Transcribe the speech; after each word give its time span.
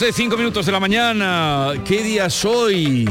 5 0.00 0.34
minutos 0.38 0.64
de 0.64 0.72
la 0.72 0.80
mañana. 0.80 1.74
¿Qué 1.84 2.02
día 2.02 2.24
es 2.24 2.42
hoy? 2.46 3.06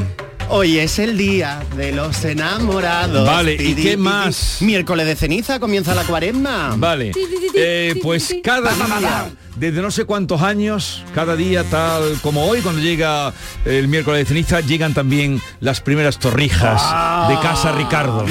Es 0.64 0.98
el 0.98 1.16
día 1.16 1.62
de 1.76 1.92
los 1.92 2.24
enamorados. 2.24 3.24
Vale, 3.24 3.54
¿y 3.54 3.76
qué 3.76 3.96
más? 3.96 4.56
Miércoles 4.60 5.06
de 5.06 5.14
ceniza, 5.14 5.60
comienza 5.60 5.94
la 5.94 6.02
cuaresma. 6.02 6.74
Vale. 6.76 7.12
Eh, 7.54 7.94
pues 8.02 8.34
cada 8.42 8.74
día, 8.74 9.30
desde 9.54 9.80
no 9.80 9.92
sé 9.92 10.04
cuántos 10.04 10.42
años, 10.42 11.04
cada 11.14 11.36
día 11.36 11.62
tal 11.62 12.18
como 12.22 12.44
hoy, 12.44 12.60
cuando 12.60 12.82
llega 12.82 13.32
el 13.64 13.86
miércoles 13.86 14.22
de 14.22 14.26
ceniza, 14.26 14.60
llegan 14.60 14.92
también 14.92 15.40
las 15.60 15.80
primeras 15.80 16.18
torrijas 16.18 16.82
de 17.28 17.38
Casa 17.40 17.70
Ricardo. 17.70 18.26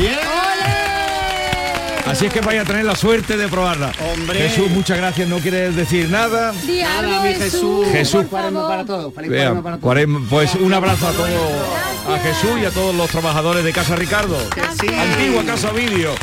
Así 2.09 2.25
es 2.25 2.33
que 2.33 2.41
vaya 2.41 2.61
a 2.61 2.65
tener 2.65 2.85
la 2.85 2.95
suerte 2.95 3.37
de 3.37 3.47
probarla. 3.47 3.91
Hombre. 4.11 4.39
Jesús, 4.49 4.69
muchas 4.71 4.97
gracias. 4.97 5.27
¿No 5.29 5.37
quieres 5.37 5.75
decir 5.75 6.09
nada? 6.09 6.51
Di 6.65 6.81
algo, 6.81 7.11
Nada, 7.11 7.23
mi 7.23 7.33
Jesús. 7.35 7.87
Jesús. 7.91 8.25
Cuaresma 8.29 8.67
para 8.67 8.85
todos. 8.85 9.13
Feliz 9.13 9.29
Vea, 9.29 9.39
cuaresma 9.49 9.63
para 9.63 9.75
todos. 9.75 9.83
cuaresma, 9.83 10.21
pues 10.29 10.55
un 10.55 10.73
abrazo 10.73 11.07
a 11.07 11.11
todos, 11.11 11.29
a 11.29 12.19
Jesús 12.19 12.59
y 12.61 12.65
a 12.65 12.71
todos 12.71 12.95
los 12.95 13.09
trabajadores 13.09 13.63
de 13.63 13.71
Casa 13.71 13.95
Ricardo. 13.95 14.37
sí. 14.81 14.87
Antigua 14.87 15.43
Casa 15.45 15.71
Vídeo. 15.71 16.15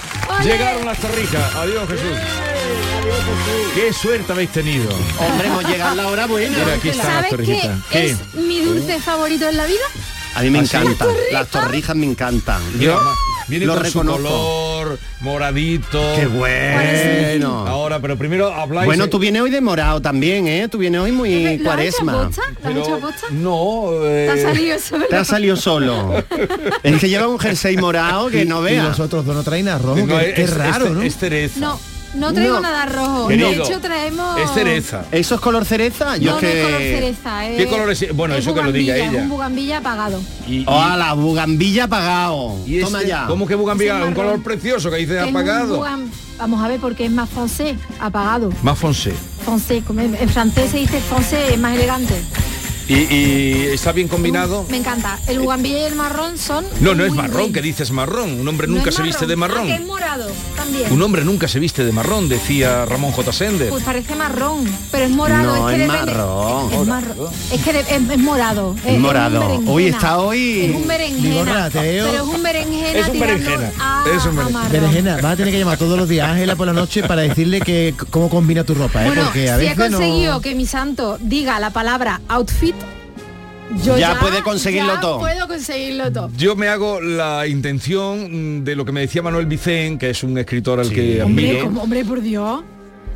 Llegaron 0.43 0.84
las 0.84 0.98
torrijas. 0.98 1.55
Adiós 1.55 1.89
Jesús. 1.89 2.19
Qué 3.75 3.93
suerte 3.93 4.33
habéis 4.33 4.50
tenido. 4.50 4.89
Hombre, 5.21 5.47
hemos 5.48 5.65
llegado 5.65 5.93
a 5.93 5.95
la 5.95 6.09
hora 6.09 6.27
buena. 6.27 6.59
Mira, 6.59 6.75
aquí 6.75 6.89
están 6.89 7.06
las 7.06 7.15
¿Sabes 7.15 7.31
qué 7.31 7.37
torrijitas. 7.37 7.78
¿Qué? 7.91 8.06
es 8.11 8.34
mi 8.34 8.61
dulce 8.62 9.00
favorito 9.00 9.48
en 9.48 9.56
la 9.56 9.67
vida? 9.67 9.84
A 10.34 10.43
mí 10.43 10.50
me 10.50 10.59
¿Ah, 10.59 10.62
encantan. 10.62 11.09
¿Las 11.33 11.48
torrijas 11.48 11.95
me 11.97 12.06
encantan. 12.06 12.61
Yo 12.81 13.00
viene 13.49 13.67
lo 13.67 13.75
con 13.75 13.83
reconozco. 13.85 14.19
su 14.23 14.25
color, 14.29 14.99
moradito. 15.21 16.01
Qué 16.17 16.27
bueno. 16.27 17.67
Ahora, 17.67 18.01
pero 18.01 18.17
primero 18.17 18.53
habláis. 18.53 18.87
Bueno, 18.87 19.09
tú 19.09 19.19
vienes 19.19 19.43
hoy 19.43 19.51
de 19.51 19.61
morado 19.61 20.01
también, 20.03 20.47
¿eh? 20.49 20.69
Tú 20.69 20.79
vienes 20.79 21.01
hoy 21.01 21.13
muy 21.13 21.31
¿Lo 21.43 21.49
has 21.49 21.55
hecho 21.55 21.65
cuaresma. 21.65 22.31
hecho 22.71 22.95
aposta? 22.95 23.27
No, 23.31 23.89
¿Te 24.03 24.31
ha 24.31 24.35
eh, 24.35 24.43
salido 24.43 24.75
eso? 24.75 24.97
Te 25.09 25.17
ha 25.17 25.25
salido 25.25 25.57
solo. 25.57 26.25
es 26.83 27.01
que 27.01 27.09
lleva 27.09 27.29
un 27.29 27.39
jersey 27.39 27.77
morado 27.77 28.29
que 28.29 28.45
no 28.45 28.61
Y 28.61 28.73
vea. 28.73 28.85
los 28.85 29.01
otros 29.01 29.25
dos 29.25 29.35
no 29.37 29.43
traen 29.43 29.69
arroz, 29.69 29.99
no, 29.99 30.19
qué, 30.19 30.29
es, 30.31 30.35
qué 30.35 30.47
raro, 30.47 30.87
es- 30.87 30.93
¿no? 30.93 31.03
es 31.03 31.17
cereza. 31.17 31.61
No, 31.61 31.81
no 32.17 32.33
traigo 32.33 32.55
No. 32.55 32.61
nada 32.61 32.86
rojo. 32.86 33.28
Querido, 33.28 33.50
de 33.50 33.56
hecho 33.56 33.81
traemos... 33.81 34.41
Es 34.41 34.50
cereza. 34.50 35.05
¿Eso 35.12 35.34
es 35.36 35.41
color 35.41 35.64
cereza? 35.64 36.17
Yo 36.17 36.33
No, 36.33 36.36
es 36.39 36.42
no 36.42 36.48
que... 36.48 36.61
es 36.61 36.64
color 36.67 36.81
cereza. 36.81 37.47
Es, 37.48 37.56
¿Qué 37.56 37.67
color 37.69 37.91
es? 37.91 38.17
Bueno, 38.17 38.34
es 38.34 38.41
eso 38.41 38.55
que 38.55 38.62
lo 38.62 38.72
diga 38.72 38.97
ella. 38.97 39.06
Es 39.06 39.22
un 39.22 39.28
bugambilla 39.28 39.78
apagado. 39.78 40.20
Y, 40.47 40.55
y- 40.59 40.64
¡Oh, 40.67 40.97
la 40.97 41.12
bugambilla 41.14 41.84
apagado! 41.84 42.56
y 42.67 42.81
Toma 42.81 42.98
este- 42.98 43.11
ya. 43.11 43.27
¿Cómo 43.27 43.47
que 43.47 43.55
bugambilla? 43.55 44.05
Un 44.05 44.14
color 44.14 44.42
precioso 44.42 44.91
que 44.91 44.97
dice 44.97 45.20
apagado. 45.20 45.84
Vamos 46.39 46.62
a 46.62 46.69
ver, 46.69 46.78
porque 46.81 47.06
es 47.06 47.11
más 47.11 47.31
foncé, 47.31 47.77
apagado. 47.98 48.50
Más 48.62 48.78
foncé. 48.78 49.14
Foncé, 49.44 49.83
en 49.89 50.28
francés 50.28 50.70
se 50.70 50.78
dice 50.78 51.00
foncé, 51.00 51.55
es 51.55 51.59
más 51.59 51.75
elegante. 51.75 52.14
¿Y, 52.89 52.95
y 52.95 53.67
está 53.73 53.91
bien 53.92 54.06
combinado? 54.06 54.65
Me 54.69 54.77
encanta. 54.77 55.19
El 55.27 55.41
bugambilla 55.41 55.79
y 55.81 55.84
el 55.84 55.97
marrón 55.97 56.39
son... 56.39 56.65
No, 56.81 56.95
no 56.95 57.05
es 57.05 57.12
marrón, 57.12 57.37
bien. 57.39 57.53
que 57.53 57.61
dices 57.62 57.91
marrón. 57.91 58.41
Un 58.41 58.47
hombre 58.47 58.69
nunca 58.69 58.93
se 58.93 59.03
viste 59.03 59.27
de 59.27 59.34
Ah, 59.34 59.37
marrón. 59.37 59.66
que 59.66 59.75
es 59.75 59.84
morado 59.84 60.28
también. 60.56 60.93
Un 60.93 61.03
hombre 61.03 61.25
nunca 61.25 61.49
se 61.49 61.59
viste 61.59 61.84
de 61.84 61.91
marrón, 61.91 62.28
decía 62.28 62.84
Ramón 62.84 63.11
J. 63.11 63.33
Sender. 63.33 63.71
Pues 63.71 63.83
parece 63.83 64.15
marrón, 64.15 64.65
pero 64.93 65.05
es 65.05 65.11
morado. 65.11 65.56
No, 65.56 65.69
es, 65.69 65.77
que 65.77 65.83
es 65.83 65.88
depende- 65.91 66.12
marrón. 66.15 66.72
Es, 66.72 66.87
marrón. 66.87 67.28
Es 67.53 67.61
que 67.62 67.72
de- 67.72 67.81
es, 67.81 67.91
es 68.11 68.19
morado. 68.19 68.77
Es, 68.87 68.99
morado. 69.00 69.62
Hoy 69.66 69.87
está 69.87 70.19
hoy- 70.21 70.66
Es 70.66 70.77
un 70.77 70.87
berenjena. 70.87 71.69
Veo- 71.71 72.06
Pero 72.06 72.22
es 72.22 72.34
un 72.37 72.43
berenjena. 72.43 72.99
Es 73.00 73.09
un 73.09 73.19
berenjena, 73.21 73.72
a- 73.81 74.05
es 74.16 74.25
un 74.27 74.37
berenjena. 74.71 75.15
vas 75.16 75.32
a 75.32 75.37
tener 75.37 75.53
que 75.53 75.59
llamar 75.59 75.77
todos 75.77 75.99
los 75.99 76.09
días 76.09 76.28
a 76.28 76.32
Ángela 76.32 76.55
por 76.55 76.69
la 76.69 76.72
noche 76.72 77.03
para 77.03 77.22
decirle 77.22 77.61
que 77.61 77.94
cómo 78.11 78.31
combina 78.31 78.62
tu 78.62 78.75
ropa, 78.75 79.03
¿eh? 79.03 79.06
Bueno, 79.09 79.25
Porque 79.25 79.50
a 79.50 79.59
si 79.59 79.66
he 79.66 79.69
veces 79.71 79.91
conseguido 79.91 80.34
no... 80.34 80.41
que 80.41 80.55
mi 80.55 80.66
santo 80.66 81.19
diga 81.21 81.59
la 81.59 81.71
palabra 81.71 82.21
outfit, 82.28 82.75
yo 83.84 83.97
Ya 83.99 84.15
ya, 84.15 84.21
puede 84.21 84.43
conseguirlo 84.43 84.94
ya 84.94 85.00
todo. 85.00 85.19
puedo 85.21 85.47
conseguirlo 85.49 86.12
todo. 86.12 86.31
Yo 86.37 86.56
me 86.56 86.69
hago 86.69 87.00
la 87.00 87.47
intención 87.47 88.59
mm, 88.60 88.65
de 88.65 88.77
lo 88.77 88.84
que 88.84 88.93
me 88.93 89.00
decía 89.00 89.22
Manuel 89.22 89.47
Vicén, 89.47 89.99
que 89.99 90.10
es 90.10 90.22
un 90.22 90.38
escritor 90.38 90.81
al 90.81 90.91
que 90.91 91.22
Hombre, 91.22 91.49
admiro. 91.50 91.65
como- 91.66 91.82
hombre, 91.82 92.05
por 92.05 92.21
Dios. 92.21 92.62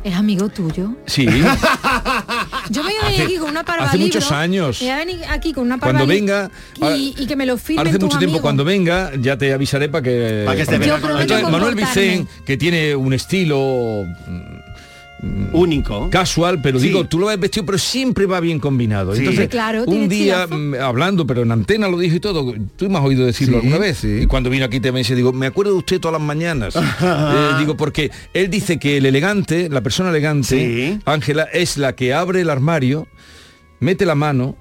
Es 0.03 0.15
amigo 0.15 0.49
tuyo. 0.49 0.95
Sí. 1.05 1.25
Yo 2.71 2.83
me 2.83 2.89
voy 2.89 2.99
a 3.01 3.05
venir 3.05 3.21
Hace- 3.21 3.23
aquí 3.23 3.35
con 3.37 3.49
una 3.51 3.63
parva 3.63 3.85
hace 3.85 3.97
libro, 3.99 4.15
muchos 4.15 4.31
años. 4.31 4.81
Me 4.81 4.87
voy 4.87 4.93
a 4.95 4.97
venir 4.97 5.19
aquí 5.29 5.53
con 5.53 5.63
una 5.65 5.77
parva 5.77 5.99
Cuando 5.99 6.07
venga, 6.11 6.49
y, 6.95 7.13
y 7.19 7.27
que 7.27 7.35
me 7.35 7.45
lo 7.45 7.55
firmen 7.57 7.85
Hace 7.87 7.99
tus 7.99 8.07
mucho 8.07 8.17
tiempo 8.17 8.31
amigos. 8.37 8.41
cuando 8.41 8.65
venga 8.65 9.11
ya 9.21 9.37
te 9.37 9.53
avisaré 9.53 9.89
para 9.89 10.01
que 10.03 10.43
Pa' 10.47 10.55
que 10.55 10.61
esté 10.63 10.79
para 10.79 11.49
Manuel. 11.49 11.75
Vicén 11.75 12.27
que 12.45 12.57
tiene 12.57 12.95
un 12.95 13.13
estilo 13.13 14.05
Único. 15.53 16.09
casual, 16.09 16.61
pero 16.61 16.79
Sí. 16.79 16.87
digo, 16.87 17.05
tú 17.05 17.19
lo 17.19 17.27
ves 17.27 17.39
vestido, 17.39 17.65
pero 17.65 17.77
siempre 17.77 18.25
va 18.25 18.39
bien 18.39 18.59
combinado. 18.59 19.13
Sí. 19.13 19.19
Entonces, 19.19 19.49
Claro, 19.49 19.83
un 19.85 20.09
día 20.09 20.47
mm, 20.47 20.75
hablando, 20.81 21.27
pero 21.27 21.43
en 21.43 21.51
antena 21.51 21.87
lo 21.87 21.97
dije 21.99 22.15
y 22.15 22.19
todo, 22.19 22.53
tú 22.75 22.89
me 22.89 22.97
has 22.97 23.03
oído 23.03 23.25
decirlo 23.25 23.59
Sí, 23.59 23.65
alguna 23.67 23.77
vez. 23.79 23.97
sí. 23.99 24.21
Y 24.23 24.25
cuando 24.27 24.49
vino 24.49 24.65
aquí 24.65 24.79
te 24.79 24.91
me 24.91 24.99
dice, 24.99 25.13
digo, 25.15 25.31
me 25.33 25.45
acuerdo 25.47 25.73
de 25.73 25.77
usted 25.77 25.99
todas 25.99 26.19
las 26.19 26.25
mañanas. 26.27 26.75
Eh, 27.01 27.49
digo, 27.59 27.77
porque 27.77 28.11
él 28.33 28.49
dice 28.49 28.77
que 28.79 28.97
el 28.97 29.05
elegante, 29.05 29.69
la 29.69 29.81
persona 29.81 30.09
elegante, 30.09 30.47
Sí. 30.47 30.99
Ángela, 31.05 31.43
es 31.53 31.77
la 31.77 31.93
que 31.95 32.13
abre 32.13 32.41
el 32.41 32.49
armario, 32.49 33.07
mete 33.79 34.05
la 34.05 34.15
mano, 34.15 34.55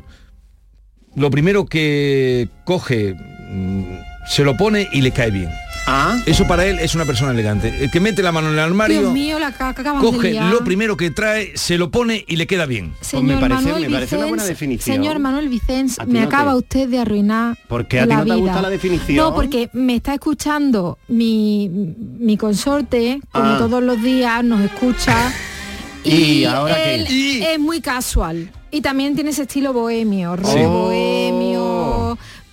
lo 1.16 1.30
primero 1.30 1.66
que 1.66 2.48
coge, 2.64 3.14
mm, 3.14 3.82
se 4.28 4.44
lo 4.44 4.56
pone 4.56 4.88
y 4.92 5.00
le 5.00 5.10
cae 5.10 5.30
bien. 5.30 5.48
Ah, 5.92 6.16
Eso 6.24 6.46
para 6.46 6.66
él 6.66 6.78
es 6.78 6.94
una 6.94 7.04
persona 7.04 7.32
elegante. 7.32 7.74
El 7.84 7.90
que 7.90 7.98
mete 7.98 8.22
la 8.22 8.30
mano 8.30 8.46
en 8.48 8.54
el 8.54 8.60
armario, 8.60 9.00
Dios 9.00 9.12
mío, 9.12 9.38
la 9.40 9.50
caca 9.52 9.80
acabas 9.82 10.02
de 10.02 10.08
coge 10.08 10.32
lo 10.40 10.60
primero 10.62 10.96
que 10.96 11.10
trae, 11.10 11.50
se 11.56 11.78
lo 11.78 11.90
pone 11.90 12.24
y 12.28 12.36
le 12.36 12.46
queda 12.46 12.64
bien. 12.66 12.92
Señor 13.00 13.24
Pues 13.26 13.34
me 13.34 13.40
parece- 13.48 13.64
Manuel 13.66 13.82
me 13.90 13.94
parece 13.96 14.16
una 14.16 14.26
buena 14.26 14.44
definición. 14.44 14.96
Señor 14.96 15.18
Manuel 15.18 15.48
Vicens, 15.48 15.98
¿A 15.98 16.04
ti 16.06 16.12
me 16.12 16.20
no 16.20 16.28
te- 16.28 16.34
acaba 16.34 16.54
usted 16.54 16.88
de 16.88 16.98
arruinar 17.00 17.58
¿Por 17.68 17.88
qué 17.88 17.98
a 18.00 18.04
ti 18.04 18.08
la 18.10 18.16
no 18.18 18.22
te 18.24 18.26
vida. 18.34 18.36
gusta 18.36 18.62
la 18.62 18.70
definición? 18.70 19.16
No, 19.16 19.34
porque 19.34 19.68
me 19.72 19.96
está 19.96 20.14
escuchando 20.14 20.98
mi, 21.08 21.68
mi 21.68 22.36
consorte, 22.36 23.20
como 23.32 23.44
Ah. 23.50 23.58
todos 23.58 23.82
los 23.82 24.00
días, 24.00 24.44
nos 24.44 24.60
escucha. 24.60 25.32
¿Y 26.04 26.44
ahora 26.44 26.76
qué? 26.76 26.94
él 26.94 27.06
Y- 27.10 27.42
es 27.42 27.58
muy 27.58 27.80
casual. 27.80 28.50
Y 28.70 28.80
también 28.82 29.16
tiene 29.16 29.30
ese 29.30 29.42
estilo 29.42 29.72
bohemio, 29.72 30.36
Sí. 30.44 30.58
bohemio. 30.64 31.79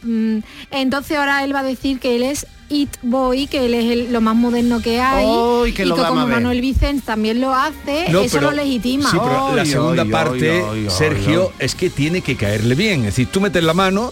Mm, 0.08 0.40
Entonces 0.72 1.18
ahora 1.18 1.44
él 1.44 1.54
va 1.54 1.60
a 1.60 1.64
decir 1.64 2.00
que 2.00 2.16
él 2.16 2.24
es 2.24 2.48
It 2.70 2.90
Boy, 3.02 3.48
que 3.48 3.66
él 3.66 3.74
es 3.74 3.86
el- 3.92 4.12
lo 4.12 4.20
más 4.20 4.36
moderno 4.36 4.82
que 4.82 5.00
hay. 5.00 5.26
Ay, 5.26 5.72
que 5.74 5.84
y 5.84 5.86
lo 5.86 5.96
que 5.96 6.02
como. 6.04 6.28
Manuel 6.28 6.60
Vicens 6.60 7.04
también 7.04 7.40
lo 7.40 7.54
hace, 7.54 8.08
No, 8.10 8.22
eso 8.22 8.38
pero- 8.40 8.52
lo 8.52 8.58
legitima. 8.58 9.10
Sí, 9.10 9.18
pero 9.24 9.56
la 9.56 9.66
segunda 9.66 10.04
parte, 10.06 10.64
Sergio, 10.90 11.52
es 11.60 11.76
que 11.76 11.90
tiene 11.90 12.22
que 12.22 12.36
caerle 12.36 12.76
bien. 12.76 13.00
Es 13.02 13.06
decir, 13.16 13.28
tú 13.32 13.40
metes 13.40 13.64
la 13.64 13.74
mano, 13.74 14.12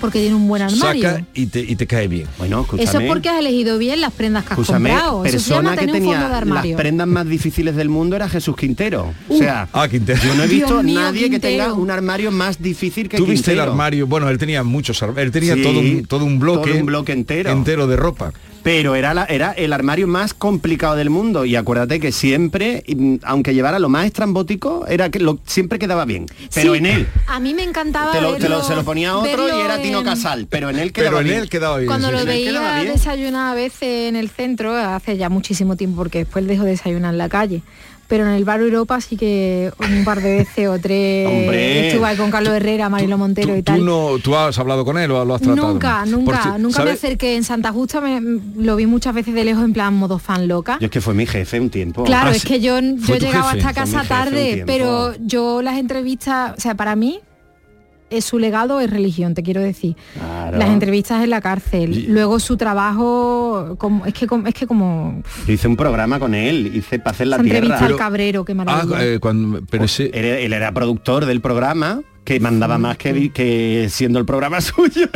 porque 0.00 0.20
tiene 0.20 0.34
un 0.34 0.48
buen 0.48 0.62
armario. 0.62 1.02
saca 1.10 1.24
y 1.34 1.46
te, 1.46 1.60
y 1.60 1.76
te 1.76 1.86
cae 1.86 2.08
bien. 2.08 2.26
bueno, 2.38 2.62
escúchame. 2.62 2.88
Eso 2.88 2.98
es 3.00 3.06
porque 3.08 3.28
has 3.28 3.38
elegido 3.38 3.78
bien 3.78 4.00
las 4.00 4.12
prendas 4.12 4.44
que 4.44 4.54
has 4.54 4.58
Escúchame, 4.58 4.90
comprado. 4.90 5.24
Eso 5.24 5.38
se 5.38 5.50
llama 5.50 5.70
persona 5.70 5.70
que 5.72 5.76
tener 5.80 5.94
un 5.94 6.00
tenía 6.00 6.20
fondo 6.20 6.26
de 6.28 6.32
las 6.72 6.76
prendas 6.80 7.06
más 7.06 7.26
difíciles 7.28 7.76
del 7.76 7.88
mundo 7.88 8.16
era 8.16 8.28
Jesús 8.28 8.56
Quintero. 8.56 9.12
O 9.28 9.36
sea, 9.36 9.68
Ah, 9.72 9.88
Quintero. 9.88 10.20
yo 10.24 10.34
no 10.34 10.42
he 10.44 10.46
visto 10.48 10.82
mío, 10.82 11.00
nadie 11.00 11.30
que 11.30 11.38
tenga 11.38 11.72
un 11.74 11.90
armario 11.90 12.30
más 12.30 12.60
difícil 12.60 13.08
que 13.08 13.16
Tú 13.16 13.26
viste 13.26 13.52
el 13.52 13.60
armario, 13.60 14.06
bueno, 14.06 14.28
él 14.28 14.38
tenía 14.38 14.62
muchos, 14.62 15.02
él 15.16 15.30
tenía 15.30 15.54
Sí, 15.54 15.62
todo, 15.62 15.78
un, 15.80 16.04
todo 16.06 16.24
un 16.24 16.38
bloque, 16.38 16.70
todo 16.70 16.80
un 16.80 16.86
bloque 16.86 17.12
entero. 17.12 17.50
entero 17.50 17.86
de 17.86 17.96
ropa. 17.96 18.32
Pero 18.62 18.94
era, 18.94 19.14
la- 19.14 19.24
era 19.24 19.52
el 19.52 19.72
armario 19.72 20.06
más 20.06 20.34
complicado 20.34 20.96
del 20.96 21.08
mundo 21.10 21.44
y 21.46 21.56
acuérdate 21.56 21.98
que 21.98 22.12
siempre, 22.12 22.84
mm, 22.86 23.16
aunque 23.22 23.54
llevara 23.54 23.78
lo 23.78 23.88
más 23.88 24.04
estrambótico, 24.06 24.86
era 24.86 25.08
que 25.10 25.18
lo, 25.18 25.38
siempre 25.46 25.78
quedaba 25.78 26.04
bien. 26.04 26.26
Pero 26.54 26.72
Sí, 26.74 26.78
en 26.78 26.86
él, 26.86 27.08
A 27.26 27.40
mí 27.40 27.54
me 27.54 27.62
encantaba 27.62 28.12
te 28.12 28.20
lo, 28.20 28.34
te 28.36 28.48
lo- 28.48 28.56
verlo- 28.58 28.64
se 28.68 28.74
lo 28.74 28.84
ponía 28.84 29.10
a 29.12 29.16
otro 29.18 29.48
y 29.48 29.60
era 29.62 29.80
Tino 29.80 30.00
en- 30.00 30.04
Casal, 30.04 30.46
pero 30.50 30.68
en 30.70 30.78
él 30.78 30.92
quedaba 30.92 31.10
Pero 31.10 31.20
en 31.20 31.26
bien. 31.28 31.40
él 31.42 31.48
quedaba 31.48 31.76
bien. 31.78 31.86
Cuando 31.88 32.08
sí, 32.08 32.12
lo 32.12 32.20
sí. 32.20 32.26
veía- 32.26 32.84
desayunar 32.84 33.52
a 33.52 33.54
veces 33.54 34.08
en 34.08 34.16
el 34.16 34.28
centro, 34.28 34.76
hace 34.76 35.16
ya 35.16 35.28
muchísimo 35.30 35.76
tiempo, 35.76 35.96
porque 35.96 36.18
después 36.18 36.46
dejó 36.46 36.64
de 36.64 36.70
desayunar 36.72 37.12
en 37.14 37.18
la 37.18 37.28
calle. 37.28 37.62
Pero 38.10 38.26
en 38.26 38.32
el 38.32 38.44
bar 38.44 38.60
Europa 38.60 39.00
sí 39.00 39.16
que 39.16 39.72
un 39.78 40.04
par 40.04 40.20
de 40.20 40.38
veces 40.38 40.68
o 40.68 40.78
tres 40.78 41.26
Hombre. 41.28 41.88
estuve 41.88 42.06
ahí 42.06 42.16
con 42.16 42.30
Carlos 42.30 42.52
Herrera, 42.52 42.88
Marilo 42.90 43.16
Montero 43.16 43.54
y 43.56 43.62
¿Tú, 43.62 43.72
tal. 43.72 43.84
no, 43.86 44.18
¿Tú 44.22 44.36
has 44.36 44.58
hablado 44.58 44.84
con 44.84 44.98
él 44.98 45.10
o 45.12 45.24
lo 45.24 45.34
has 45.36 45.40
tratado? 45.40 45.68
Nunca, 45.68 46.04
nunca, 46.06 46.24
Porque, 46.42 46.58
nunca 46.58 46.78
me 46.80 46.84
¿sabes? 46.86 46.94
acerqué 46.94 47.36
en 47.36 47.44
Santa 47.44 47.72
Justa, 47.72 48.00
me- 48.00 48.20
lo 48.62 48.74
vi 48.76 48.86
muchas 48.86 49.14
veces 49.14 49.32
de 49.32 49.44
lejos 49.44 49.64
en 49.64 49.72
plan 49.72 49.94
modo 49.94 50.18
fan 50.18 50.48
loca. 50.48 50.76
Yo 50.80 50.86
es 50.86 50.90
que 50.90 51.00
fue 51.00 51.14
mi 51.14 51.24
jefe 51.24 51.60
un 51.60 51.70
tiempo. 51.70 52.02
Claro, 52.04 52.30
Ah, 52.30 52.34
es 52.36 52.44
que 52.44 52.60
yo, 52.60 52.80
yo 52.80 53.16
llegaba 53.16 53.52
jefe. 53.52 53.64
hasta 53.66 53.80
casa 53.84 54.02
tarde, 54.06 54.64
pero 54.66 55.14
yo 55.20 55.62
las 55.62 55.78
entrevistas, 55.78 56.54
o 56.58 56.60
sea, 56.60 56.74
para 56.74 56.96
mí 56.96 57.20
es 58.10 58.24
su 58.24 58.38
legado 58.38 58.80
es 58.80 58.90
religión, 58.90 59.34
te 59.34 59.42
quiero 59.42 59.60
decir. 59.60 59.96
Claro. 60.14 60.58
Las 60.58 60.68
entrevistas 60.70 61.22
en 61.24 61.30
la 61.30 61.40
cárcel, 61.40 61.96
Y- 61.96 62.06
luego 62.08 62.38
su 62.40 62.56
trabajo, 62.56 63.76
como, 63.78 64.04
es 64.06 64.14
que 64.14 64.26
como- 64.26 64.46
es 64.46 64.54
que 64.54 64.66
como 64.66 65.22
Yo 65.46 65.52
hice 65.52 65.68
un 65.68 65.76
programa 65.76 66.18
con 66.18 66.34
él, 66.34 66.70
hice 66.74 66.98
para 66.98 67.12
hacer 67.12 67.26
la 67.28 67.36
esa 67.36 67.42
entrevista 67.44 67.78
tierra. 67.78 67.92
al 67.94 67.98
cabrero, 67.98 68.44
qué 68.44 68.52
Ah, 68.52 68.54
maravilla. 68.56 69.04
eh, 69.04 69.18
cuando, 69.20 69.60
pero 69.70 69.84
ese... 69.84 70.10
Él, 70.12 70.24
él 70.24 70.52
era 70.52 70.72
productor 70.72 71.24
del 71.26 71.40
programa 71.40 72.02
que 72.24 72.38
mandaba 72.38 72.76
más 72.78 72.98
que, 72.98 73.12
vi- 73.12 73.30
que 73.30 73.86
siendo 73.90 74.18
el 74.18 74.26
programa 74.26 74.60
suyo 74.60 75.08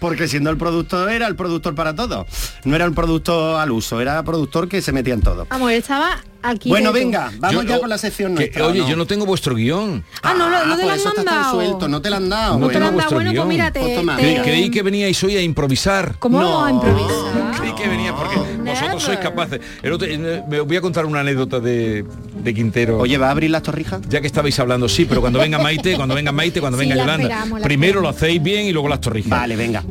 porque 0.00 0.26
siendo 0.26 0.50
el 0.50 0.56
productor 0.56 1.10
era 1.10 1.26
el 1.28 1.36
productor 1.36 1.74
para 1.76 1.94
todo 1.94 2.26
no 2.64 2.74
era 2.76 2.86
un 2.88 2.94
productor 2.94 3.60
al 3.60 3.70
uso 3.70 4.00
era 4.00 4.22
productor 4.24 4.68
que 4.68 4.82
se 4.82 4.92
metía 4.92 5.14
en 5.14 5.20
todo 5.20 5.46
Vamos, 5.48 5.70
él 5.70 5.78
estaba 5.78 6.16
aquí. 6.42 6.68
bueno 6.68 6.92
venga 6.92 7.30
vamos 7.38 7.62
Yo 7.64 7.68
ya 7.68 7.74
no- 7.76 7.80
con 7.80 7.88
la 7.90 7.98
sección 7.98 8.34
que- 8.34 8.44
nuestra, 8.44 8.66
¿o 8.66 8.70
Oye, 8.70 8.80
no? 8.80 8.88
yo 8.88 8.96
no 8.96 9.06
tengo 9.06 9.26
vuestro 9.26 9.54
guion. 9.54 10.04
Ah, 10.22 10.34
no, 10.36 10.48
no, 10.50 10.64
no 10.66 10.76
te 10.76 10.84
lo 10.84 10.90
han 10.90 10.98
eso 10.98 11.08
está 11.08 11.22
tan 11.22 11.34
mandado. 11.34 11.54
suelto 11.54 11.88
no 11.88 12.00
te 12.02 12.10
lo 12.10 12.16
han 12.16 12.28
dado 12.28 12.58
No 12.58 12.66
te 12.66 12.66
lo 12.66 12.68
tengo 12.72 12.76
han 12.76 12.82
dado, 12.82 12.92
vuestro 12.94 13.16
bueno, 13.16 13.30
pues 13.30 13.34
guion. 13.36 13.48
mira, 13.48 13.70
te- 13.72 13.80
Pues 13.80 13.94
te- 13.94 14.02
Cre- 14.02 14.42
Creí 14.42 14.70
que 14.70 14.82
veníais 14.82 15.22
hoy 15.24 15.36
a 15.36 15.42
improvisar. 15.42 16.14
¿Cómo 16.18 16.40
No. 16.40 16.64
a 16.64 16.70
improvisar? 16.70 17.10
Creí 17.60 17.72
que 17.74 17.88
venía 17.88 18.14
porque 18.14 18.36
vosotros 18.36 19.02
sois 19.02 19.18
capaces. 19.18 19.60
El 19.82 19.92
otro- 19.92 20.08
eh, 20.08 20.42
me 20.48 20.60
voy 20.60 20.76
a 20.76 20.80
contar 20.80 21.06
una 21.06 21.20
anécdota 21.20 21.60
de, 21.60 22.04
de 22.42 22.54
Quintero. 22.54 22.98
oye 22.98 23.18
va 23.18 23.28
a 23.28 23.30
abrir 23.32 23.50
las 23.50 23.62
torrijas 23.62 24.00
ya 24.08 24.20
que 24.20 24.26
estabais 24.26 24.58
hablando, 24.58 24.88
sí, 24.88 25.04
pero 25.04 25.20
cuando 25.20 25.38
venga 25.38 25.58
Maite, 25.58 25.96
cuando 25.96 26.14
venga 26.14 26.32
Maite, 26.32 26.60
cuando 26.60 26.78
Sí, 26.78 26.84
venga 26.88 26.94
la 26.96 27.16
Yolanda, 27.18 27.44
primero 27.62 28.00
lo 28.00 28.08
hacéis 28.08 28.42
bien 28.42 28.66
y 28.66 28.72
luego 28.72 28.88
las 28.88 29.00
torrijas. 29.00 29.30
vale 29.30 29.56
venga 29.56 29.82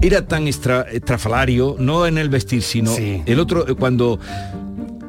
Era 0.00 0.26
tan 0.26 0.46
estrafalario, 0.48 1.76
no 1.78 2.06
en 2.06 2.18
el 2.18 2.28
vestir, 2.28 2.62
sino 2.62 2.94
Sí. 2.94 3.22
el 3.24 3.40
otro, 3.40 3.66
eh, 3.66 3.74
cuando 3.74 4.18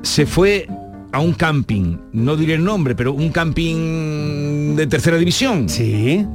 se 0.05 0.25
fue 0.25 0.67
a 1.11 1.19
un 1.19 1.33
camping, 1.33 1.97
no 2.13 2.35
diré 2.35 2.53
el 2.55 2.63
nombre, 2.63 2.93
pero 2.95 3.13
un 3.13 3.29
camping 3.29 4.75
de 4.75 4.87
tercera 4.87 5.17
división. 5.17 5.67
sí 5.69 6.25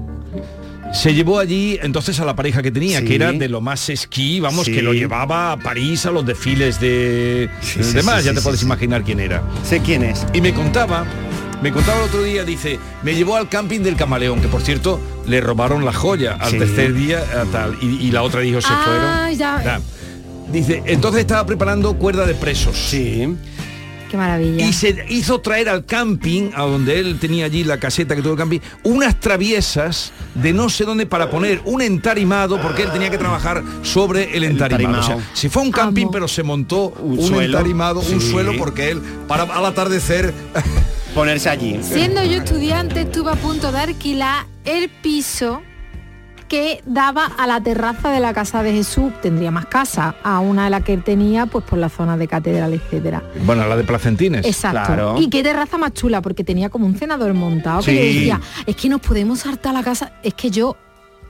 Se 0.93 1.15
llevó 1.15 1.39
allí 1.39 1.79
entonces 1.83 2.19
a 2.19 2.25
la 2.25 2.35
pareja 2.35 2.63
que 2.63 2.73
tenía, 2.73 2.99
Sí. 2.99 3.05
que 3.05 3.15
era 3.15 3.31
de 3.31 3.49
lo 3.49 3.61
más 3.61 3.89
esquí, 3.91 4.41
vamos, 4.41 4.67
Sí. 4.67 4.73
que 4.73 4.83
lo 4.83 4.93
llevaba 4.93 5.53
a 5.53 5.57
París 5.57 6.05
a 6.07 6.11
los 6.11 6.27
desfiles 6.27 6.81
de 6.81 7.49
Sí, 7.61 7.79
sí, 7.85 7.93
demás, 7.95 8.21
sí, 8.21 8.25
ya 8.25 8.31
sí, 8.31 8.35
te 8.35 8.41
sí, 8.41 8.45
puedes 8.45 8.61
sí. 8.61 8.67
imaginar 8.67 9.05
quién 9.05 9.21
era. 9.21 9.41
sé 9.65 9.79
quién 9.81 10.03
es 10.03 10.27
Y 10.35 10.41
me 10.41 10.53
contaba, 10.53 11.05
me 11.63 11.71
contaba 11.71 11.99
el 11.99 12.05
otro 12.09 12.25
día, 12.25 12.43
dice, 12.45 12.81
me 13.05 13.15
llevó 13.15 13.37
al 13.37 13.49
camping 13.49 13.81
del 13.81 13.95
camaleón, 13.95 14.41
que 14.41 14.49
por 14.49 14.63
cierto 14.63 14.99
le 15.29 15.41
robaron 15.41 15.85
la 15.85 15.93
joya 15.93 16.37
al 16.41 16.51
Sí. 16.51 16.59
tercer 16.59 16.93
día 16.95 17.21
a 17.41 17.45
tal, 17.45 17.77
y, 17.81 17.87
y 17.87 18.11
la 18.11 18.25
otra 18.25 18.41
dijo 18.41 18.61
se 18.61 18.69
Ah, 18.71 19.29
fueron. 19.29 19.39
ya. 19.39 19.81
Dice, 20.53 20.83
entonces 20.87 21.21
estaba 21.21 21.47
preparando 21.47 21.95
cuerda 21.95 22.27
de 22.27 22.35
presos. 22.35 22.77
sí 22.77 23.29
Qué 24.11 24.17
maravilla. 24.17 24.67
Y 24.67 24.73
se 24.73 25.05
hizo 25.09 25.41
traer 25.41 25.69
al 25.69 25.85
camping, 25.87 26.51
a 26.55 26.63
donde 26.63 26.99
él 26.99 27.19
tenía 27.21 27.45
allí 27.45 27.63
la 27.63 27.79
caseta 27.79 28.17
que 28.17 28.23
tuvo 28.23 28.33
el 28.33 28.39
camping, 28.39 28.59
unas 28.83 29.19
traviesas 29.21 30.13
de 30.35 30.53
no 30.53 30.69
sé 30.69 30.85
dónde 30.85 31.07
para 31.07 31.31
poner 31.31 31.61
un 31.65 31.81
entarimado, 31.81 32.61
porque 32.61 32.83
él 32.83 32.91
tenía 32.93 33.09
que 33.11 33.19
trabajar 33.19 33.63
sobre 33.83 34.37
el 34.37 34.45
entarimado. 34.45 35.01
O 35.01 35.03
sea, 35.03 35.19
si 35.33 35.49
fue 35.49 35.63
a 35.63 35.67
un 35.67 35.73
camping, 35.73 36.03
Amo. 36.05 36.11
pero 36.13 36.29
se 36.29 36.43
montó 36.43 36.89
Un 37.01 37.19
un, 37.19 37.27
suelo. 37.29 37.59
entarimado, 37.59 38.01
un 38.01 38.21
suelo, 38.21 38.53
porque 38.59 38.91
él, 38.91 39.01
para 39.29 39.45
al 39.45 39.65
atardecer, 39.65 40.35
ponerse 41.15 41.49
allí 41.49 41.79
Siendo 41.83 42.23
yo 42.25 42.39
estudiante, 42.39 43.03
estuve 43.03 43.31
a 43.31 43.37
punto 43.37 43.71
de 43.73 43.79
alquilar 43.79 44.47
el 44.65 44.89
piso 44.89 45.63
que 46.51 46.83
daba 46.85 47.27
a 47.27 47.47
la 47.47 47.63
terraza 47.63 48.11
de 48.11 48.19
la 48.19 48.35
casa 48.35 48.65
de 48.65 48.73
Jesús, 48.73 49.13
tendría 49.23 49.53
más 49.53 49.67
casa, 49.67 50.17
a 50.25 50.41
una 50.41 50.65
de 50.65 50.71
las 50.71 50.83
que 50.83 50.93
él 50.93 51.05
tenía, 51.05 51.47
pues 51.47 51.65
por 51.65 51.79
la 51.79 51.89
zona 51.89 52.17
de 52.17 52.27
catedral, 52.27 52.75
etcétera. 52.75 53.23
bueno, 53.47 53.67
la 53.69 53.77
de 53.77 53.85
Placentines. 53.85 54.45
Exacto. 54.45 54.83
Claro. 54.85 55.15
Y 55.17 55.31
qué 55.31 55.45
terraza 55.45 55.79
más 55.79 55.95
chula, 55.95 56.21
porque 56.21 56.43
tenía 56.43 56.69
como 56.69 56.87
un 56.87 56.97
cenador 56.97 57.33
montado 57.35 57.83
que 57.83 57.95
yo 57.95 58.03
decía, 58.03 58.41
es 58.67 58.75
que 58.75 58.89
nos 58.89 59.01
podemos 59.01 59.39
saltar 59.39 59.73
la 59.73 59.85
casa, 59.85 60.13
es 60.25 60.35
que 60.35 60.51
yo 60.51 60.77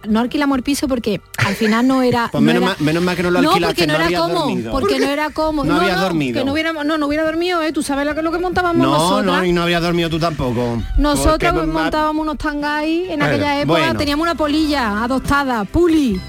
no 0.08 0.20
alquilamos 0.20 0.56
el 0.58 0.62
piso 0.62 0.88
porque 0.88 1.20
al 1.38 1.54
final 1.54 1.86
no 1.86 2.02
era 2.02 2.28
Pues 2.32 2.40
no 2.42 2.46
menos 2.46 2.62
era- 2.62 2.72
mal- 2.72 2.76
menos 2.80 3.02
mal 3.02 3.16
que 3.16 3.22
no 3.22 3.30
lo 3.30 3.42
no 3.42 3.50
alquilaste, 3.50 3.74
porque 3.74 3.86
no, 3.86 3.92
no 3.92 3.96
era 3.98 4.04
habías 4.06 4.20
cómodo 4.22 4.40
dormido. 4.46 4.72
porque 4.72 4.98
no 5.00 5.06
era 5.10 5.30
cómodo 5.30 5.64
No 5.66 5.76
habías 5.80 5.96
no, 5.96 6.02
dormido. 6.02 6.32
que 6.38 6.44
no 6.44 6.84
no 6.84 6.98
no 6.98 7.06
hubiera 7.06 7.24
dormido 7.24 7.62
eh 7.62 7.72
tú 7.72 7.82
sabes 7.82 8.06
lo 8.06 8.14
que 8.14 8.22
lo 8.22 8.32
que 8.32 8.38
montábamos 8.38 8.78
no 8.86 8.92
nosotras 8.92 9.24
no 9.26 9.44
y 9.44 9.52
no 9.52 9.62
habías 9.62 9.82
dormido 9.82 10.08
tú 10.10 10.18
tampoco 10.18 10.82
nosotros 10.98 11.52
Porque- 11.52 11.66
montábamos 11.66 12.22
unos 12.22 12.38
tangay 12.38 13.10
en 13.10 13.22
aquella 13.22 13.46
Bueno, 13.46 13.60
época 13.62 13.78
bueno. 13.80 13.98
teníamos 13.98 14.22
una 14.24 14.34
polilla 14.34 15.02
adoptada 15.02 15.64
puli 15.64 16.20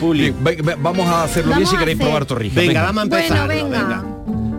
Puli. 0.00 0.26
Sí, 0.28 0.34
ve- 0.40 0.58
ve- 0.62 0.76
vamos 0.78 1.04
a 1.08 1.24
hacerlo 1.24 1.48
bien 1.48 1.64
Vamos 1.64 1.70
si 1.70 1.74
a 1.76 1.78
queréis 1.80 1.96
hacer- 1.98 2.06
probar 2.06 2.26
torrijas. 2.26 2.54
Venga, 2.56 2.82
vamos 2.82 2.98
a 3.00 3.02
empezar. 3.02 3.46
Bueno, 3.46 3.68
venga. 3.70 4.04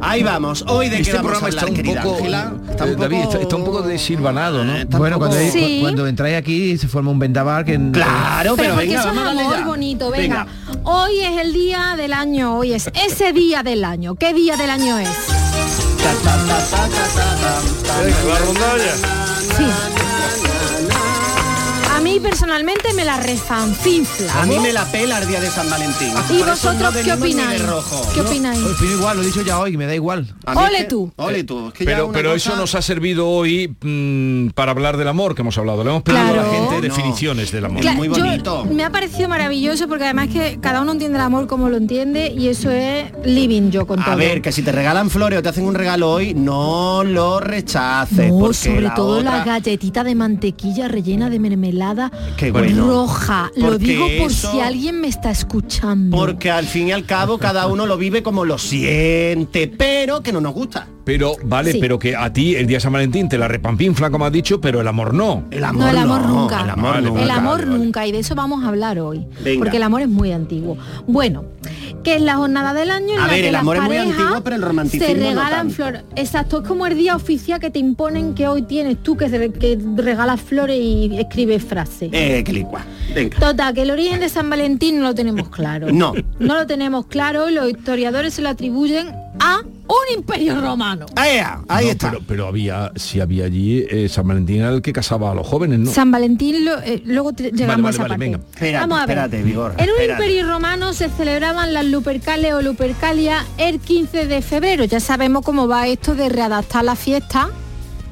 Ahí 0.06 0.22
vamos. 0.22 0.64
Hoy 0.68 0.90
de 0.90 0.98
Este 1.00 1.12
qué 1.12 1.18
vamos 1.18 1.32
programa 1.32 1.48
a 1.48 1.50
está 1.50 1.62
hablar, 1.62 1.70
un 1.72 1.76
querida 1.84 2.02
poco, 2.04 2.16
Ángela? 2.18 2.54
Está 2.70 2.86
eh, 2.86 2.94
un 2.94 3.00
David, 3.00 3.18
poco- 3.18 3.30
está, 3.32 3.42
está 3.44 3.56
un 3.56 3.64
poco 3.66 3.82
desilvanado, 3.84 4.66
¿no? 4.66 4.76
Está 4.76 4.98
un 4.98 5.00
Bueno, 5.00 5.18
cuando, 5.18 5.38
poco- 5.38 5.46
hay- 5.46 5.52
Sí. 5.52 5.76
cu- 5.78 5.82
cuando 5.84 6.08
entráis 6.08 6.38
aquí 6.38 6.78
se 6.78 6.88
forma 6.88 7.12
un 7.12 7.20
vendaval 7.20 7.64
que... 7.66 7.80
Claro, 7.92 8.56
pero, 8.56 8.56
pero 8.58 8.74
porque 8.74 8.88
venga, 8.88 9.00
eso 9.00 9.10
es 9.10 9.16
vamos 9.16 9.32
amor 9.42 9.58
ya. 9.58 9.66
bonito 9.66 10.12
venga. 10.12 10.48
hoy 10.84 11.20
es 11.22 11.42
el 11.42 11.54
día 11.54 11.94
del 11.98 12.14
año 12.14 12.58
hoy 12.58 12.74
es 12.74 12.90
ese 12.94 13.32
día 13.34 13.64
del 13.64 13.84
año 13.86 14.16
qué 14.16 14.34
día 14.34 14.58
del 14.58 14.70
año 14.70 15.00
es 15.00 15.08
la 18.28 18.38
rondalla. 18.40 18.96
sí 19.58 19.64
mí 22.14 22.20
personalmente 22.20 22.94
me 22.94 23.06
la 23.06 23.18
refanfinfla 23.18 24.42
A 24.42 24.46
mí 24.46 24.60
me 24.60 24.72
la 24.72 24.86
pela 24.86 25.20
el 25.20 25.28
día 25.28 25.40
de 25.42 25.48
San 25.48 25.70
Valentín. 25.70 26.10
y 26.10 26.38
Por 26.40 26.50
eso 26.50 26.74
no 26.74 26.80
vosotros 26.80 26.96
qué 27.04 27.14
opináis 27.14 27.66
rojo. 27.66 28.08
qué 28.14 28.22
opináis 28.22 28.60
Opino 28.64 28.92
igual, 28.98 29.18
lo 29.18 29.24
he 29.24 29.26
dicho 29.26 29.42
ya 29.42 29.60
hoy, 29.60 29.78
me 29.78 29.86
da 29.88 29.96
igual. 29.96 30.34
A 30.46 30.52
es 30.54 30.58
Ole 30.58 30.78
que- 30.80 30.84
tú. 30.86 31.12
Ole 31.16 31.44
tú. 31.44 31.68
Es 31.70 31.74
que 31.74 31.86
ya 31.86 31.92
Pero, 31.92 32.12
pero 32.12 32.34
cosa- 32.34 32.50
eso 32.52 32.56
nos 32.58 32.76
ha 32.76 32.82
servido 32.82 33.28
hoy 33.30 33.76
mm, 33.82 34.50
para 34.50 34.72
hablar 34.72 34.98
del 34.98 35.08
amor 35.08 35.34
que 35.36 35.42
hemos 35.42 35.58
hablado. 35.58 35.84
Le 35.84 35.90
hemos 35.90 36.04
pedido 36.04 36.22
a 36.24 36.34
la 36.34 36.44
gente 36.46 36.76
No. 36.76 36.82
definiciones 36.82 37.52
del 37.52 37.66
amor. 37.66 37.82
Claro. 37.82 37.98
muy 37.98 38.08
yo- 38.10 38.14
bonito. 38.24 38.66
me 38.66 38.84
ha 38.84 38.92
parecido 38.92 39.28
maravilloso 39.30 39.88
porque 39.88 40.04
además 40.06 40.28
que 40.30 40.60
cada 40.62 40.82
uno 40.82 40.92
entiende 40.92 41.18
el 41.18 41.24
amor 41.24 41.48
como 41.48 41.70
lo 41.70 41.78
entiende 41.78 42.32
y 42.38 42.48
eso 42.50 42.70
es 42.72 43.06
living 43.26 43.72
yo 43.72 43.88
con 43.88 44.00
A 44.02 44.06
todo. 44.06 44.18
ver, 44.18 44.42
que 44.42 44.52
si 44.52 44.62
te 44.62 44.72
regalan 44.72 45.10
flores 45.10 45.40
o 45.40 45.42
te 45.44 45.50
hacen 45.50 45.66
un 45.66 45.74
regalo 45.76 46.12
hoy, 46.12 46.34
no 46.34 47.04
lo 47.04 47.40
rechaces. 47.40 48.32
No, 48.32 48.54
sobre 48.54 48.82
la 48.82 48.94
todo 48.94 49.18
otra- 49.20 49.40
la 49.40 49.44
galletita 49.46 50.04
de 50.04 50.16
mantequilla 50.16 50.88
rellena 50.88 51.30
de 51.30 51.40
mermelada 51.40 52.03
Qué 52.38 52.52
bueno. 52.52 52.88
roja. 52.88 53.52
Lo 53.56 53.78
digo 53.78 54.06
por 54.20 54.32
eso- 54.32 54.52
si 54.52 54.60
alguien 54.60 55.00
me 55.02 55.08
está 55.08 55.32
escuchando. 55.32 56.16
Porque 56.16 56.52
al 56.52 56.66
fin 56.66 56.88
y 56.88 56.92
al 56.92 57.06
cabo 57.06 57.38
cada 57.38 57.68
uno 57.68 57.86
lo 57.86 57.98
vive 57.98 58.24
como 58.24 58.46
lo 58.46 58.58
siente, 58.58 59.68
pero 59.68 60.22
que 60.22 60.32
no 60.32 60.42
nos 60.42 60.54
gusta. 60.54 60.88
Pero, 61.06 61.36
vale, 61.44 61.74
Sí. 61.74 61.80
pero 61.82 62.00
que 62.00 62.16
a 62.16 62.32
ti 62.32 62.56
el 62.56 62.66
día 62.66 62.78
de 62.78 62.82
San 62.82 62.94
Valentín 62.94 63.28
te 63.28 63.38
la 63.38 63.48
repampinfla, 63.48 64.10
como 64.10 64.26
has 64.26 64.32
dicho, 64.32 64.62
pero 64.62 64.80
el 64.82 64.88
amor 64.88 65.14
no. 65.14 65.44
El 65.52 65.64
amor 65.66 65.84
no, 65.84 65.90
el 65.90 65.98
amor 65.98 66.22
nunca. 66.28 66.62
El 66.64 66.70
amor 66.70 66.92
Vale, 66.94 67.08
nunca. 67.08 67.24
El 67.24 67.30
amor 67.32 67.58
vale, 67.60 67.66
vale. 67.72 67.84
nunca, 67.84 68.08
y 68.08 68.12
de 68.14 68.20
eso 68.20 68.36
vamos 68.36 68.64
a 68.64 68.70
hablar 68.70 69.00
hoy. 69.00 69.26
Venga. 69.44 69.60
Porque 69.60 69.78
el 69.78 69.84
amor 69.84 70.02
es 70.02 70.08
muy 70.08 70.32
antiguo. 70.32 70.78
Bueno, 71.08 71.44
que 72.04 72.16
es 72.16 72.22
la 72.22 72.36
jornada 72.38 72.74
del 72.74 72.90
año 72.92 73.14
en 73.16 73.20
A 73.20 73.28
la 73.28 73.34
ver, 73.34 73.42
que 73.42 73.48
el 73.48 73.54
las 73.54 73.62
amor 73.62 73.76
es 73.78 73.84
muy 73.84 73.98
antiguo, 73.98 74.42
pero 74.44 74.56
el 74.56 74.62
romanticismo 74.62 75.08
se 75.08 75.14
regalan 75.14 75.72
flores. 75.72 76.04
Exacto, 76.16 76.62
es 76.62 76.68
como 76.68 76.86
el 76.88 76.96
día 76.98 77.16
oficial 77.16 77.60
que 77.60 77.70
te 77.70 77.80
imponen 77.80 78.34
que 78.34 78.48
hoy 78.48 78.62
tienes 78.62 79.02
tú 79.04 79.18
que, 79.18 79.28
re- 79.28 79.52
que 79.52 79.78
regalas 79.98 80.40
flores 80.42 80.80
y 80.82 81.18
escribes 81.20 81.64
frases. 81.64 82.10
Eh, 82.14 82.44
que 82.46 82.54
licua. 82.54 82.82
Venga. 83.14 83.38
Total, 83.40 83.74
que 83.74 83.82
el 83.82 83.92
origen 83.92 84.20
de 84.22 84.30
San 84.30 84.50
Valentín 84.50 85.00
no 85.00 85.04
lo 85.08 85.16
tenemos 85.16 85.50
claro. 85.50 85.92
No. 85.92 86.14
No 86.40 86.56
lo 86.56 86.66
tenemos 86.66 87.06
claro 87.08 87.50
y 87.50 87.54
los 87.54 87.70
historiadores 87.70 88.34
se 88.34 88.42
lo 88.42 88.50
atribuyen 88.50 89.08
a 89.44 89.60
un 89.60 90.18
imperio 90.18 90.60
romano. 90.62 91.06
Ahí, 91.16 91.40
ahí 91.68 91.86
No, 91.86 91.92
está. 91.92 92.10
Pero, 92.12 92.22
pero 92.28 92.48
había, 92.48 92.92
si 92.96 93.20
había 93.20 93.46
allí, 93.46 93.86
eh, 93.90 94.08
San 94.10 94.28
Valentín 94.28 94.62
era 94.62 94.70
el 94.70 94.82
que 94.82 94.94
casaba 94.94 95.32
a 95.32 95.36
los 95.36 95.46
jóvenes, 95.46 95.80
¿no? 95.80 95.92
San 95.92 96.10
Valentín, 96.12 96.64
lo- 96.66 96.80
eh, 96.82 97.02
luego 97.06 97.34
te- 97.34 97.52
llegamos 97.52 97.76
vale, 97.84 97.88
a 97.88 97.90
esa 97.92 98.02
vale, 98.04 98.10
parte. 98.14 98.20
venga. 98.26 98.38
Espérate, 98.38 98.80
Vamos 98.80 98.98
a 98.98 99.06
ver. 99.06 99.18
espérate, 99.18 99.44
Vigor, 99.44 99.72
En 99.78 99.84
un 99.84 99.90
espérate. 99.90 100.24
imperio 100.24 100.48
romano 100.48 100.94
se 100.94 101.10
celebraban 101.10 101.74
las 101.74 101.86
Lupercales 101.86 102.54
o 102.54 102.62
Lupercalia 102.62 103.46
el 103.58 103.80
15 103.80 104.26
de 104.28 104.42
febrero. 104.42 104.86
Ya 104.86 105.00
sabemos 105.00 105.44
cómo 105.44 105.68
va 105.68 105.88
esto 105.88 106.16
de 106.16 106.30
readaptar 106.30 106.86
la 106.86 106.96
fiesta 106.96 107.50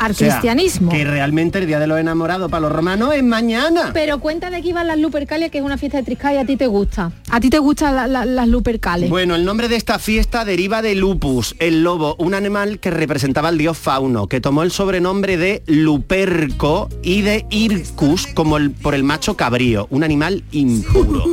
al 0.01 0.11
O 0.11 0.13
sea, 0.15 0.29
cristianismo. 0.29 0.91
Que 0.91 1.03
realmente 1.05 1.59
el 1.59 1.67
Día 1.67 1.79
de 1.79 1.87
los 1.87 1.99
Enamorados 1.99 2.49
para 2.49 2.61
los 2.61 2.71
romanos 2.71 3.13
es 3.13 3.23
mañana. 3.23 3.91
Pero 3.93 4.19
cuenta 4.19 4.49
de 4.49 4.61
que 4.61 4.69
iban 4.69 4.87
las 4.87 4.97
Lupercalias, 4.97 5.51
que 5.51 5.59
es 5.59 5.63
una 5.63 5.77
fiesta 5.77 5.97
de 5.99 6.03
Trisca 6.03 6.33
y 6.33 6.37
a 6.37 6.45
ti 6.45 6.57
te 6.57 6.67
gusta. 6.67 7.11
A 7.29 7.39
ti 7.39 7.49
te 7.49 7.59
gustan 7.59 7.95
la- 7.95 8.07
la- 8.07 8.25
las 8.25 8.47
Lupercales. 8.47 9.09
Bueno, 9.09 9.35
el 9.35 9.45
nombre 9.45 9.67
de 9.67 9.75
esta 9.75 9.99
fiesta 9.99 10.43
deriva 10.45 10.81
de 10.81 10.95
lupus, 10.95 11.55
el 11.59 11.83
lobo, 11.83 12.15
un 12.17 12.33
animal 12.33 12.79
que 12.79 12.91
representaba 12.91 13.49
al 13.49 13.57
dios 13.57 13.77
Fauno, 13.77 14.27
que 14.27 14.41
tomó 14.41 14.63
el 14.63 14.71
sobrenombre 14.71 15.37
de 15.37 15.61
Luperco 15.67 16.89
y 17.03 17.21
de 17.21 17.45
Ircus 17.51 18.25
como 18.27 18.57
el, 18.57 18.71
por 18.71 18.95
el 18.95 19.03
macho 19.03 19.35
cabrío, 19.37 19.87
un 19.91 20.03
animal 20.03 20.43
impuro. 20.51 21.25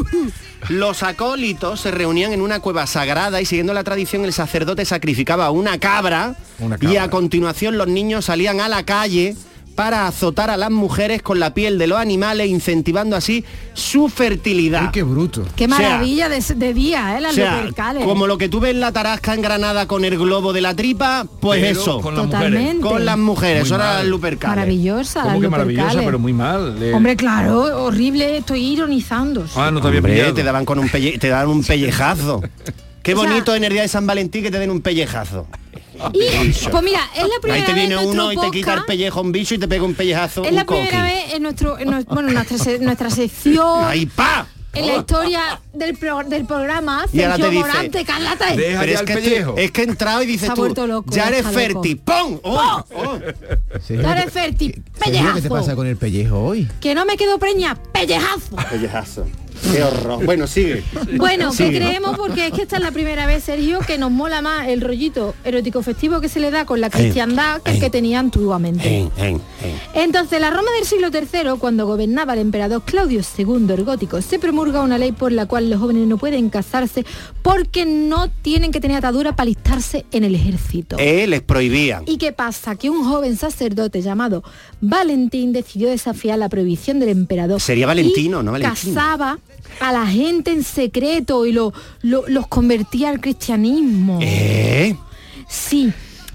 Los 0.68 1.02
acólitos 1.04 1.80
se 1.80 1.90
reunían 1.92 2.32
en 2.32 2.42
una 2.42 2.58
cueva 2.60 2.87
sagrada 2.87 3.40
y 3.40 3.46
siguiendo 3.46 3.72
la 3.72 3.84
tradición 3.84 4.25
el 4.25 4.32
sacerdote 4.32 4.84
sacrificaba 4.84 5.50
una 5.52 5.78
cabra, 5.78 6.34
Una 6.58 6.76
y 6.80 6.96
a 6.96 7.08
continuación 7.08 7.78
los 7.78 7.87
niños 7.87 8.25
salían 8.26 8.57
a 8.60 8.68
la 8.68 8.84
calle 8.84 9.36
para 9.74 10.08
azotar 10.08 10.50
a 10.50 10.56
las 10.56 10.72
mujeres 10.72 11.22
con 11.22 11.38
la 11.38 11.54
piel 11.54 11.78
de 11.78 11.86
los 11.86 12.00
animales, 12.00 12.48
incentivando 12.48 13.14
así 13.14 13.44
su 13.74 14.08
fertilidad. 14.08 14.86
Ay, 14.86 14.88
qué 14.92 15.04
bruto. 15.04 15.44
Qué 15.54 15.66
o 15.66 15.68
sea, 15.68 15.78
maravilla 15.78 16.28
de, 16.28 16.40
de 16.40 16.74
día, 16.74 17.16
¿eh? 17.16 17.20
Las 17.20 17.30
O 17.30 17.34
sea, 17.36 17.58
Lupercales. 17.58 18.04
como 18.04 18.26
lo 18.26 18.38
que 18.38 18.48
tú 18.48 18.58
ves 18.58 18.72
en 18.72 18.80
la 18.80 18.90
tarasca 18.90 19.34
en 19.34 19.40
Granada 19.40 19.86
con 19.86 20.04
el 20.04 20.18
globo 20.18 20.52
de 20.52 20.62
la 20.62 20.74
tripa, 20.74 21.26
pues 21.40 21.60
Pero 21.60 21.80
eso. 21.80 22.00
con 22.00 22.16
las 22.16 22.24
Totalmente. 22.24 22.74
mujeres. 22.74 22.90
Con 22.92 23.04
las 23.04 23.18
mujeres, 23.18 23.60
Muy 23.60 23.66
eso 23.66 23.74
era 23.76 23.84
mal. 23.84 24.04
el 24.04 24.10
Lupercales. 24.10 24.56
Maravillosa, 24.56 25.20
¿Cómo 25.22 25.32
las 25.34 25.40
que 25.42 25.48
maravillosa, 25.48 25.82
Lupercales. 25.84 26.06
pero 26.06 26.18
muy 26.18 26.32
mal? 26.32 26.82
Eh, 26.82 26.92
Hombre, 26.92 27.14
claro, 27.14 27.84
horrible, 27.84 28.38
estoy 28.38 28.60
ironizando. 28.72 29.46
Ah, 29.54 29.70
no 29.70 29.80
te 29.80 29.86
había 29.86 30.00
Hombre, 30.00 30.12
pillado. 30.14 30.34
te 30.34 30.42
daban 30.42 30.64
con 30.64 30.80
un 30.80 30.88
pelle- 30.88 31.20
te 31.20 31.28
daban 31.28 31.46
un 31.50 31.62
pellejazo. 31.62 32.42
Qué 33.04 33.14
O 33.14 33.20
sea- 33.20 33.28
bonito 33.30 33.54
en 33.54 33.62
el 33.62 33.72
día 33.72 33.82
de 33.82 33.88
San 33.88 34.08
Valentín 34.08 34.42
que 34.42 34.50
te 34.50 34.58
den 34.58 34.72
un 34.72 34.80
pellejazo. 34.80 35.46
Y, 36.12 36.52
pues 36.71 36.83
mira, 36.85 37.00
es 37.17 37.23
la 37.23 37.40
primera 37.40 37.61
Ahí 37.61 37.67
te 37.67 37.73
vez 37.73 37.75
viene 37.75 37.95
en 37.95 38.05
nuestro 38.05 38.25
uno 38.25 38.33
y 38.33 38.37
te 38.37 38.50
quita 38.50 38.75
el 38.75 38.85
pellejo 38.85 39.21
un 39.21 39.33
bicho 39.33 39.55
y 39.55 39.59
te 39.59 39.69
pega 39.69 39.85
un 39.85 39.95
pellejazo 39.95 40.43
Es 40.45 40.50
un 40.50 40.57
la 40.57 40.64
coqui. 40.64 40.81
primera 40.83 41.02
vez 41.05 41.35
en 41.35 41.43
nuestro, 41.43 41.78
en 41.78 41.90
nuestro- 41.90 42.14
bueno, 42.14 42.31
nuestra, 42.31 42.78
nuestra 42.78 43.11
sección, 43.11 43.85
Ahí 43.85 44.07
pa. 44.07 44.47
en 44.75 44.87
la 44.87 44.97
historia 44.99 45.61
del, 45.73 45.97
pro- 45.97 46.23
del 46.25 46.45
programa, 46.45 47.05
Sergio 47.11 47.37
te 47.45 47.50
dice, 47.50 47.61
Morante, 47.67 48.05
Carlata. 48.05 48.55
Deja 48.55 48.81
Pero 48.81 48.93
ya 48.93 48.95
es 48.95 49.00
el 49.00 49.07
que, 49.07 49.14
pellejo. 49.14 49.52
tú- 49.52 49.59
es 49.59 49.71
que 49.73 49.81
he 49.81 49.85
entrado 49.85 50.23
y 50.23 50.26
dices 50.26 50.55
tú, 50.55 50.87
loco, 50.87 51.11
ya 51.11 51.28
eres 51.28 51.47
fértil. 51.47 51.97
¡Pum! 51.99 52.38
¡Oh! 52.45 52.85
¡Oh! 52.95 53.19
Sergio, 53.81 54.02
Dale, 54.02 54.25
¿qué- 54.25 54.31
Ferti, 54.31 54.67
Sergio, 54.67 54.83
¿Qué 54.85 54.90
te 55.00 55.11
pellejazo. 55.11 55.49
pasa 55.49 55.75
con 55.75 55.87
el 55.87 55.97
pellejo 55.97 56.38
hoy? 56.38 56.69
Que 56.81 56.95
no 56.95 57.05
me 57.05 57.17
quedo 57.17 57.38
preña, 57.38 57.75
pellejazo. 57.93 58.57
Pellejazo. 58.71 59.26
Qué 59.72 59.82
horror. 59.82 60.24
Bueno, 60.24 60.46
sigue. 60.46 60.82
Bueno, 61.16 61.50
que 61.50 61.56
Sigue. 61.56 61.78
creemos 61.78 62.16
porque 62.16 62.46
es 62.48 62.52
que 62.52 62.62
esta 62.62 62.76
es 62.76 62.82
la 62.82 62.90
primera 62.90 63.26
vez, 63.26 63.44
Sergio, 63.44 63.80
que 63.80 63.98
nos 63.98 64.10
mola 64.10 64.42
más 64.42 64.68
el 64.68 64.80
rollito 64.80 65.34
erótico 65.44 65.82
festivo 65.82 66.20
que 66.20 66.28
se 66.28 66.40
le 66.40 66.50
da 66.50 66.64
con 66.64 66.80
la 66.80 66.90
cristiandad 66.90 67.60
que 67.62 67.72
el 67.72 67.80
que 67.80 67.90
tenía 67.90 68.18
antiguamente. 68.18 68.88
En, 68.98 69.10
en, 69.16 69.34
en. 69.34 69.40
Entonces, 69.94 70.40
la 70.40 70.50
Roma 70.50 70.70
del 70.76 70.84
siglo 70.86 71.08
III, 71.12 71.58
cuando 71.58 71.86
gobernaba 71.86 72.34
el 72.34 72.40
emperador 72.40 72.82
Claudio 72.84 73.20
II 73.36 73.66
el 73.72 73.84
Gótico, 73.84 74.22
se 74.22 74.38
promulga 74.38 74.82
una 74.82 74.98
ley 74.98 75.12
por 75.12 75.32
la 75.32 75.46
cual 75.46 75.70
los 75.70 75.80
jóvenes 75.80 76.06
no 76.06 76.18
pueden 76.18 76.50
casarse 76.50 77.04
porque 77.42 77.84
no 77.86 78.28
tienen 78.42 78.70
que 78.72 78.80
tener 78.80 78.98
atadura 78.98 79.34
para 79.34 79.42
alistarse 79.44 80.06
en 80.12 80.24
el 80.24 80.34
ejército. 80.34 80.96
Eh, 80.98 81.26
les 81.26 81.42
prohibían. 81.42 82.04
¿Y 82.06 82.18
qué 82.18 82.32
pasa? 82.32 82.76
Que 82.76 82.90
un 82.90 83.04
joven 83.04 83.36
sacerdote 83.36 84.02
llamado 84.02 84.42
Valentín 84.80 85.52
decidió 85.52 85.88
desafiar 85.88 86.38
la 86.38 86.48
prohibición 86.48 87.00
del 87.00 87.10
emperador. 87.10 87.60
Sería 87.60 87.86
Valentino, 87.86 88.40
y 88.40 88.44
no 88.44 88.52
Valentino. 88.52 88.94
Casaba 88.94 89.38
a 89.80 89.92
la 89.92 90.06
gente 90.06 90.52
en 90.52 90.62
secreto 90.64 91.46
y 91.46 91.52
lo- 91.52 91.72
lo- 92.02 92.25
los 92.28 92.46
convertía 92.46 93.10
al 93.10 93.20
cristianismo. 93.20 94.18
¿Eh? 94.22 94.96
Sí, 95.48 95.92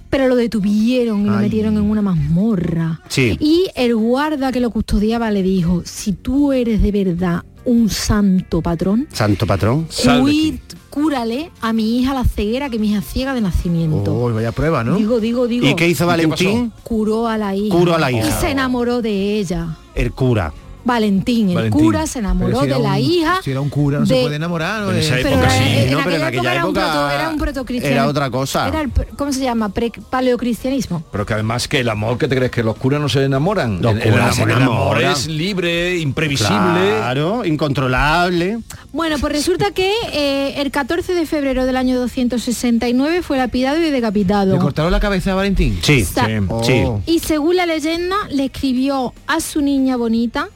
pero 0.09 0.27
lo 0.27 0.35
detuvieron 0.35 1.21
y 1.25 1.29
lo 1.29 1.37
metieron 1.37 1.75
en 1.77 1.83
una 1.89 2.01
mazmorra. 2.01 3.01
Sí. 3.09 3.37
Y 3.39 3.67
el 3.75 3.95
guarda 3.95 4.51
que 4.51 4.59
lo 4.59 4.69
custodiaba 4.71 5.31
le 5.31 5.43
dijo, 5.43 5.81
si 5.85 6.13
tú 6.13 6.51
eres 6.53 6.81
de 6.81 6.91
verdad 6.91 7.43
un 7.65 7.89
santo 7.89 8.61
patrón, 8.61 9.07
Santo 9.11 9.47
patrón. 9.47 9.87
Huid, 10.21 10.55
cúrale 10.89 11.49
a 11.61 11.71
mi 11.73 11.97
hija 11.99 12.13
la 12.13 12.25
ceguera, 12.25 12.69
que 12.69 12.77
mi 12.77 12.89
hija 12.89 12.99
es 12.99 13.05
ciega 13.07 13.33
de 13.33 13.41
nacimiento. 13.41 14.13
Oh, 14.13 14.31
vaya 14.33 14.51
prueba, 14.51 14.83
¿no? 14.83 14.97
Digo, 14.97 15.19
digo, 15.19 15.47
digo. 15.47 15.65
¿Y 15.65 15.75
qué 15.75 15.87
hizo 15.87 16.05
Valentín? 16.05 16.71
Curó 16.83 17.27
a 17.27 17.37
la 17.37 17.55
hija. 17.55 17.75
Curó 17.75 17.95
a 17.95 17.99
la 17.99 18.11
hija. 18.11 18.27
Y 18.27 18.31
se 18.31 18.51
enamoró 18.51 19.01
de 19.01 19.39
ella. 19.39 19.77
El 19.95 20.11
cura. 20.11 20.53
Valentín, 20.85 21.49
el 21.49 21.55
Valentín. 21.55 21.81
cura, 21.81 22.05
se 22.07 22.19
Pero 22.19 22.25
enamoró 22.31 22.59
si 22.61 22.67
de 22.67 22.79
la 22.79 22.89
un- 22.93 22.97
hija. 22.99 23.39
Si 23.43 23.51
era 23.51 23.61
un 23.61 23.69
cura, 23.69 23.99
no 23.99 24.05
se 24.05 24.15
de- 24.15 24.21
puede 24.23 24.35
enamorar. 24.35 24.81
¿no? 24.81 24.91
En 24.91 24.97
esa 24.97 25.15
Pero 25.15 25.29
época 25.29 25.43
era- 25.45 25.49
sí. 25.51 25.63
en 25.63 25.91
No, 25.91 25.99
aquella 25.99 26.03
pero 26.03 26.15
en 26.15 26.23
aquella 26.23 26.51
era 26.53 26.65
un 26.65 26.71
época 26.75 26.91
proto- 26.93 27.09
era 27.11 27.29
un 27.29 27.37
protocristianismo. 27.37 28.01
era 28.01 28.09
otra 28.09 28.29
cosa. 28.29 28.67
Era 28.67 28.81
el 28.81 28.91
¿Cómo 29.15 29.31
se 29.31 29.41
llama? 29.41 29.69
Pre- 29.69 29.91
paleocristianismo. 30.09 31.03
Pero 31.11 31.25
que 31.25 31.33
además 31.33 31.67
que 31.67 31.79
el 31.79 31.89
amor, 31.89 32.17
que 32.17 32.27
te 32.27 32.35
crees? 32.35 32.51
Que 32.51 32.63
los 32.63 32.75
curas 32.75 32.99
no 32.99 33.07
se 33.09 33.23
enamoran. 33.23 33.81
Los 33.81 33.93
el, 33.93 34.01
el 34.01 34.11
curas 34.11 34.35
se 34.35 34.41
amor, 34.41 34.57
el 34.57 34.63
amor 34.63 34.75
enamoran. 34.97 35.11
es 35.11 35.27
libre, 35.27 35.97
imprevisible. 35.99 36.95
Claro, 36.97 37.45
incontrolable. 37.45 38.59
Bueno, 38.91 39.17
pues 39.19 39.33
resulta 39.33 39.71
que 39.71 39.91
eh, 40.11 40.61
el 40.61 40.71
14 40.71 41.13
de 41.13 41.25
febrero 41.25 41.65
del 41.65 41.77
año 41.77 41.97
269 41.99 43.21
fue 43.23 43.37
lapidado 43.37 43.77
y 43.79 43.89
decapitado. 43.89 44.53
¿Le 44.53 44.59
cortaron 44.59 44.91
la 44.91 44.99
cabeza 44.99 45.31
a 45.31 45.35
Valentín? 45.35 45.79
Sí. 45.81 46.03
Sa- 46.03 46.25
Sí. 46.25 46.31
Sí. 46.63 46.83
Oh. 46.85 47.01
Y 47.05 47.19
según 47.19 47.55
la 47.55 47.65
leyenda, 47.65 48.15
le 48.31 48.45
escribió 48.45 49.13
a 49.27 49.39
su 49.39 49.61
niña 49.61 49.97
bonita 49.97 50.49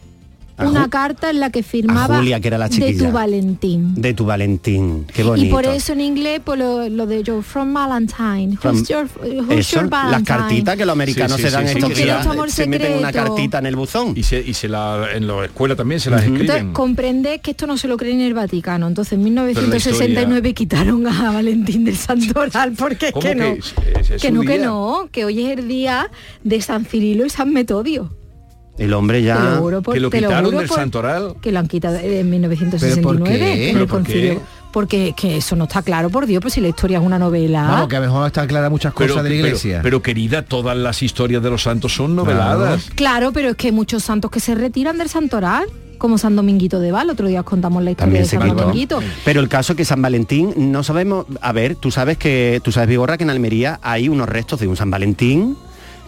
A 0.57 0.67
una 0.67 0.85
Ju- 0.85 0.89
carta 0.89 1.29
en 1.29 1.39
la 1.39 1.51
que 1.51 1.61
firmaba 1.61 2.17
Julia, 2.17 2.39
que 2.39 2.47
era 2.47 2.57
la 2.57 2.67
de 2.67 2.93
tu 2.95 3.11
Valentín. 3.11 3.93
De 3.95 4.13
tu 4.15 4.25
Valentín. 4.25 5.05
Qué 5.13 5.21
bonito. 5.23 5.45
Y 5.47 5.49
por 5.51 5.65
eso 5.65 5.93
en 5.93 6.01
inglés, 6.01 6.39
por 6.43 6.57
lo, 6.57 6.89
lo 6.89 7.05
de 7.05 7.21
yo, 7.21 7.41
from 7.43 7.73
Valentine. 7.73 8.57
From- 8.59 8.77
Who's 8.77 8.87
your, 8.89 9.07
who's 9.21 9.51
Eso, 9.51 9.81
your 9.81 9.89
las 9.91 10.23
cartitas 10.23 10.75
que 10.75 10.85
los 10.85 10.93
americanos 10.93 11.37
Sí, 11.37 11.43
sí, 11.43 11.49
se 11.49 11.53
dan 11.55 11.67
sí, 11.67 11.77
estos 11.77 11.93
sí. 11.95 12.03
días, 12.03 12.27
se 12.47 12.65
meten 12.67 12.97
una 12.97 13.11
cartita 13.13 13.59
en 13.59 13.67
el 13.67 13.75
buzón. 13.75 14.13
Y 14.15 14.23
se, 14.23 14.39
y 14.39 14.53
se 14.55 14.67
la, 14.67 15.07
en 15.13 15.27
la 15.27 15.45
escuela 15.45 15.75
también 15.75 15.99
se 15.99 16.09
las 16.09 16.23
Entonces, 16.23 16.49
escriben. 16.49 16.73
comprende 16.73 17.39
que 17.39 17.51
esto 17.51 17.67
no 17.67 17.77
se 17.77 17.87
lo 17.87 17.95
cree 17.97 18.13
en 18.13 18.21
el 18.21 18.33
Vaticano. 18.33 18.87
Entonces, 18.87 19.13
en 19.13 19.23
Pero 19.23 19.35
la 19.35 19.43
1969 19.43 20.53
quitaron 20.55 21.05
a 21.07 21.31
Valentín 21.33 21.85
del 21.85 21.97
Santoral 21.97 22.71
porque 22.77 23.07
es 23.07 23.11
¿Cómo 23.11 23.21
que 23.27 23.35
no. 23.35 23.43
que 23.53 23.59
es- 23.59 23.73
es- 23.99 24.09
es 24.11 24.21
que 24.21 24.27
su 24.29 24.33
no, 24.33 24.41
que 24.41 24.57
no, 24.57 25.09
que 25.11 25.23
hoy 25.25 25.41
es 25.45 25.57
el 25.59 25.67
día 25.67 26.09
de 26.43 26.61
San 26.61 26.85
Cirilo 26.85 27.25
y 27.25 27.29
San 27.29 27.53
Metodio. 27.53 28.11
El 28.77 28.93
hombre 28.93 29.19
lo 29.21 29.25
ya... 29.25 29.59
por- 29.81 29.93
que 29.93 29.99
lo 29.99 30.09
quitaron 30.09 30.55
del 30.55 30.67
por- 30.67 30.77
santoral. 30.77 31.35
Que 31.41 31.51
lo 31.51 31.59
han 31.59 31.67
quitado 31.67 31.97
en 31.97 32.29
1969 32.29 33.01
¿Pero 33.01 33.07
por 33.17 33.23
qué? 33.23 33.35
en 33.35 33.67
el 33.69 33.73
¿Pero 33.73 33.87
por 33.87 34.03
qué? 34.03 34.13
concilio. 34.13 34.41
Porque 34.71 35.13
que 35.17 35.37
eso 35.37 35.55
no 35.55 35.63
está 35.63 35.81
claro, 35.81 36.09
por 36.11 36.27
Dios, 36.27 36.41
pues 36.41 36.53
si 36.53 36.61
la 36.61 36.67
historia 36.67 36.99
es 36.99 37.03
una 37.03 37.17
novela. 37.17 37.63
Vamos, 37.63 37.87
que 37.87 37.95
a 37.95 37.99
lo 37.99 38.05
mejor 38.07 38.27
está 38.27 38.45
clara 38.45 38.69
muchas 38.69 38.93
cosas 38.93 39.11
Pero, 39.13 39.23
de 39.23 39.29
la 39.29 39.35
iglesia. 39.35 39.79
pero, 39.81 40.01
querida, 40.03 40.43
todas 40.43 40.77
las 40.77 41.01
historias 41.01 41.41
de 41.41 41.49
los 41.49 41.63
santos 41.63 41.93
son 41.95 42.15
noveladas. 42.15 42.89
Claro, 42.93 43.31
pero 43.31 43.49
es 43.49 43.55
que 43.55 43.67
hay 43.67 43.73
muchos 43.73 44.03
santos 44.03 44.29
que 44.29 44.39
se 44.39 44.53
retiran 44.53 44.97
del 44.99 45.09
santoral, 45.09 45.65
como 45.97 46.19
San 46.19 46.35
Dominguito 46.35 46.79
de 46.79 46.91
Val. 46.91 47.09
Otro 47.09 47.27
día 47.27 47.39
os 47.39 47.45
contamos 47.45 47.81
la 47.81 47.89
historia 47.91 48.05
También 48.05 48.23
de 48.25 48.29
San 48.29 48.41
quitó. 48.43 48.55
Dominguito. 48.65 48.99
Pero 49.25 49.39
el 49.39 49.49
caso 49.49 49.73
es 49.73 49.77
que 49.77 49.85
San 49.85 49.99
Valentín 50.01 50.53
no 50.71 50.83
sabemos, 50.83 51.25
a 51.41 51.51
ver, 51.53 51.75
tú 51.75 51.89
sabes 51.89 52.17
que 52.17 52.61
tú 52.63 52.71
sabes 52.71 52.87
Vigorra 52.89 53.17
que 53.17 53.23
en 53.23 53.31
Almería 53.31 53.79
hay 53.81 54.09
unos 54.09 54.29
restos 54.29 54.59
de 54.59 54.67
un 54.67 54.75
San 54.75 54.91
Valentín 54.91 55.57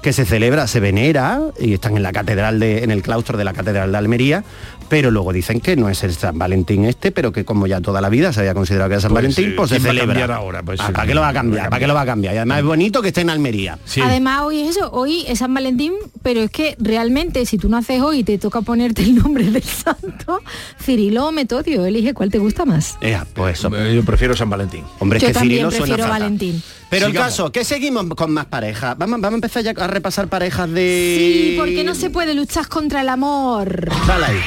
que 0.02 0.14
se 0.14 0.26
celebra, 0.26 0.68
se 0.68 0.80
venera 0.80 1.42
y 1.60 1.74
están 1.74 1.98
en 1.98 2.04
la 2.04 2.12
catedral 2.12 2.60
de 2.60 2.84
en 2.84 2.92
el 2.92 3.02
claustro 3.02 3.38
de 3.38 3.44
la 3.44 3.54
catedral 3.54 3.92
de 3.92 3.98
Almería, 3.98 4.44
pero 4.90 5.12
luego 5.12 5.32
dicen 5.32 5.60
que 5.62 5.76
no 5.76 5.88
es 5.90 6.04
el 6.04 6.14
San 6.16 6.38
Valentín 6.38 6.86
este, 6.86 7.12
pero 7.12 7.32
que 7.32 7.46
como 7.46 7.68
ya 7.68 7.80
toda 7.80 8.02
la 8.02 8.10
vida 8.10 8.34
se 8.34 8.42
había 8.42 8.54
considerado 8.54 8.90
que 8.90 8.96
era 8.96 9.02
San 9.02 9.12
Pues, 9.12 9.24
Valentín, 9.24 9.50
eh, 9.52 9.54
pues 9.56 9.70
se 9.70 9.76
¿quién 9.80 9.86
va 9.88 9.90
a 10.02 10.06
celebra. 10.06 10.36
ahora? 10.36 10.64
Pues, 10.64 10.80
Ah, 10.82 10.88
eh, 10.90 10.94
¿Para 10.94 11.08
qué 11.08 11.14
lo 11.16 11.22
va 11.22 11.30
a 11.30 11.34
cambiar? 11.34 11.70
¿Para 11.70 11.80
qué 11.80 11.88
lo 11.88 11.94
va 11.94 12.02
a 12.02 12.06
cambiar? 12.06 12.34
Y 12.34 12.38
además 12.38 12.60
es 12.60 12.66
bonito 12.66 13.02
que 13.02 13.08
esté 13.10 13.22
en 13.22 13.30
Almería. 13.30 13.78
Sí. 13.86 14.02
Además, 14.02 14.42
hoy 14.44 14.60
es 14.62 14.76
eso, 14.78 14.90
hoy 14.92 15.24
es 15.28 15.40
San 15.40 15.54
Valentín, 15.54 15.94
pero 16.24 16.42
es 16.42 16.52
que 16.52 16.76
realmente 16.80 17.46
si 17.46 17.58
tú 17.58 17.70
naces 17.70 18.02
hoy 18.02 18.20
y 18.20 18.24
te 18.24 18.38
toca 18.38 18.62
ponerte 18.62 19.04
el 19.04 19.16
nombre 19.16 19.46
del 19.52 19.64
santo, 19.64 20.42
Cirilo 20.82 21.28
o 21.28 21.32
Metodio, 21.32 21.86
elige 21.86 22.14
cuál 22.14 22.30
te 22.32 22.40
gusta 22.40 22.66
más. 22.66 22.98
Ea, 23.02 23.26
pues 23.34 23.60
eso. 23.60 23.70
Eh, 23.76 23.96
Yo 23.96 24.04
prefiero 24.04 24.36
San 24.36 24.50
Valentín. 24.50 24.84
Hombre, 25.00 25.18
es 25.18 25.22
Yo 25.24 25.28
que 25.28 25.34
también 25.34 25.70
Cirilo 25.70 25.86
prefiero. 25.86 26.10
Valentín. 26.10 26.62
Pero 26.90 27.06
el 27.06 27.14
caso, 27.14 27.52
¿qué 27.52 27.64
seguimos 27.64 28.04
con 28.16 28.32
más 28.32 28.46
parejas? 28.48 28.98
Vamos, 28.98 29.22
vamos 29.22 29.34
a 29.34 29.36
empezar 29.36 29.62
ya 29.64 29.72
a 29.78 29.86
repasar 29.88 30.28
parejas 30.28 30.72
de... 30.72 31.16
Sí, 31.52 31.56
porque 31.56 31.84
no 31.84 31.94
se 31.94 32.10
puede 32.10 32.34
luchar 32.34 32.68
contra 32.68 33.02
el 33.02 33.10
amor. 33.10 33.90
Dale 34.08 34.26
ahí. 34.26 34.40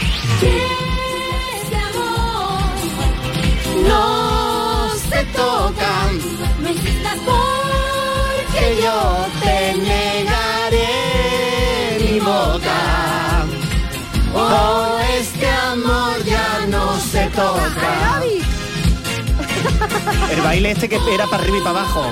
No 3.88 4.90
se 5.10 5.24
tocan. 5.36 6.10
No 6.60 6.68
insistas 6.68 7.18
porque 7.24 8.82
yo 8.82 9.26
te 9.42 9.74
negaré 9.74 10.90
mi 12.00 12.20
boca. 12.20 13.46
Oh, 14.34 14.98
este 15.18 15.48
amor 15.48 16.22
ya 16.24 16.66
no 16.68 16.98
se 17.00 17.26
toca. 17.28 18.22
Baile 20.52 20.72
este 20.72 20.86
que 20.86 20.98
era 21.10 21.26
para 21.28 21.42
arriba 21.44 21.56
y 21.56 21.60
para 21.62 21.80
abajo. 21.80 22.04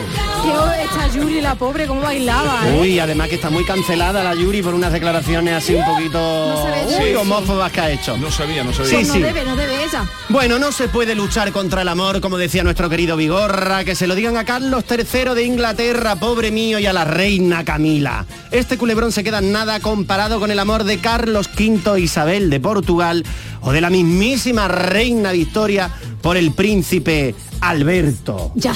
Esta 0.83 1.09
Yuri, 1.09 1.43
la 1.43 1.57
pobre, 1.57 1.87
cómo 1.87 2.01
bailaba, 2.01 2.63
¿eh? 2.67 2.79
Uy, 2.81 2.99
además 2.99 3.29
que 3.29 3.35
está 3.35 3.51
muy 3.51 3.67
cancelada 3.67 4.25
la 4.25 4.35
Yuri 4.35 4.63
por 4.63 4.73
unas 4.73 4.91
declaraciones 4.95 5.53
así 5.55 5.75
un 5.75 5.85
poquito 5.85 6.19
No 6.19 7.05
uy, 7.05 7.15
homófobas 7.17 7.71
que 7.71 7.81
ha 7.83 7.91
hecho. 7.91 8.17
No 8.17 8.31
sabía, 8.31 8.65
no 8.65 8.73
sabía. 8.73 8.89
Sí, 8.89 8.95
Pues 8.97 9.09
no 9.09 9.15
sí. 9.15 9.21
debe, 9.21 9.45
no 9.45 9.57
debe 9.57 9.85
ella. 9.85 10.07
Bueno, 10.31 10.59
no 10.59 10.73
se 10.73 10.89
puede 10.89 11.15
luchar 11.15 11.53
contra 11.53 11.83
el 11.83 11.89
amor, 11.89 12.23
como 12.23 12.39
decía 12.39 12.65
nuestro 12.65 12.89
querido 12.89 13.15
Vigorra, 13.19 13.85
que 13.85 13.95
se 13.95 14.07
lo 14.07 14.15
digan 14.15 14.39
a 14.39 14.47
Carlos 14.47 14.85
III 14.89 15.35
de 15.35 15.45
Inglaterra, 15.45 16.17
pobre 16.17 16.51
mío, 16.51 16.79
y 16.79 16.87
a 16.87 16.95
la 16.95 17.05
reina 17.05 17.63
Camila. 17.67 18.25
Este 18.51 18.79
culebrón 18.79 19.13
se 19.13 19.23
queda 19.23 19.41
en 19.41 19.53
nada 19.53 19.81
comparado 19.81 20.41
con 20.41 20.51
el 20.51 20.59
amor 20.59 20.85
de 20.85 20.97
Carlos 20.99 21.51
V 21.59 21.99
e 21.99 22.01
Isabel 22.01 22.49
de 22.49 22.59
Portugal 22.59 23.23
o 23.61 23.73
de 23.73 23.83
la 23.83 23.91
mismísima 23.91 24.67
reina 24.67 25.33
Victoria 25.33 25.91
por 26.21 26.37
el 26.37 26.53
príncipe 26.53 27.35
Alberto. 27.61 28.53
Ya. 28.55 28.75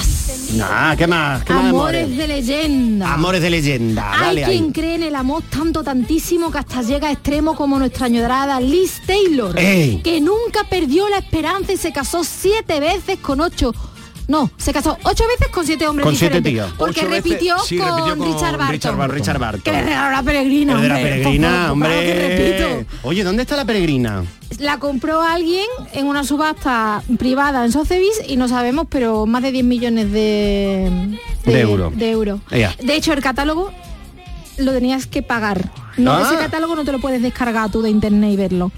Nah, 0.55 0.95
¿qué 0.95 1.07
más? 1.07 1.43
¿Qué 1.43 1.53
más 1.53 1.65
Amores 1.65 2.03
amores? 2.03 2.17
de 2.17 2.27
leyenda. 2.27 3.13
Amores 3.13 3.41
de 3.41 3.49
leyenda. 3.49 4.11
Hay 4.13 4.19
Dale 4.37 4.43
quien 4.43 4.63
ahí. 4.65 4.71
cree 4.71 4.95
en 4.95 5.03
el 5.03 5.15
amor 5.15 5.43
tanto, 5.49 5.83
tantísimo 5.83 6.51
que 6.51 6.59
hasta 6.59 6.81
llega 6.83 7.07
a 7.07 7.11
extremo 7.11 7.55
como 7.55 7.77
nuestra 7.79 8.05
añorada 8.05 8.59
Liz 8.59 9.01
Taylor, 9.05 9.57
Ey. 9.57 10.01
que 10.03 10.21
nunca 10.21 10.63
perdió 10.69 11.09
la 11.09 11.17
esperanza 11.17 11.73
y 11.73 11.77
se 11.77 11.91
casó 11.91 12.23
siete 12.23 12.79
veces 12.79 13.17
con 13.19 13.41
ocho. 13.41 13.73
No, 14.27 14.49
se 14.57 14.73
casó 14.73 14.97
ocho 15.03 15.23
veces 15.27 15.49
con 15.49 15.65
siete 15.65 15.87
hombres 15.87 16.03
Con 16.03 16.15
siete 16.15 16.41
diferentes. 16.41 16.65
tíos. 16.71 16.77
Porque 16.79 16.99
Ocho 17.01 17.09
veces- 17.09 17.23
repitió, 17.23 17.59
sí, 17.59 17.77
con 17.77 17.87
repitió 17.87 18.17
con 18.17 18.27
Richard 18.33 18.57
Barton. 18.57 18.71
Richard 18.71 18.95
Barton. 18.97 19.15
Richard 19.17 19.39
Barton. 19.39 19.61
Que 19.61 19.71
le 19.71 19.83
regaló 19.83 20.11
la 20.11 20.23
peregrina. 20.23 20.81
De 20.81 20.87
la 20.87 20.95
hombre, 20.95 21.09
peregrina, 21.11 21.71
hombre. 21.71 21.89
claro 21.89 22.05
que 22.05 22.27
repito. 22.75 22.91
Oye, 23.03 23.23
¿dónde 23.23 23.41
está 23.43 23.55
la 23.55 23.65
peregrina? 23.65 24.23
La 24.59 24.79
compró 24.79 25.21
alguien 25.21 25.65
en 25.93 26.07
una 26.07 26.23
subasta 26.23 27.03
privada 27.19 27.65
en 27.65 27.71
Sotheby's 27.71 28.21
y 28.27 28.37
no 28.37 28.47
sabemos, 28.47 28.87
pero 28.89 29.25
más 29.25 29.43
de 29.43 29.51
10 29.51 29.65
millones 29.65 30.11
de, 30.11 31.17
De 31.45 31.51
de 31.95 32.09
euro. 32.11 32.39
Ea. 32.51 32.73
De 32.81 32.95
hecho, 32.95 33.13
el 33.13 33.21
catálogo 33.21 33.71
lo 34.57 34.71
tenías 34.71 35.05
que 35.07 35.21
pagar. 35.21 35.69
No, 35.97 36.13
Ah. 36.13 36.23
ese 36.25 36.35
catálogo 36.37 36.75
no 36.75 36.83
te 36.85 36.91
lo 36.91 36.99
puedes 36.99 37.21
descargar 37.21 37.69
tú 37.71 37.81
de 37.81 37.89
internet 37.89 38.31
y 38.31 38.35
verlo. 38.37 38.71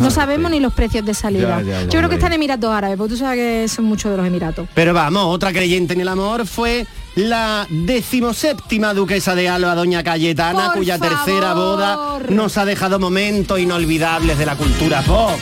No 0.00 0.10
sabemos 0.10 0.50
ni 0.50 0.60
los 0.60 0.72
precios 0.72 1.04
de 1.04 1.14
salida. 1.14 1.60
Ya, 1.60 1.62
ya, 1.62 1.80
ya, 1.82 1.88
Yo 1.88 1.98
creo 1.98 2.08
que 2.08 2.14
está 2.16 2.26
en 2.28 2.34
Emiratos 2.34 2.70
Árabes, 2.72 2.96
porque 2.96 3.12
tú 3.14 3.18
sabes 3.18 3.38
que 3.38 3.68
son 3.68 3.84
muchos 3.84 4.10
de 4.10 4.16
los 4.16 4.26
Emiratos. 4.26 4.68
Pero 4.74 4.92
vamos, 4.94 5.24
otra 5.26 5.52
creyente 5.52 5.94
en 5.94 6.00
el 6.00 6.08
amor 6.08 6.46
fue 6.46 6.86
la 7.16 7.66
decimoséptima 7.70 8.92
duquesa 8.94 9.34
de 9.34 9.48
Alba, 9.48 9.74
doña 9.74 10.02
Cayetana, 10.02 10.66
Por 10.66 10.76
cuya 10.78 10.98
tercera 10.98 11.54
boda 11.54 12.18
nos 12.28 12.56
ha 12.58 12.64
dejado 12.64 12.98
momentos 12.98 13.58
inolvidables 13.60 14.38
de 14.38 14.46
la 14.46 14.56
cultura 14.56 15.02
pop. 15.02 15.38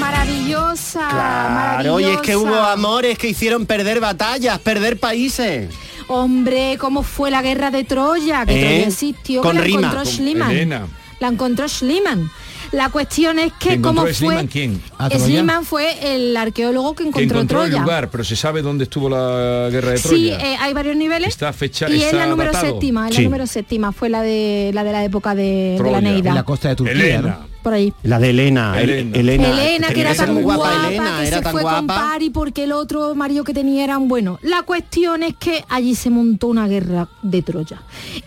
Maravillosa, 0.00 1.08
Claro, 1.10 2.00
y 2.00 2.04
es 2.04 2.20
que 2.20 2.36
hubo 2.36 2.44
maravillosa. 2.46 2.72
amores 2.72 3.18
que 3.18 3.28
hicieron 3.28 3.66
perder 3.66 4.00
batallas, 4.00 4.58
perder 4.58 4.98
países. 4.98 5.68
Hombre, 6.08 6.76
¿cómo 6.78 7.02
fue 7.02 7.30
la 7.30 7.40
guerra 7.40 7.70
de 7.70 7.84
Troya? 7.84 8.44
Que 8.44 8.54
¿Eh? 8.54 8.60
Troya 8.68 8.86
existió, 8.88 9.40
Con 9.42 9.52
que 9.52 9.58
la 9.58 9.64
rima. 9.64 9.78
encontró 9.80 10.02
Con 10.04 10.12
Schliemann. 10.12 10.50
Elena. 10.50 10.86
La 11.20 11.28
encontró 11.28 11.66
Schliemann. 11.68 12.30
La 12.74 12.88
cuestión 12.90 13.38
es 13.38 13.52
que 13.52 13.68
¿Que 13.68 13.74
encontró 13.74 14.02
cómo 14.04 14.14
fue... 14.14 14.46
Quién? 14.48 14.82
¿A 14.98 15.08
Troya? 15.08 15.24
Schliemann 15.24 15.64
fue 15.64 16.14
el 16.16 16.36
arqueólogo 16.36 16.94
que 16.94 17.04
Que 17.04 17.08
encontró, 17.10 17.36
encontró 17.38 17.62
el 17.64 17.70
Troya. 17.70 17.82
lugar, 17.82 18.10
pero 18.10 18.24
se 18.24 18.36
sabe 18.36 18.62
dónde 18.62 18.84
estuvo 18.84 19.08
la 19.08 19.68
guerra 19.70 19.90
de 19.92 19.98
Sí, 19.98 20.08
Troya. 20.08 20.38
eh, 20.52 20.56
hay 20.60 20.72
varios 20.74 20.96
niveles. 20.96 21.28
Está 21.28 21.52
fecha- 21.52 21.88
y 21.88 21.96
es 21.98 22.04
está 22.06 22.16
la 22.18 22.26
número 22.26 22.52
datado. 22.52 22.72
séptima, 22.72 23.08
es 23.08 23.14
Sí. 23.14 23.22
la 23.22 23.28
número 23.28 23.46
séptima, 23.46 23.92
fue 23.92 24.08
la 24.08 24.22
de 24.22 24.70
la 24.74 24.82
de 24.84 24.92
la 24.92 25.04
época 25.04 25.34
de, 25.34 25.42
de 25.42 25.74
Troya. 25.78 25.92
la 25.92 26.00
Neida. 26.00 26.28
En 26.30 26.34
la 26.34 26.42
costa 26.42 26.68
de 26.70 26.76
Turquía, 26.76 26.92
Elena. 26.94 27.38
¿no? 27.48 27.54
Por 27.62 27.72
ahí. 27.72 27.92
La 28.02 28.18
de 28.18 28.30
Elena. 28.30 28.78
El- 28.80 28.90
Elena. 28.90 29.18
Elena, 29.18 29.48
Elena, 29.62 29.88
que 29.88 30.00
era 30.02 30.14
tan 30.14 30.42
guapa, 30.42 30.86
Elena, 30.88 31.18
que 31.20 31.26
era 31.28 31.36
se 31.38 31.42
tan 31.44 31.52
fue 31.52 31.62
con 31.62 31.86
guapa. 31.86 31.94
Pari 32.10 32.30
porque 32.30 32.64
el 32.64 32.72
otro 32.72 33.14
marido 33.14 33.42
que 33.44 33.54
tenía 33.54 33.84
eran 33.84 34.06
buenos. 34.08 34.38
La 34.42 34.62
cuestión 34.64 35.22
es 35.22 35.34
que 35.36 35.64
allí 35.68 35.94
se 35.94 36.10
montó 36.10 36.48
una 36.48 36.66
guerra 36.68 37.08
de 37.22 37.40
Troya. 37.42 37.82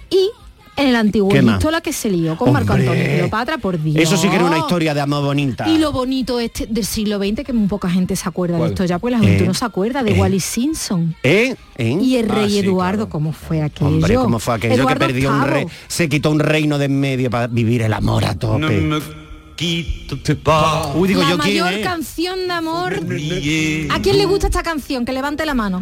Y 0.10 0.30
en 0.78 0.88
el 0.88 0.96
antiguo. 0.96 1.34
Egipto 1.34 1.72
la 1.72 1.82
que 1.82 1.92
se 1.92 2.10
lió 2.10 2.38
con 2.38 2.54
Marco 2.54 2.74
Hombre. 2.74 2.88
Antonio 2.88 3.04
y 3.12 3.16
Cleopatra, 3.18 3.58
por 3.58 3.82
Dios. 3.82 3.98
Eso 3.98 4.16
sí 4.18 4.30
que 4.30 4.36
era 4.36 4.46
una 4.46 4.58
historia 4.60 4.94
de 4.94 5.02
amor 5.02 5.24
bonita. 5.24 5.68
Y 5.68 5.78
lo 5.80 5.92
bonito 5.92 6.40
este 6.40 6.68
del 6.68 6.86
siglo 6.86 7.18
XX, 7.18 7.44
que 7.44 7.54
muy 7.54 7.68
poca 7.68 7.90
gente 7.90 8.16
se 8.16 8.28
acuerda 8.30 8.58
¿Cuál? 8.58 8.70
de 8.70 8.74
esto 8.76 8.86
ya, 8.86 9.00
pues 9.00 9.12
la 9.12 9.18
juventud 9.20 9.44
Eh, 9.44 9.48
no 9.48 9.54
se 9.54 9.66
acuerda 9.66 10.04
de 10.04 10.12
eh. 10.12 10.20
Wallis 10.20 10.46
Simpson. 10.46 11.16
¿Eh? 11.24 11.56
¿Eh? 11.78 11.98
Y 12.02 12.16
el 12.18 12.30
Ah, 12.32 12.36
rey 12.36 12.50
sí, 12.52 12.60
Eduardo, 12.60 12.98
claro. 12.98 13.10
¿cómo 13.10 13.34
fue 13.34 13.62
aquello? 13.62 13.88
Hombre, 13.90 14.16
¿cómo 14.16 14.40
fue 14.40 14.56
aquello 14.56 14.74
Eduardo 14.76 15.00
que 15.00 15.06
perdió 15.14 15.30
un 15.32 15.44
rey? 15.44 15.66
Se 15.88 16.08
quitó 16.10 16.32
un 16.32 16.40
reino 16.40 16.78
de 16.78 16.86
en 16.86 17.00
medio 17.00 17.30
para 17.30 17.48
vivir 17.48 17.82
el 17.82 17.92
amor 17.94 18.24
a 18.26 18.36
tope. 18.36 18.90
Uy, 20.96 21.08
digo 21.08 21.22
la 21.24 21.30
yo 21.32 21.38
quién 21.40 21.64
mayor 21.64 21.74
es. 21.80 21.86
canción 21.86 22.48
de 22.48 22.54
amor. 22.54 22.94
¿A 23.90 24.00
quién 24.02 24.18
le 24.18 24.26
gusta 24.26 24.48
esta 24.48 24.64
canción? 24.64 25.04
Que 25.06 25.12
levante 25.14 25.46
la 25.46 25.54
mano. 25.54 25.82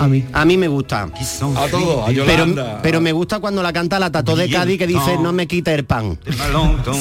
A 0.00 0.06
mí. 0.06 0.24
A 0.32 0.44
mí 0.44 0.56
me 0.56 0.68
gusta. 0.68 1.02
A 1.04 1.68
todos, 1.68 2.02
a 2.02 2.06
Pero, 2.06 2.26
Yolanda. 2.46 2.80
pero 2.82 3.00
me 3.00 3.12
gusta 3.12 3.38
cuando 3.40 3.62
la 3.62 3.72
canta 3.72 3.98
la 3.98 4.10
Tató 4.12 4.36
de 4.36 4.50
Cádiz 4.50 4.78
que 4.78 4.86
dice 4.86 5.16
no 5.18 5.32
me 5.32 5.46
quita 5.46 5.72
el 5.74 5.84
pan. 5.84 6.18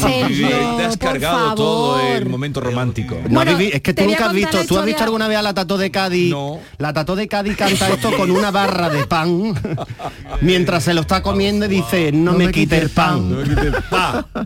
Sergio, 0.01 0.47
te 0.77 0.85
has 0.85 0.97
por 0.97 1.09
cargado 1.09 1.55
todo 1.55 1.99
el 1.99 2.25
momento 2.27 2.59
romántico. 2.61 3.15
No 3.29 3.43
Bueno, 3.43 3.57
es 3.59 3.81
que 3.81 3.93
tú 3.93 4.03
nunca 4.05 4.27
has 4.27 4.33
visto, 4.33 4.65
¿tú 4.65 4.77
has 4.79 4.85
visto 4.85 5.03
alguna 5.03 5.27
vez 5.27 5.37
a 5.37 5.41
la 5.41 5.53
Tató 5.53 5.77
de 5.77 5.91
Cádiz? 5.91 6.31
No. 6.31 6.59
La 6.77 6.93
Tató 6.93 7.15
de 7.15 7.27
Cádiz 7.27 7.57
canta 7.57 7.89
esto 7.89 8.15
con 8.15 8.31
una 8.31 8.51
barra 8.51 8.89
de 8.89 9.05
pan 9.05 9.53
mientras 10.41 10.83
se 10.83 10.93
lo 10.93 11.01
está 11.01 11.21
comiendo 11.21 11.65
y 11.65 11.69
dice 11.69 12.11
no, 12.11 12.33
me 12.33 12.51
quite 12.51 12.77
el 12.77 12.89
pan. 12.89 13.21
Un 13.23 13.43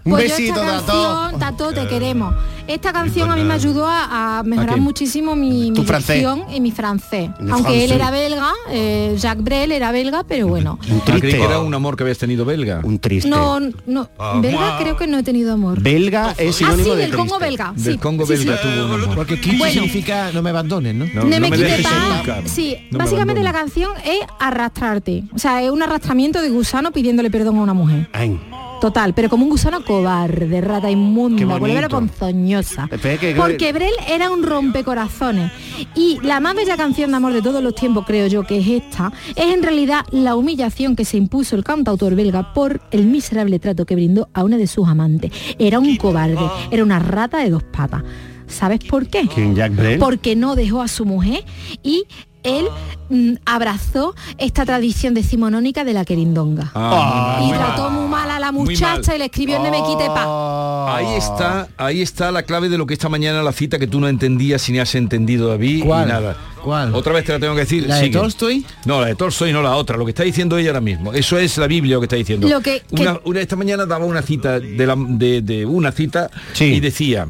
Pues 0.04 0.30
yo 0.30 0.36
besito, 0.38 0.62
Tató. 0.62 1.27
Canción, 1.32 1.58
Tató, 1.58 1.74
te 1.74 1.88
queremos. 1.88 2.36
Esta 2.68 2.92
canción 2.92 3.32
a 3.32 3.36
mí 3.36 3.44
me 3.44 3.54
ayudó 3.54 3.86
a, 3.88 4.40
a 4.40 4.44
mejorar 4.44 4.80
muchísimo 4.82 5.36
mi, 5.36 5.72
mi 5.72 5.80
dicción 5.82 6.44
y 6.54 6.60
mi 6.60 6.72
francés. 6.72 7.30
Aunque 7.52 7.86
él 7.86 7.92
era 7.92 8.12
belga, 8.12 8.52
eh, 8.70 9.16
Jacques 9.18 9.44
Brel 9.44 9.72
era 9.72 9.92
belga, 9.92 10.24
pero 10.28 10.48
bueno. 10.48 10.78
Un 10.90 10.98
Ah, 11.00 11.04
triste. 11.06 11.30
que 11.38 11.44
era 11.44 11.60
un 11.60 11.74
amor 11.74 11.96
que 11.96 12.04
habías 12.04 12.18
tenido 12.18 12.44
belga. 12.46 12.82
Un 12.84 13.00
triste. 13.00 13.30
No, 13.30 13.60
no, 13.86 14.10
belga 14.42 14.78
creo 14.80 14.98
que 14.98 15.08
no 15.08 15.18
he 15.18 15.24
tenido 15.24 15.54
amor. 15.54 15.82
Belga 15.82 16.34
es 16.38 16.50
Ah, 16.56 16.58
sinónimo 16.58 16.84
sí, 16.84 16.90
de 16.92 16.96
del 16.98 17.16
Congo 17.16 17.40
belga. 17.40 17.74
Del 17.76 17.94
sí, 17.94 18.00
Congo 18.00 18.26
sí, 18.26 18.34
belga 18.34 18.58
sí. 18.58 18.68
tuvo 18.68 18.86
un 18.96 19.04
amor. 19.04 19.16
Porque 19.16 19.36
Bueno. 19.58 19.74
significa 19.74 20.32
no 20.34 20.42
me 20.42 20.50
abandones, 20.50 20.94
¿no? 20.96 21.06
No, 21.06 21.24
No, 21.24 21.30
no 21.30 21.40
me, 21.40 21.52
quite 21.52 21.64
dejes 21.64 21.86
pan. 21.88 22.18
nunca. 22.18 22.42
Sí, 22.46 22.76
No 22.92 22.98
me 22.98 23.04
básicamente 23.06 23.44
la 23.44 23.54
canción 23.54 23.92
es 24.06 24.20
arrastrarte. 24.40 25.24
O 25.34 25.40
sea, 25.40 25.62
es 25.64 25.72
un 25.72 25.82
arrastramiento 25.82 26.42
de 26.42 26.50
gusano 26.50 26.92
pidiéndole 26.92 27.30
perdón 27.32 27.58
a 27.58 27.62
una 27.62 27.74
mujer. 27.74 28.10
Ay, 28.14 28.38
Total, 28.80 29.14
pero 29.14 29.30
como 29.30 29.44
un 29.44 29.50
gusano 29.50 29.84
cobarde, 29.84 30.62
rata 30.62 30.90
inmunda, 30.90 31.58
bonito. 31.58 31.90
ponzoñosa. 31.90 32.88
Porque 33.36 33.74
Brel 33.74 33.94
era 34.08 34.30
un 34.30 34.44
rompecorazones. 34.44 35.52
Y 35.96 36.20
la 36.22 36.40
más 36.40 36.56
bella 36.56 36.78
canción 36.78 37.12
de 37.12 37.18
amor 37.18 37.34
de 37.34 37.42
todos 37.42 37.64
los 37.64 37.74
tiempos, 37.74 38.06
creo 38.06 38.28
yo, 38.28 38.44
que 38.44 38.60
es 38.60 38.68
esta, 38.68 39.12
es 39.36 39.54
en 39.54 39.64
realidad 39.64 40.02
la 40.12 40.36
humillación 40.36 40.96
que 40.96 41.06
se 41.06 41.18
impuso 41.18 41.56
el 41.56 41.64
cantautor 41.64 42.16
belga 42.16 42.54
por 42.54 42.82
el 42.92 43.08
miserable 43.08 43.60
trato 43.60 43.86
que 43.86 43.96
brindó 43.96 44.30
a 44.34 44.44
una 44.44 44.58
de 44.58 44.68
sus 44.68 44.88
amantes. 44.88 45.32
Era 45.58 45.80
un 45.80 45.98
cobarde, 45.98 46.48
era 46.72 46.84
una 46.84 47.00
rata 47.00 47.40
de 47.40 47.50
dos 47.50 47.64
patas. 47.64 48.04
¿Sabes 48.48 48.80
por 48.80 49.08
qué? 49.08 49.28
¿Quién, 49.34 49.56
Jack 49.56 49.76
Brel? 49.76 50.00
Porque 50.00 50.36
no 50.36 50.56
dejó 50.56 50.82
a 50.82 50.88
su 50.88 51.06
mujer 51.06 51.44
y 51.84 52.06
él 52.48 52.66
mm, 53.10 53.34
abrazó 53.46 54.16
esta 54.38 54.66
tradición 54.66 55.14
decimonónica 55.14 55.84
de 55.84 55.94
la 55.94 56.06
querindonga. 56.06 56.72
Ah, 56.74 57.40
y 57.40 57.44
muy 57.44 57.52
mal, 57.52 57.60
muy 57.60 57.68
trató 57.68 57.90
muy 57.92 58.08
mal 58.10 58.32
a 58.32 58.40
la 58.40 58.52
Muy 58.52 58.64
muchacha 58.74 59.16
y 59.16 59.20
le 59.20 59.26
escribió 59.26 59.58
no 59.60 59.66
me 59.72 59.78
quite 59.84 60.08
pa. 60.08 60.26
Oh. 60.28 60.88
Ahí 60.90 61.16
está, 61.18 61.68
ahí 61.78 62.02
está 62.02 62.32
la 62.32 62.44
clave 62.44 62.70
de 62.70 62.78
lo 62.78 62.86
que 62.86 62.94
esta 62.94 63.10
mañana 63.10 63.44
la 63.44 63.52
cita 63.52 63.78
que 63.78 63.88
tú 63.88 64.00
no 64.00 64.08
entendías 64.08 64.68
y 64.70 64.72
ni 64.72 64.80
has 64.80 64.96
entendido 64.96 65.50
David 65.50 65.84
¿Cuál? 65.86 66.08
y 66.08 66.12
nada. 66.12 66.38
¿Cuál? 66.64 66.94
Otra 66.96 67.14
vez 67.14 67.24
te 67.26 67.34
la 67.34 67.40
tengo 67.40 67.54
que 67.54 67.62
decir. 67.62 67.86
¿La 67.88 67.96
de 67.98 68.06
sigue. 68.06 68.18
Tolstoy? 68.20 68.66
No, 68.86 69.00
la 69.02 69.08
de 69.08 69.16
Tolstoy 69.16 69.52
no 69.54 69.62
la 69.62 69.76
otra, 69.76 69.96
lo 69.98 70.06
que 70.06 70.12
está 70.12 70.24
diciendo 70.24 70.58
ella 70.58 70.70
ahora 70.70 70.82
mismo. 70.82 71.14
Eso 71.14 71.38
es 71.38 71.58
la 71.58 71.68
Biblia 71.68 71.96
lo 71.96 72.02
que 72.02 72.06
está 72.06 72.16
diciendo. 72.16 72.48
Lo 72.48 72.62
que- 72.62 72.82
que- 72.94 73.02
Una, 73.02 73.20
una- 73.26 73.42
esta 73.42 73.56
mañana 73.56 73.86
daba 73.86 74.06
una 74.06 74.22
cita 74.22 74.60
de, 74.60 74.86
la- 74.88 74.96
de- 74.98 75.42
de 75.42 75.66
una 75.66 75.92
cita 75.92 76.30
Sí. 76.54 76.66
y 76.66 76.80
decía 76.80 77.28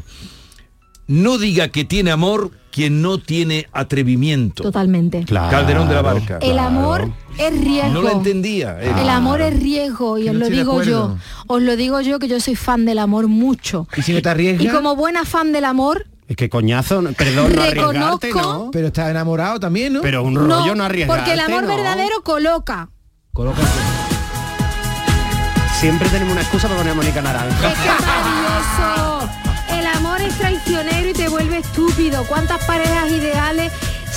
no 1.08 1.38
diga 1.38 1.68
que 1.68 1.84
tiene 1.84 2.10
amor 2.12 2.50
quien 2.70 3.02
no 3.02 3.18
tiene 3.18 3.66
atrevimiento. 3.72 4.62
Totalmente. 4.62 5.24
Claro, 5.24 5.50
Calderón 5.50 5.88
de 5.88 5.94
la 5.94 6.02
Barca. 6.02 6.38
El 6.40 6.58
amor 6.58 7.10
es 7.38 7.60
riesgo. 7.60 7.92
No 7.92 8.02
la 8.02 8.12
entendía. 8.12 8.80
él. 8.80 8.92
El 8.98 9.08
amor 9.08 9.40
es 9.40 9.58
riesgo 9.60 10.18
y 10.18 10.28
os 10.28 10.34
no 10.34 10.40
lo 10.40 10.48
digo 10.50 10.82
yo. 10.84 11.16
Os 11.48 11.62
lo 11.62 11.76
digo 11.76 12.00
yo 12.02 12.18
que 12.20 12.28
yo 12.28 12.38
soy 12.40 12.54
fan 12.54 12.84
del 12.84 12.98
amor 13.00 13.26
mucho. 13.26 13.88
Y 13.96 14.02
si 14.02 14.12
no 14.12 14.22
te 14.22 14.28
arriesgas, 14.28 14.64
Y 14.66 14.68
como 14.68 14.94
buena 14.94 15.24
fan 15.24 15.50
del 15.52 15.64
amor, 15.64 16.06
Es 16.28 16.36
que 16.36 16.48
coñazo, 16.50 17.00
no- 17.02 17.12
perdón, 17.14 17.54
no 17.56 17.62
arriesgarte, 17.62 18.30
¿no? 18.34 18.68
pero 18.70 18.88
estás 18.88 19.10
enamorado 19.10 19.58
también, 19.58 19.94
¿no? 19.94 20.02
Pero 20.02 20.22
un 20.22 20.34
rollo 20.36 20.66
no, 20.66 20.74
no, 20.74 20.84
arriesgarte, 20.84 21.22
porque 21.24 21.32
el 21.32 21.40
amor 21.40 21.62
¿no? 21.62 21.68
verdadero 21.74 22.22
coloca. 22.22 22.90
Colócate. 23.32 23.66
Siempre 25.80 26.08
tenemos 26.10 26.32
una 26.32 26.42
excusa 26.42 26.66
para 26.68 26.78
poner 26.80 26.92
a 26.92 26.96
Mónica 26.96 27.22
Naranja. 27.22 27.68
Es 27.68 27.78
que 27.78 27.88
traicionero 30.36 31.08
y 31.08 31.12
te 31.12 31.28
vuelve 31.28 31.58
estúpido. 31.58 32.24
¿Cuántas 32.26 32.64
parejas 32.66 33.10
ideales 33.10 33.72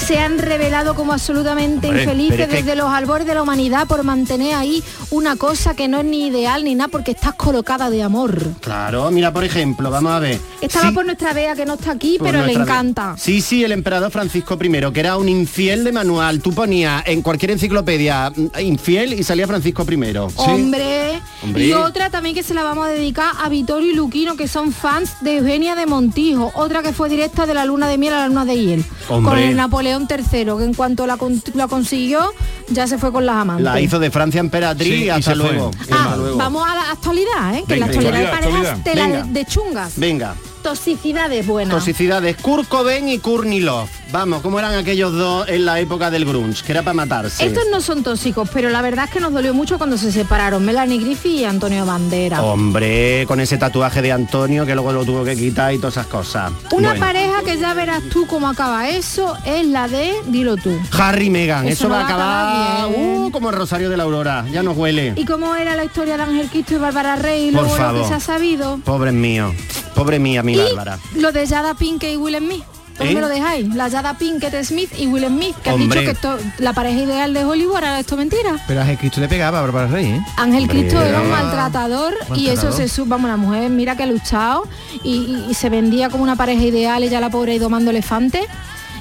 se 0.05 0.17
han 0.19 0.39
revelado 0.39 0.95
como 0.95 1.13
absolutamente 1.13 1.87
Hombre, 1.87 2.03
infelices 2.03 2.47
que- 2.47 2.55
desde 2.57 2.75
los 2.75 2.89
albores 2.91 3.27
de 3.27 3.35
la 3.35 3.43
humanidad 3.43 3.87
por 3.87 4.03
mantener 4.03 4.55
ahí 4.55 4.83
una 5.11 5.35
cosa 5.35 5.75
que 5.75 5.87
no 5.87 5.99
es 5.99 6.05
ni 6.05 6.27
ideal 6.27 6.63
ni 6.63 6.75
nada 6.75 6.87
porque 6.89 7.11
estás 7.11 7.35
colocada 7.35 7.89
de 7.89 8.01
amor. 8.03 8.37
Claro, 8.61 9.09
mira, 9.11 9.31
por 9.31 9.43
ejemplo, 9.43 9.89
vamos 9.89 10.11
a 10.11 10.19
ver. 10.19 10.39
Estaba 10.61 10.89
Sí, 10.89 10.93
por 10.95 11.05
nuestra 11.05 11.33
Bea 11.33 11.55
que 11.55 11.65
no 11.65 11.75
está 11.75 11.91
aquí, 11.91 12.17
por 12.17 12.27
pero 12.31 12.45
le 12.45 12.53
encanta. 12.53 13.15
Sí, 13.17 13.41
sí, 13.41 13.63
el 13.63 13.71
emperador 13.71 14.11
Francisco 14.11 14.57
I, 14.61 14.91
que 14.91 14.99
era 14.99 15.17
un 15.17 15.29
infiel 15.29 15.83
de 15.83 15.91
manual. 15.91 16.41
Tú 16.41 16.51
ponías 16.53 17.03
en 17.05 17.21
cualquier 17.21 17.51
enciclopedia 17.51 18.31
mm, 18.35 18.59
infiel 18.61 19.13
y 19.13 19.23
salía 19.23 19.47
Francisco 19.47 19.85
I. 19.89 20.17
Hombre. 20.37 21.21
Hombre. 21.43 21.65
Y 21.65 21.73
otra 21.73 22.09
también 22.09 22.35
que 22.35 22.43
se 22.43 22.53
la 22.53 22.63
vamos 22.63 22.85
a 22.87 22.89
dedicar 22.89 23.31
a 23.43 23.49
Vittorio 23.49 23.91
y 23.91 23.95
Luquino, 23.95 24.35
que 24.35 24.47
son 24.47 24.71
fans 24.71 25.11
de 25.21 25.37
Eugenia 25.37 25.75
de 25.75 25.85
Montijo. 25.85 26.51
Otra 26.55 26.81
que 26.81 26.93
fue 26.93 27.09
directa 27.09 27.45
de 27.45 27.53
la 27.53 27.65
luna 27.65 27.87
de 27.87 27.97
miel 27.97 28.13
a 28.13 28.19
la 28.19 28.27
luna 28.27 28.45
de 28.45 28.55
hiel. 28.57 28.85
Hombre. 29.09 29.31
Con 29.33 29.39
el 29.43 29.55
Napoleón 29.55 29.90
III, 29.99 30.45
que 30.57 30.63
en 30.63 30.73
cuanto 30.73 31.05
la, 31.07 31.17
con- 31.17 31.41
la 31.53 31.67
consiguió, 31.67 32.33
ya 32.69 32.87
se 32.87 32.97
fue 32.97 33.11
con 33.11 33.25
las 33.25 33.35
amantes. 33.37 33.63
La 33.65 33.79
hizo 33.81 33.99
de 33.99 34.11
Francia 34.11 34.39
emperatriz 34.39 34.87
Sí, 34.87 35.03
y 35.03 35.05
y 35.05 35.09
hasta 35.09 35.31
fue. 35.31 35.35
luego. 35.35 35.71
Ah, 35.91 36.03
Hasta 36.05 36.17
luego. 36.17 36.37
vamos 36.37 36.67
a 36.69 36.75
la 36.75 36.91
actualidad, 36.91 37.55
¿eh? 37.55 37.63
que 37.67 37.73
Venga, 37.73 37.87
la 37.87 37.93
actualidad, 37.93 38.19
de 38.19 38.27
parejas 38.27 38.67
actualidad. 38.79 39.23
de, 39.25 39.33
de 39.33 39.45
chungas. 39.45 39.93
Venga, 39.97 40.35
Toxicidades 40.63 41.45
buenas. 41.47 41.73
toxicidades. 41.75 42.37
Kurt 42.37 42.67
Cobain 42.67 43.09
y 43.09 43.17
Courtney 43.19 43.59
Love. 43.61 43.89
Vamos, 44.11 44.41
¿cómo 44.41 44.59
eran 44.59 44.73
aquellos 44.75 45.13
dos 45.13 45.47
en 45.47 45.63
la 45.65 45.79
época 45.79 46.11
del 46.11 46.25
grunge? 46.25 46.63
Que 46.65 46.73
era 46.73 46.81
para 46.81 46.93
matarse. 46.93 47.45
Estos 47.45 47.63
no 47.71 47.79
son 47.79 48.03
tóxicos, 48.03 48.49
pero 48.51 48.69
la 48.69 48.81
verdad 48.81 49.05
es 49.05 49.11
que 49.11 49.21
nos 49.21 49.31
dolió 49.31 49.53
mucho 49.53 49.77
cuando 49.77 49.97
se 49.97 50.11
separaron 50.11 50.65
Melanie 50.65 50.99
Griffith 50.99 51.39
y 51.39 51.45
Antonio 51.45 51.85
Bandera. 51.85 52.43
Hombre, 52.43 53.23
con 53.25 53.39
ese 53.39 53.57
tatuaje 53.57 54.01
de 54.01 54.11
Antonio 54.11 54.65
que 54.65 54.73
luego 54.75 54.91
lo 54.91 55.05
tuvo 55.05 55.23
que 55.23 55.37
quitar 55.37 55.73
y 55.73 55.77
todas 55.77 55.93
esas 55.95 56.07
cosas. 56.07 56.51
Una 56.73 56.89
Bueno. 56.89 57.05
pareja 57.05 57.41
que 57.45 57.57
ya 57.57 57.73
verás 57.73 58.03
tú 58.11 58.27
cómo 58.27 58.49
acaba 58.49 58.89
eso 58.89 59.33
es 59.45 59.65
la 59.67 59.87
de, 59.87 60.13
dilo 60.27 60.57
tú. 60.57 60.77
Harry 60.91 61.27
y 61.27 61.29
Meghan, 61.29 61.67
Eso 61.69 61.85
eso, 61.85 61.87
no 61.87 61.95
va 61.95 62.01
a 62.01 62.05
acabar 62.05 62.87
uh, 62.93 63.31
como 63.31 63.49
el 63.49 63.55
Rosario 63.55 63.89
de 63.89 63.95
la 63.95 64.03
Aurora, 64.03 64.45
ya 64.51 64.61
nos 64.61 64.75
huele. 64.75 65.13
¿Y 65.15 65.23
cómo 65.23 65.55
era 65.55 65.77
la 65.77 65.85
historia 65.85 66.17
de 66.17 66.23
Ángel 66.23 66.49
Cristo 66.49 66.75
y 66.75 66.79
Bárbara 66.79 67.15
Rey 67.15 67.47
y 67.47 67.51
Por 67.51 67.61
luego 67.61 67.77
lo 67.77 67.81
favor. 67.83 68.01
que 68.01 68.07
se 68.09 68.13
ha 68.15 68.19
sabido? 68.19 68.77
Pobre 68.83 69.13
mío, 69.13 69.53
pobre 69.95 70.19
mía, 70.19 70.43
mi 70.43 70.53
Y 70.53 70.57
Bárbara. 70.57 70.99
lo 71.15 71.31
de 71.31 71.47
Jada 71.47 71.75
Pinkett 71.75 72.13
y 72.13 72.17
Will 72.17 72.35
Smith. 72.37 72.63
¿Dónde 73.01 73.11
¿Eh? 73.11 73.15
me 73.15 73.21
lo 73.21 73.27
dejáis? 73.27 73.67
La 73.75 73.89
Jada 73.89 74.17
Pinkett 74.17 74.63
Smith 74.63 74.91
y 74.97 75.07
Will 75.07 75.25
Smith, 75.27 75.55
que 75.63 75.69
han 75.69 75.77
dicho 75.79 75.99
que 75.99 76.11
esto- 76.11 76.37
la 76.59 76.73
pareja 76.73 76.99
ideal 77.01 77.33
de 77.33 77.43
Hollywood 77.43 77.77
era 77.77 77.99
esto 77.99 78.15
mentira. 78.17 78.57
Pero 78.67 78.81
a 78.81 78.85
Jesucristo 78.85 79.19
le 79.21 79.27
pegaba 79.27 79.59
a 79.59 79.61
Bárbara 79.61 79.87
Rey, 79.87 80.05
¿eh? 80.07 80.21
Ángel 80.37 80.63
Hombre. 80.63 80.79
Cristo 80.79 81.01
era 81.01 81.21
un 81.21 81.29
maltratador 81.29 82.13
y 82.35 82.47
eso 82.49 82.71
se 82.71 82.87
sub, 82.87 83.07
vamos, 83.07 83.29
la 83.29 83.37
mujer 83.37 83.69
mira 83.69 83.95
que 83.95 84.03
ha 84.03 84.07
luchado 84.07 84.67
y, 85.03 85.09
y- 85.15 85.45
y 85.49 85.53
se 85.53 85.69
vendía 85.69 86.09
como 86.09 86.23
una 86.23 86.35
pareja 86.35 86.63
ideal, 86.63 87.03
ella 87.03 87.19
la 87.19 87.29
pobre 87.29 87.53
ahí 87.53 87.59
domando 87.59 87.91
elefantes. 87.91 88.45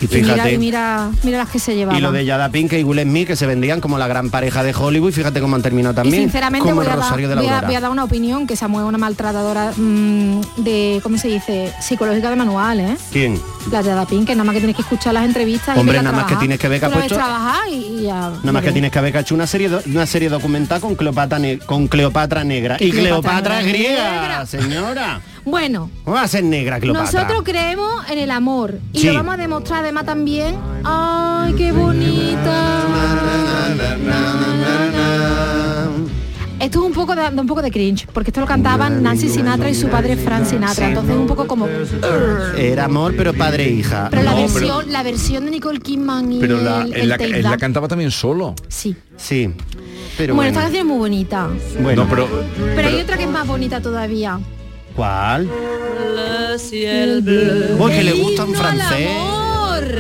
Y 0.01 0.07
mira, 0.15 0.35
fíjate. 0.35 0.53
y 0.55 0.59
mira, 0.59 1.11
mira 1.23 1.39
las 1.39 1.49
que 1.51 1.59
se 1.59 1.75
llevaban. 1.75 1.99
Y 1.99 2.03
lo 2.03 2.11
de 2.13 2.25
Yada 2.25 2.49
Pinkett 2.51 2.81
y 2.81 2.85
Will 2.85 3.01
Smith 3.03 3.27
que 3.27 3.37
se 3.37 3.47
vendían 3.47 3.81
como 3.81 3.99
la 3.99 4.07
gran 4.09 4.31
pareja 4.31 4.63
de 4.63 4.75
Hollywood, 4.75 5.13
fíjate 5.13 5.41
cómo 5.41 5.57
han 5.57 5.63
terminado 5.63 5.93
Y 5.93 5.97
también. 5.97 6.23
sinceramente 6.23 6.63
como 6.69 6.77
voy 6.77 6.87
el 6.87 6.93
a, 6.93 6.97
Rosario 6.97 7.29
de 7.29 7.35
la 7.37 7.41
voy 7.43 7.51
a- 7.51 7.61
voy 7.63 7.75
a 7.75 7.81
dar 7.81 7.91
una 7.91 8.05
opinión 8.05 8.47
que 8.47 8.57
Samuel 8.57 8.85
es 8.85 8.89
una 8.89 8.99
maltratadora 8.99 9.73
mm, 9.77 10.41
de, 10.59 11.01
¿cómo 11.03 11.19
se 11.19 11.29
dice? 11.29 11.73
Psicológica 11.81 12.31
de 12.31 12.37
manual, 12.37 12.81
¿eh? 12.81 12.97
¿Quién? 13.13 13.41
La 13.71 13.83
Yada 13.83 14.07
Pink, 14.07 14.27
que 14.27 14.35
nada 14.35 14.45
más 14.45 14.55
que 14.55 14.61
tienes 14.61 14.77
que 14.77 14.83
escuchar 14.83 15.13
las 15.15 15.25
entrevistas 15.25 15.77
Hombre, 15.77 15.99
y 15.99 16.03
nada 16.03 16.17
más 16.17 16.27
que 16.27 16.37
tienes 16.37 16.59
que 16.59 16.69
ver 16.69 16.81
que 16.81 16.87
ha 16.87 16.91
puesto- 16.91 17.15
trabajar 17.15 17.69
y, 17.71 18.03
ya... 18.05 18.31
Nada 18.43 18.53
más 18.53 18.63
que 18.63 18.73
tienes 18.73 18.91
que 18.91 18.99
haber 18.99 19.15
hecho 19.17 19.35
una 19.35 19.47
serie 19.47 19.71
una 19.87 20.07
serie 20.07 20.29
documental 20.29 20.81
con 20.81 20.95
Cleopatra 20.95 21.39
con 21.67 21.87
Cleopatra 21.89 22.43
negra. 22.45 22.77
Que 22.79 22.87
Y 22.87 22.91
Cleopatra 22.91 23.61
griega, 23.63 24.47
señora. 24.47 25.21
Bueno, 25.45 25.91
¿Cómo 26.05 26.17
va 26.17 26.23
a 26.23 26.29
ser 26.29 26.45
negra 26.45 26.79
Cleopatra? 26.79 27.11
nosotros 27.23 27.43
creemos 27.45 27.91
en 28.11 28.19
el 28.19 28.31
amor 28.31 28.79
y 28.93 28.99
Sí. 29.01 29.07
lo 29.09 29.15
vamos 29.15 29.35
a 29.35 29.37
demostrar 29.39 29.81
además 29.83 30.05
también. 30.05 30.57
¡Ay, 30.85 31.55
qué 31.55 31.73
bonita! 31.73 32.85
Esto 36.61 36.81
es 36.81 36.87
un 36.87 36.93
poco 36.93 37.15
de, 37.17 37.23
un 37.41 37.47
poco 37.47 37.63
de 37.63 37.71
cringe, 37.71 38.07
porque 38.13 38.29
esto 38.31 38.41
lo 38.43 38.47
cantaban 38.47 39.03
Nancy 39.03 39.31
Sinatra 39.31 39.71
y 39.71 39.75
su 39.75 39.89
padre 39.89 40.15
Frank 40.17 40.45
Sinatra, 40.45 40.89
entonces 40.89 41.15
es 41.15 41.21
un 41.21 41.27
poco 41.27 41.47
como 41.47 41.67
Era 42.59 42.85
amor, 42.85 43.15
pero 43.17 43.33
padre 43.33 43.65
e 43.65 43.71
hija. 43.71 44.09
pero 44.11 44.23
la 44.23 44.33
No, 44.33 44.37
pero- 44.37 44.53
versión 44.53 44.93
la 44.93 45.03
versión 45.03 45.45
de 45.47 45.53
Nicole 45.53 45.81
Kidman 45.81 46.31
y 46.35 46.39
Pero 46.39 46.61
la, 46.61 46.83
el, 46.83 46.93
el 46.95 47.09
la, 47.09 47.15
él 47.15 47.47
cantaba 47.59 47.89
también 47.89 48.11
solo. 48.11 48.55
Sí. 48.69 48.95
Sí. 49.17 49.51
Pero 50.19 50.35
bueno, 50.35 50.49
esta 50.51 50.61
bueno. 50.61 50.73
canción 50.75 50.81
es 50.81 50.85
muy 50.87 50.99
bonita. 50.99 51.49
Bueno, 51.81 52.05
No, 52.05 52.11
pero, 52.11 52.29
Pero 52.77 52.89
hay 52.89 53.01
otra 53.01 53.17
que 53.17 53.25
es 53.25 53.31
más 53.31 53.47
bonita 53.47 53.81
todavía. 53.81 54.39
¿Cuál? 54.95 55.49
Uy, 57.79 57.93
que 57.93 58.03
le 58.05 58.13
gusta 58.13 58.43
al 58.43 58.55
francés. 58.55 59.09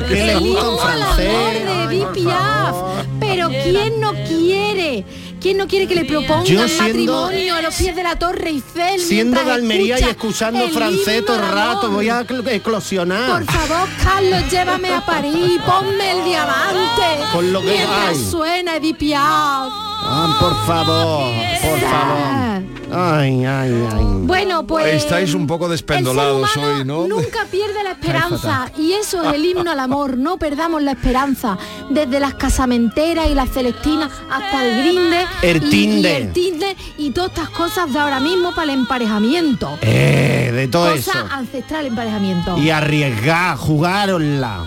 Que 0.08 0.24
le 0.26 0.36
gusta 0.36 0.66
al 0.66 0.78
francés. 0.78 1.30
amor 1.34 1.52
de 1.52 1.94
Edith 1.96 2.08
Piaf. 2.14 2.76
Pero 3.18 3.48
¿quién 3.48 4.00
no 4.00 4.12
quiere? 4.26 5.04
¿Quién 5.40 5.56
no 5.56 5.66
quiere 5.66 5.86
que 5.88 5.94
le 5.94 6.04
propongan 6.04 6.44
Yo 6.44 6.68
siendo- 6.68 7.14
matrimonio 7.22 7.54
a 7.54 7.62
los 7.62 7.74
pies 7.74 7.96
de 7.96 8.02
la 8.02 8.18
Torre 8.18 8.50
Eiffel? 8.50 9.00
Siendo 9.00 9.42
de 9.42 9.50
Almería 9.50 9.98
y 9.98 10.02
escucha 10.02 10.10
escuchando 10.10 10.68
francés 10.68 11.24
todo 11.24 11.36
el 11.36 11.48
rato, 11.50 11.90
voy 11.90 12.10
a 12.10 12.26
cl- 12.26 12.46
eclosionar. 12.52 13.30
Por 13.30 13.44
favor, 13.54 13.88
Carlos, 14.04 14.42
llévame 14.50 14.92
a 14.92 15.00
París, 15.06 15.58
ponme 15.64 16.10
el 16.12 16.24
diamante. 16.24 17.24
Con 17.32 17.52
lo 17.54 17.60
que 17.62 17.68
mientras 17.68 18.08
hay. 18.18 18.30
suena 18.30 18.76
Edith 18.76 18.96
Piaf. 18.98 19.72
Ah, 20.02 20.36
por 20.40 20.54
favor, 20.66 21.32
por 21.62 21.80
favor. 21.80 22.60
Ay, 22.92 23.44
ay, 23.44 23.86
ay. 23.94 24.04
Bueno, 24.22 24.66
pues 24.66 24.94
Estáis 25.04 25.34
un 25.34 25.46
poco 25.46 25.68
despendolados 25.68 26.42
el 26.42 26.48
ser 26.48 26.62
humano 26.62 26.78
hoy, 26.78 26.84
¿no? 26.84 27.06
Nunca 27.16 27.46
pierde 27.50 27.84
la 27.84 27.92
esperanza 27.92 28.70
y 28.76 28.92
eso 28.92 29.22
es 29.22 29.34
el 29.34 29.44
himno 29.44 29.70
al 29.70 29.78
amor. 29.78 30.16
No 30.16 30.38
perdamos 30.38 30.82
la 30.82 30.92
esperanza 30.92 31.56
desde 31.90 32.18
las 32.18 32.34
casamenteras 32.34 33.28
y 33.30 33.34
las 33.34 33.50
celestinas 33.50 34.10
hasta 34.30 34.64
el 34.66 34.82
grinde, 34.82 35.26
El 35.42 35.62
y- 35.62 35.66
y, 35.66 35.70
Tinder. 35.70 36.22
el 36.22 36.32
Tinder 36.32 36.76
y 36.98 37.10
todas 37.10 37.30
estas 37.30 37.50
cosas 37.50 37.92
de 37.92 37.98
ahora 38.00 38.18
mismo 38.18 38.50
para 38.54 38.72
el 38.72 38.78
emparejamiento. 38.80 39.78
Eh, 39.82 40.50
de 40.52 40.66
todo 40.68 40.90
Cosa 40.90 40.98
eso. 41.12 41.26
ancestral 41.30 41.86
emparejamiento. 41.86 42.58
Y 42.58 42.70
arriesgar, 42.70 43.56
jugarosla. 43.56 44.64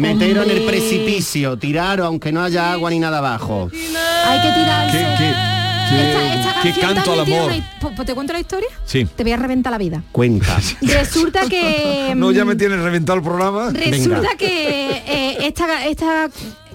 Meteros 0.00 0.44
en 0.46 0.50
el 0.56 0.62
precipicio, 0.64 1.56
tiraros 1.58 2.06
aunque 2.06 2.32
no 2.32 2.42
haya 2.42 2.72
agua 2.72 2.90
ni 2.90 2.98
nada 2.98 3.18
abajo. 3.18 3.70
Hay 3.72 4.40
que 4.40 4.48
tirarse. 4.60 4.98
¿Qué, 4.98 5.16
qué, 5.18 5.30
Esta, 5.90 6.34
esta 6.34 6.62
qué 6.62 6.80
canto 6.80 7.12
al 7.12 7.20
amor? 7.20 7.42
una- 7.50 7.70
¿Pues- 7.80 7.94
pues 7.96 8.06
¿Te 8.06 8.14
cuento 8.14 8.32
la 8.32 8.40
historia? 8.40 8.68
Sí. 8.84 9.04
Te 9.16 9.22
voy 9.24 9.32
a 9.32 9.36
reventar 9.36 9.72
la 9.72 9.78
vida. 9.78 10.02
Cuenta. 10.12 10.56
Resulta 10.80 11.48
que... 11.48 12.12
No, 12.16 12.30
ya 12.30 12.44
me 12.44 12.54
mm, 12.54 12.58
tienes 12.58 12.80
reventado 12.80 13.18
el 13.18 13.24
programa. 13.24 13.70
Resulta 13.72 14.20
Venga. 14.20 14.36
que 14.38 14.90
eh, 15.06 15.36
esta, 15.46 15.86
esta 15.86 16.28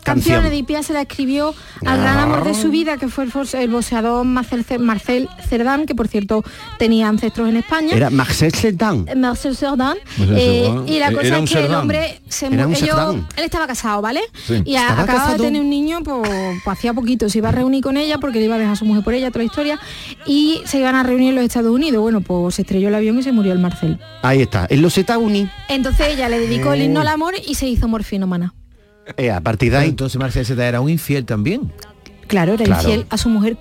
Canción. 0.05 0.35
canción 0.35 0.53
Edith 0.53 0.65
Piaf 0.67 0.85
se 0.85 0.93
la 0.93 1.01
escribió 1.01 1.53
al 1.85 1.99
gran 1.99 2.19
amor 2.19 2.43
de 2.43 2.53
su 2.53 2.69
vida, 2.69 2.97
que 2.97 3.07
fue 3.07 3.23
el, 3.25 3.31
el 3.53 3.69
boxeador 3.69 4.23
Marcel, 4.25 4.63
Ce- 4.63 4.77
Marcel 4.77 5.27
Cerdán, 5.49 5.85
que 5.87 5.95
por 5.95 6.07
cierto 6.07 6.43
tenía 6.77 7.07
ancestros 7.07 7.49
en 7.49 7.57
España. 7.57 7.95
Era 7.95 8.09
Marcel 8.11 8.53
Sedán. 8.53 9.05
Eh, 9.07 9.15
Marcel 9.15 9.55
Cerdán. 9.55 9.97
Marcel 10.17 10.37
eh, 10.37 10.63
Cerdán. 10.67 10.87
y 10.87 10.99
la 10.99 11.07
Era 11.07 11.15
cosa 11.17 11.21
es 11.27 11.31
que 11.33 11.39
el 11.39 11.47
Cerdán. 11.65 11.81
hombre 11.81 12.21
se 12.29 12.45
Era 12.47 12.55
mu- 12.67 12.69
un 12.69 12.75
ellos- 12.75 12.89
Cerdán. 12.89 13.27
él 13.35 13.43
estaba 13.43 13.67
casado, 13.67 14.01
¿vale? 14.01 14.21
Sí. 14.45 14.61
Y 14.63 14.75
a- 14.75 14.85
acababa 14.89 15.05
casado. 15.07 15.31
de 15.37 15.43
tener 15.43 15.61
un 15.61 15.69
niño 15.69 15.99
pues, 16.03 16.21
pues 16.63 16.77
hacía 16.77 16.93
poquito, 16.93 17.27
se 17.27 17.39
iba 17.39 17.49
a 17.49 17.51
reunir 17.51 17.83
con 17.83 17.97
ella 17.97 18.19
porque 18.19 18.39
le 18.39 18.45
iba 18.45 18.55
a 18.55 18.59
dejar 18.59 18.73
a 18.73 18.75
su 18.77 18.85
mujer 18.85 19.03
por 19.03 19.13
ella, 19.15 19.29
toda 19.31 19.39
la 19.39 19.45
historia, 19.45 19.79
y 20.27 20.61
se 20.65 20.79
iban 20.79 20.93
a 20.95 21.01
reunir 21.03 21.29
en 21.29 21.35
los 21.35 21.45
Estados 21.45 21.71
Unidos. 21.73 22.01
Bueno, 22.01 22.21
pues 22.21 22.55
se 22.55 22.61
estrelló 22.61 22.89
el 22.89 22.95
avión 22.95 23.17
y 23.17 23.23
se 23.23 23.31
murió 23.31 23.53
el 23.53 23.59
Marcel. 23.59 23.99
Ahí 24.21 24.41
está. 24.43 24.67
En 24.69 24.81
los 24.81 24.97
Estados 24.97 25.23
Unidos. 25.23 25.49
Entonces 25.67 26.07
ella 26.09 26.29
le 26.29 26.39
dedicó 26.39 26.73
el 26.73 26.83
himno 26.83 27.01
al 27.01 27.07
amor 27.07 27.33
y 27.47 27.55
se 27.55 27.67
hizo 27.67 27.87
morfinómana. 27.87 28.53
Eh, 29.17 29.31
a 29.31 29.41
partir 29.41 29.69
de 29.69 29.75
Pero 29.77 29.83
ahí. 29.83 29.89
entonces 29.89 30.19
Marcel 30.19 30.45
Zeta 30.45 30.67
era 30.67 30.81
un 30.81 30.89
infiel 30.89 31.25
también. 31.25 31.71
Claro, 32.27 32.53
era 32.53 32.65
Claro. 32.65 32.81
infiel 32.89 33.05
a 33.09 33.17
su 33.17 33.29
mujer 33.29 33.57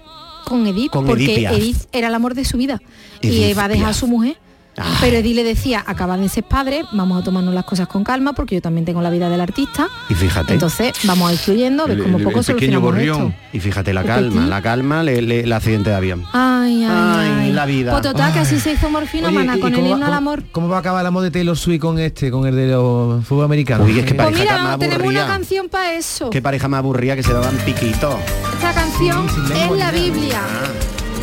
con 0.46 0.66
Edith, 0.66 0.90
Con 0.90 1.07
porque 1.07 1.46
Edith 1.46 1.85
era 1.92 2.09
el 2.09 2.14
amor 2.14 2.35
de 2.35 2.44
su 2.44 2.57
vida 2.57 2.80
y 3.20 3.28
iba 3.44 3.64
a 3.64 3.68
dejar 3.68 3.90
a 3.90 3.94
su 3.94 4.07
mujer. 4.07 4.37
Ah. 4.76 4.96
Pero 5.00 5.18
Edith 5.18 5.37
le 5.37 5.44
decía, 5.44 5.82
acaba 5.87 6.16
de 6.16 6.28
ser 6.28 6.44
padre, 6.44 6.82
vamos 6.92 7.20
a 7.20 7.24
tomarnos 7.24 7.54
las 7.54 7.64
cosas 7.64 7.87
con 7.88 8.02
calma 8.04 8.32
porque 8.32 8.56
yo 8.56 8.62
también 8.62 8.84
tengo 8.84 9.00
la 9.02 9.10
vida 9.10 9.28
del 9.28 9.40
artista. 9.40 9.88
Y 10.08 10.14
fíjate. 10.14 10.52
Entonces 10.54 10.92
vamos 11.04 11.30
a 11.30 11.32
ir 11.32 11.38
fluyendo, 11.38 11.87
ves 11.87 12.02
como 12.02 12.18
poco 12.18 12.40
el 12.40 12.44
pequeño 12.46 12.96
esto. 12.96 13.32
Y 13.52 13.60
fíjate 13.60 13.92
la 13.94 14.02
calma, 14.04 14.46
la 14.46 14.62
calma, 14.62 15.02
le- 15.02 15.22
le- 15.22 15.40
el 15.44 15.52
accidente 15.52 15.90
de 15.90 15.96
avión. 15.96 16.24
Ay, 16.32 16.84
ay, 16.84 16.90
Ay, 16.90 17.28
ay. 17.46 17.52
la 17.52 17.66
vida. 17.66 17.90
Pues 17.92 18.02
total, 18.02 18.32
que 18.32 18.40
así 18.40 18.58
se 18.58 18.72
hizo 18.72 18.90
morfina, 18.90 19.28
Oye, 19.28 19.37
mana, 19.38 19.56
¿y 19.56 19.60
con 19.60 19.74
el 19.74 19.87
himno 19.87 20.06
al 20.06 20.12
amor. 20.12 20.42
¿Cómo 20.52 20.68
va 20.68 20.76
a 20.76 20.80
acabar 20.80 21.00
el 21.02 21.06
amor 21.06 21.22
de 21.22 21.30
Taylor 21.30 21.56
Swift 21.56 21.80
con 21.80 21.98
este, 21.98 22.30
con 22.30 22.46
el 22.46 22.56
de 22.56 22.68
los 22.68 23.24
fútbol 23.24 23.44
americanos? 23.44 23.87
Uy, 23.87 23.98
es 23.98 24.04
que 24.04 24.14
Pues 24.14 24.26
pareja 24.26 24.42
mira, 24.42 24.54
tan 24.56 24.64
más 24.64 24.78
tenemos 24.78 25.06
una 25.06 25.26
canción 25.26 25.68
para 25.68 25.94
eso. 25.94 26.30
Qué 26.30 26.42
pareja 26.42 26.68
más 26.68 26.78
aburrida 26.78 27.14
que 27.16 27.22
se 27.22 27.32
daban 27.32 27.56
piquitos. 27.64 28.16
Esta 28.54 28.72
canción 28.74 29.28
Sí, 29.28 29.40
es 29.52 29.70
la 29.78 29.92
ni 29.92 30.10
nada. 30.10 30.46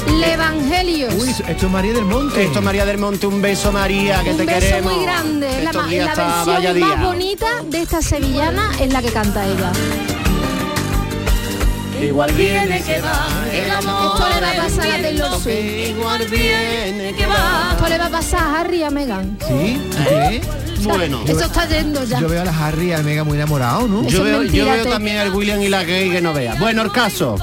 El 0.07 0.23
Evangelios. 0.23 1.13
Uy, 1.15 1.29
esto 1.29 1.65
es 1.65 1.71
María 1.71 1.93
del 1.93 2.05
Monte. 2.05 2.43
Esto 2.43 2.61
María 2.61 2.85
del 2.85 2.97
Monte, 2.97 3.27
un 3.27 3.41
beso 3.41 3.71
María, 3.71 4.21
que 4.23 4.31
un 4.31 4.37
te 4.37 4.45
beso 4.45 4.59
queremos. 4.59 4.93
muy 4.93 5.03
grande. 5.03 5.47
La, 5.63 5.69
Estos 5.71 5.89
versión 5.89 6.17
más 6.17 6.73
día. 6.75 6.95
bonita 7.07 7.45
de 7.65 7.81
esta 7.81 8.01
sevillana 8.01 8.71
es 8.79 8.91
la 8.91 9.01
que 9.01 9.11
canta 9.11 9.45
ella. 9.45 9.71
igual 12.01 12.31
viene 12.33 12.81
que 12.83 12.99
va. 13.01 13.27
El 13.53 13.71
amor 13.71 14.15
Esto 14.15 14.29
le 14.29 14.41
va 14.41 14.51
a 14.51 14.55
pasar 14.55 14.85
a 14.91 14.95
es 14.97 15.01
Taylor 15.03 15.39
Swift. 15.41 15.89
igual 15.89 16.27
viene 16.27 17.13
que 17.17 17.25
va. 17.27 17.69
Esto 17.75 17.89
le 17.89 17.97
va 17.97 18.05
a 18.05 18.09
pasar 18.09 18.39
a 18.43 18.59
Harry 18.61 18.77
y 18.79 18.83
a 18.83 18.89
Meghan. 18.89 19.37
¿Sí? 19.47 19.81
¿Tú 19.91 19.97
crees? 20.03 20.47
Bueno, 20.83 21.21
Eso 21.27 21.41
está 21.45 21.67
yendo 21.67 22.03
ya. 22.05 22.19
Yo 22.19 22.27
veo 22.27 22.41
a 22.41 22.45
la 22.45 22.67
Harry 22.67 22.87
y 22.87 22.93
a 22.93 23.03
Mega 23.03 23.23
muy 23.23 23.37
enamorado, 23.37 23.87
¿no? 23.87 24.01
Yo 24.07 24.17
es 24.17 24.23
veo, 24.23 24.43
yo 24.43 24.65
veo 24.65 24.85
también 24.87 25.17
al 25.17 25.31
William 25.31 25.61
y 25.61 25.69
la 25.69 25.83
gay 25.83 26.09
que 26.09 26.21
no 26.21 26.33
vea. 26.33 26.55
Bueno, 26.55 26.81
el 26.81 26.91
caso. 26.91 27.37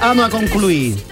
Vamos 0.00 0.24
a 0.26 0.30
concluir. 0.30 1.04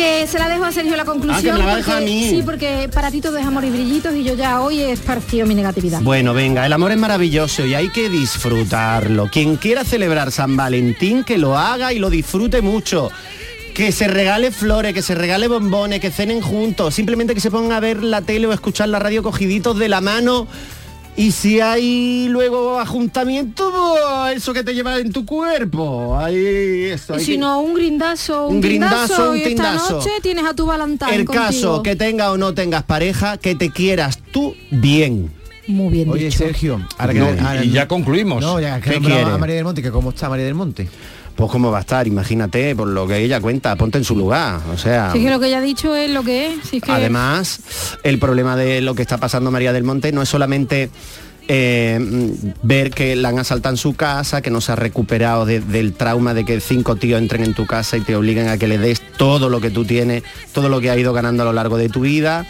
Que 0.00 0.26
se 0.26 0.38
la 0.38 0.48
dejo 0.48 0.64
a 0.64 0.72
Sergio 0.72 0.96
la 0.96 1.04
conclusión. 1.04 1.52
Ah, 1.52 1.56
que 1.58 1.62
me 1.62 1.68
la 1.68 1.74
porque- 1.76 1.92
a 1.92 2.00
mí. 2.00 2.30
Sí, 2.30 2.42
porque 2.42 2.88
para 2.90 3.10
ti 3.10 3.20
todo 3.20 3.36
es 3.36 3.44
amor 3.44 3.66
y 3.66 3.70
brillitos 3.70 4.14
y 4.14 4.24
yo 4.24 4.34
ya 4.34 4.62
hoy 4.62 4.80
he 4.80 4.92
esparcido 4.92 5.46
mi 5.46 5.54
negatividad. 5.54 6.00
Bueno, 6.00 6.32
venga, 6.32 6.64
el 6.64 6.72
amor 6.72 6.90
es 6.92 6.96
maravilloso 6.96 7.66
y 7.66 7.74
hay 7.74 7.90
que 7.90 8.08
disfrutarlo. 8.08 9.28
Quien 9.30 9.56
quiera 9.56 9.84
celebrar 9.84 10.32
San 10.32 10.56
Valentín, 10.56 11.22
que 11.22 11.36
lo 11.36 11.58
haga 11.58 11.92
y 11.92 11.98
lo 11.98 12.08
disfrute 12.08 12.62
mucho. 12.62 13.10
Que 13.74 13.92
se 13.92 14.08
regale 14.08 14.50
flores, 14.52 14.94
que 14.94 15.02
se 15.02 15.14
regale 15.14 15.48
bombones, 15.48 16.00
que 16.00 16.10
cenen 16.10 16.40
juntos, 16.40 16.94
simplemente 16.94 17.34
que 17.34 17.40
se 17.40 17.50
pongan 17.50 17.72
a 17.72 17.80
ver 17.80 18.02
la 18.02 18.22
tele 18.22 18.46
o 18.46 18.54
escuchar 18.54 18.88
la 18.88 19.00
radio 19.00 19.22
cogiditos 19.22 19.78
de 19.78 19.90
la 19.90 20.00
mano. 20.00 20.46
Y 21.16 21.32
si 21.32 21.60
hay 21.60 22.28
luego 22.30 22.78
ajuntamiento, 22.78 23.70
pues, 23.72 24.36
eso 24.36 24.54
que 24.54 24.62
te 24.64 24.74
lleva 24.74 24.96
en 24.98 25.12
tu 25.12 25.26
cuerpo. 25.26 26.16
Ahí 26.18 26.84
eso. 26.86 27.16
y 27.16 27.20
si 27.20 27.32
que- 27.32 27.38
no, 27.38 27.60
un 27.60 27.74
grindazo, 27.74 28.46
un, 28.46 28.56
Un 28.56 28.60
grindazo, 28.62 29.30
un 29.32 29.36
y 29.36 29.40
esta 29.40 29.48
tindazo. 29.48 29.96
noche 29.98 30.10
tienes 30.22 30.44
a 30.46 30.54
tu 30.54 30.66
Valentine 30.66 31.14
El 31.14 31.24
contigo. 31.26 31.44
caso, 31.44 31.82
que 31.82 31.96
tenga 31.96 32.30
o 32.30 32.38
no 32.38 32.54
tengas 32.54 32.84
pareja, 32.84 33.36
que 33.36 33.54
te 33.54 33.70
quieras 33.70 34.18
tú 34.32 34.54
bien. 34.70 35.30
Muy 35.66 35.92
bien 35.92 36.08
Oye, 36.10 36.26
dicho. 36.26 36.38
Sergio, 36.38 36.80
ahora 36.98 37.12
que 37.12 37.18
No, 37.18 37.26
ahora- 37.26 37.64
y 37.64 37.70
ya 37.70 37.86
concluimos. 37.86 38.40
No, 38.42 38.58
ya 38.58 38.80
que 38.80 38.90
¿Qué 38.90 38.96
a 38.96 39.36
María 39.38 39.56
del 39.56 39.64
Monte, 39.64 39.82
que 39.82 39.90
cómo 39.90 40.10
está 40.10 40.28
María 40.28 40.46
del 40.46 40.54
Monte. 40.54 40.88
Pues 41.40 41.52
cómo 41.52 41.70
va 41.70 41.78
a 41.78 41.80
estar, 41.80 42.06
imagínate, 42.06 42.76
por 42.76 42.86
lo 42.86 43.08
que 43.08 43.16
ella 43.16 43.40
cuenta, 43.40 43.74
ponte 43.74 43.96
en 43.96 44.04
su 44.04 44.14
lugar. 44.14 44.60
O 44.74 44.76
sea. 44.76 45.10
Si 45.10 45.16
es 45.16 45.24
que 45.24 45.30
lo 45.30 45.40
que 45.40 45.46
ella 45.46 45.56
ha 45.56 45.62
dicho 45.62 45.96
es 45.96 46.10
lo 46.10 46.22
que 46.22 46.48
es. 46.48 46.68
Si 46.68 46.76
es 46.76 46.82
que 46.82 46.92
Además, 46.92 47.96
el 48.02 48.18
problema 48.18 48.56
de 48.56 48.82
lo 48.82 48.94
que 48.94 49.00
está 49.00 49.16
pasando 49.16 49.50
María 49.50 49.72
del 49.72 49.82
Monte 49.82 50.12
no 50.12 50.20
es 50.20 50.28
solamente 50.28 50.90
eh, 51.48 51.98
ver 52.62 52.90
que 52.90 53.16
la 53.16 53.28
han 53.30 53.38
asaltado 53.38 53.72
en 53.74 53.76
su 53.78 53.94
casa, 53.94 54.42
que 54.42 54.50
no 54.50 54.60
se 54.60 54.72
ha 54.72 54.76
recuperado 54.76 55.44
de- 55.46 55.60
del 55.60 55.92
trauma 55.94 56.34
de 56.34 56.44
que 56.44 56.60
cinco 56.60 56.96
tíos 56.96 57.20
entren 57.20 57.44
en 57.44 57.54
tu 57.54 57.66
casa 57.66 57.96
y 57.96 58.00
te 58.00 58.14
obliguen 58.16 58.48
a 58.48 58.58
que 58.58 58.66
le 58.68 58.78
des 58.78 59.00
todo 59.16 59.48
lo 59.48 59.60
que 59.60 59.70
tú 59.70 59.84
tienes, 59.84 60.22
todo 60.52 60.68
lo 60.68 60.80
que 60.80 60.90
ha 60.90 60.96
ido 60.96 61.12
ganando 61.12 61.42
a 61.42 61.46
lo 61.46 61.52
largo 61.52 61.76
de 61.76 61.88
tu 61.88 62.00
vida. 62.02 62.46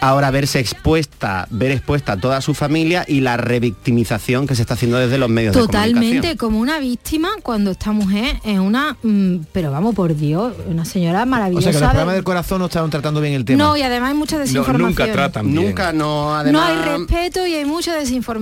Ahora 0.00 0.30
verse 0.30 0.60
expuesta, 0.60 1.46
ver 1.50 1.70
expuesta 1.72 2.12
a 2.12 2.16
toda 2.16 2.40
su 2.40 2.54
familia 2.54 3.04
y 3.08 3.20
la 3.20 3.36
revictimización 3.36 4.46
que 4.46 4.54
se 4.54 4.62
está 4.62 4.74
haciendo 4.74 4.98
desde 4.98 5.18
los 5.18 5.28
medios 5.28 5.54
de 5.54 5.60
Totalmente, 5.60 6.00
comunicación. 6.06 6.36
como 6.38 6.58
una 6.60 6.78
víctima 6.78 7.30
cuando 7.42 7.70
esta 7.70 7.92
mujer 7.92 8.36
es 8.44 8.58
una... 8.58 8.96
mm, 9.02 9.36
pero 9.52 9.70
vamos, 9.70 9.94
por 9.94 10.14
Dios, 10.16 10.52
una 10.68 10.84
señora 10.84 11.22
O 11.22 11.26
maravillosa. 11.26 11.62
sea 11.64 11.72
que 11.72 11.74
los 11.74 11.80
de- 11.82 11.88
programas 11.88 12.14
del 12.14 12.24
corazón 12.24 12.58
no 12.60 12.66
estaban 12.66 12.90
tratando 12.90 13.20
bien 13.20 13.34
el 13.34 13.44
tema. 13.44 13.62
no, 13.64 13.76
y 13.76 13.82
además 13.82 14.10
hay 14.10 14.16
mucha 14.16 14.36
No, 14.36 14.42
desinformación. 14.42 14.88
nunca 14.88 15.12
tratan 15.12 15.52
bien. 15.52 15.66
Nunca, 15.66 15.92
no, 15.92 16.42
No 16.44 16.62
hay 16.62 16.76
respeto 16.76 17.46
y 17.46 17.54
hay 17.54 17.64
mucha 17.64 17.94
desinformación. 17.94 18.33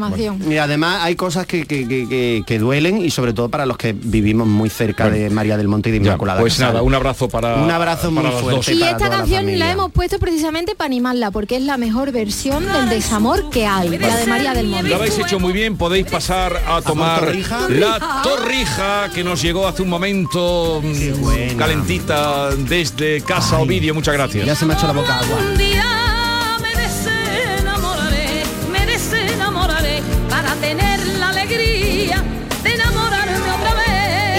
Y 0.48 0.56
además 0.58 1.00
hay 1.02 1.16
cosas 1.16 1.46
que, 1.46 1.64
que- 1.66 1.86
que- 1.88 2.08
que- 2.08 2.42
que 2.46 2.58
duelen 2.58 2.98
y 3.04 3.10
sobre 3.10 3.32
todo 3.32 3.48
para 3.48 3.66
los 3.66 3.76
que 3.76 3.92
vivimos 3.92 4.46
muy 4.46 4.68
cerca 4.70 5.04
Bueno. 5.04 5.18
de 5.18 5.30
María 5.30 5.56
del 5.56 5.68
Monte 5.68 5.88
y 5.88 5.92
de 5.92 5.98
Ya, 5.98 6.04
Inmaculada. 6.06 6.40
pues 6.40 6.54
Casal. 6.54 6.68
nada, 6.68 6.82
un 6.82 6.94
abrazo 6.94 7.28
para 7.28 7.56
Un 7.56 7.70
abrazo 7.70 8.10
muy 8.10 8.22
para 8.22 8.34
las 8.34 8.42
fuerte. 8.42 8.74
Y 8.74 8.78
para 8.80 8.92
esta 8.92 9.04
toda 9.06 9.18
canción 9.18 9.58
la 9.58 9.70
hemos 9.70 9.90
puesto 9.92 10.18
precisamente 10.18 10.74
para 10.74 10.86
animarla, 10.86 11.30
porque 11.30 11.56
es 11.56 11.62
la 11.62 11.76
mejor 11.76 12.12
versión 12.12 12.64
del 12.64 12.88
desamor 12.88 13.50
que 13.50 13.66
hay, 13.66 13.88
la 13.98 14.16
de 14.16 14.26
María 14.26 14.54
del 14.54 14.68
Monte. 14.68 14.88
Lo 14.88 14.96
habéis 14.96 15.18
hecho 15.18 15.38
muy 15.38 15.52
bien, 15.52 15.76
podéis 15.76 16.06
pasar 16.06 16.60
a 16.68 16.80
tomar 16.82 17.32
la 17.68 18.20
torrija 18.22 19.10
que 19.14 19.24
nos 19.24 19.40
llegó 19.42 19.66
hace 19.66 19.82
un 19.82 19.88
momento 19.88 20.80
mm, 20.82 21.56
calentita 21.56 22.50
desde 22.56 23.20
Casa 23.22 23.58
Ovidio. 23.58 23.94
Muchas 23.94 24.14
gracias. 24.14 24.46
Ya 24.46 24.54
se 24.54 24.66
me 24.66 24.74
ha 24.74 24.76
hecho 24.76 24.86
la 24.86 24.92
boca 24.92 25.18
agua. 25.18 25.38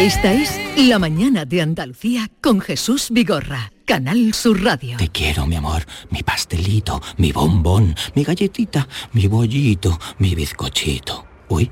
Esta 0.04 0.34
es 0.34 0.60
La 0.76 1.00
mañana 1.00 1.46
de 1.46 1.62
Andalucía 1.62 2.30
con 2.42 2.60
Jesús 2.60 3.08
Vigorra, 3.10 3.72
Canal 3.86 4.34
Sur 4.34 4.62
Radio. 4.62 4.98
Te 4.98 5.08
quiero, 5.08 5.48
mi 5.48 5.56
amor, 5.56 5.86
mi 6.10 6.22
pastelito, 6.24 7.02
mi 7.16 7.32
bombón, 7.32 7.96
mi 8.14 8.26
galletita, 8.26 8.86
mi 9.14 9.28
bollito, 9.28 9.98
mi 10.18 10.36
bizcochito. 10.36 11.26
Uy, 11.48 11.72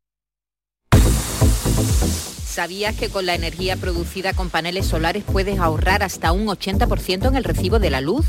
¿Sabías 2.51 2.97
que 2.97 3.07
con 3.07 3.25
la 3.25 3.33
energía 3.33 3.77
producida 3.77 4.33
con 4.33 4.49
paneles 4.49 4.85
solares 4.85 5.23
puedes 5.23 5.57
ahorrar 5.57 6.03
hasta 6.03 6.33
un 6.33 6.47
80% 6.47 7.29
en 7.29 7.37
el 7.37 7.45
recibo 7.45 7.79
de 7.79 7.89
la 7.89 8.01
luz? 8.01 8.25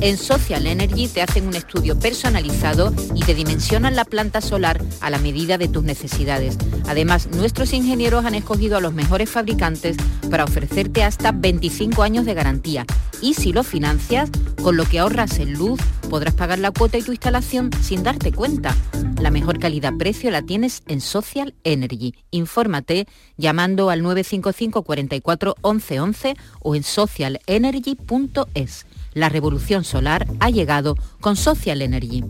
En 0.00 0.16
Social 0.16 0.66
Energy 0.66 1.08
te 1.08 1.22
hacen 1.22 1.46
un 1.46 1.54
estudio 1.54 1.98
personalizado 1.98 2.94
y 3.14 3.22
te 3.22 3.34
dimensionan 3.34 3.96
la 3.96 4.04
planta 4.04 4.40
solar 4.40 4.80
a 5.00 5.10
la 5.10 5.18
medida 5.18 5.58
de 5.58 5.68
tus 5.68 5.82
necesidades. 5.82 6.56
Además, 6.86 7.28
nuestros 7.28 7.72
ingenieros 7.72 8.24
han 8.24 8.34
escogido 8.34 8.76
a 8.76 8.80
los 8.80 8.94
mejores 8.94 9.28
fabricantes 9.28 9.96
para 10.30 10.44
ofrecerte 10.44 11.02
hasta 11.02 11.32
25 11.32 12.02
años 12.02 12.26
de 12.26 12.34
garantía. 12.34 12.86
Y 13.20 13.34
si 13.34 13.52
lo 13.52 13.64
financias, 13.64 14.30
con 14.62 14.76
lo 14.76 14.84
que 14.84 15.00
ahorras 15.00 15.40
en 15.40 15.54
luz, 15.54 15.80
podrás 16.08 16.34
pagar 16.34 16.60
la 16.60 16.70
cuota 16.70 16.98
y 16.98 17.02
tu 17.02 17.10
instalación 17.10 17.70
sin 17.82 18.02
darte 18.02 18.32
cuenta. 18.32 18.74
La 19.20 19.30
mejor 19.30 19.58
calidad-precio 19.58 20.30
la 20.30 20.42
tienes 20.42 20.82
en 20.86 21.00
Social 21.00 21.54
Energy. 21.64 22.14
Infórmate 22.30 23.08
llamando 23.36 23.90
al 23.90 24.02
955 24.02 24.82
44 24.82 25.56
11 25.60 26.00
11 26.00 26.36
o 26.60 26.76
en 26.76 26.84
socialenergy.es. 26.84 28.86
La 29.18 29.28
revolución 29.28 29.82
solar 29.82 30.28
ha 30.38 30.48
llegado 30.48 30.94
con 31.20 31.34
Social 31.34 31.82
Energy. 31.82 32.22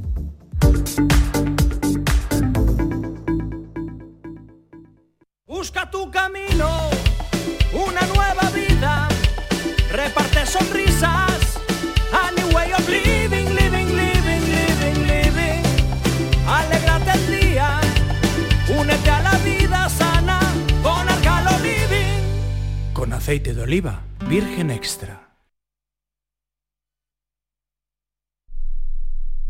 Busca 5.46 5.90
tu 5.90 6.10
camino, 6.10 6.88
una 7.74 8.00
nueva 8.06 8.50
vida, 8.54 9.06
reparte 9.92 10.46
sonrisas, 10.46 11.60
a 12.10 12.30
new 12.40 12.56
way 12.56 12.72
of 12.72 12.88
living, 12.88 13.54
living, 13.54 13.94
living, 13.94 14.42
living, 14.48 15.06
living. 15.06 15.62
Alégrate 16.46 17.10
el 17.10 17.40
día, 17.42 17.80
únete 18.80 19.10
a 19.10 19.20
la 19.20 19.38
vida 19.40 19.90
sana 19.90 20.40
con 20.82 21.06
Arcalo 21.06 21.50
Living. 21.58 22.94
Con 22.94 23.12
aceite 23.12 23.52
de 23.52 23.60
oliva, 23.60 24.00
virgen 24.26 24.70
extra. 24.70 25.27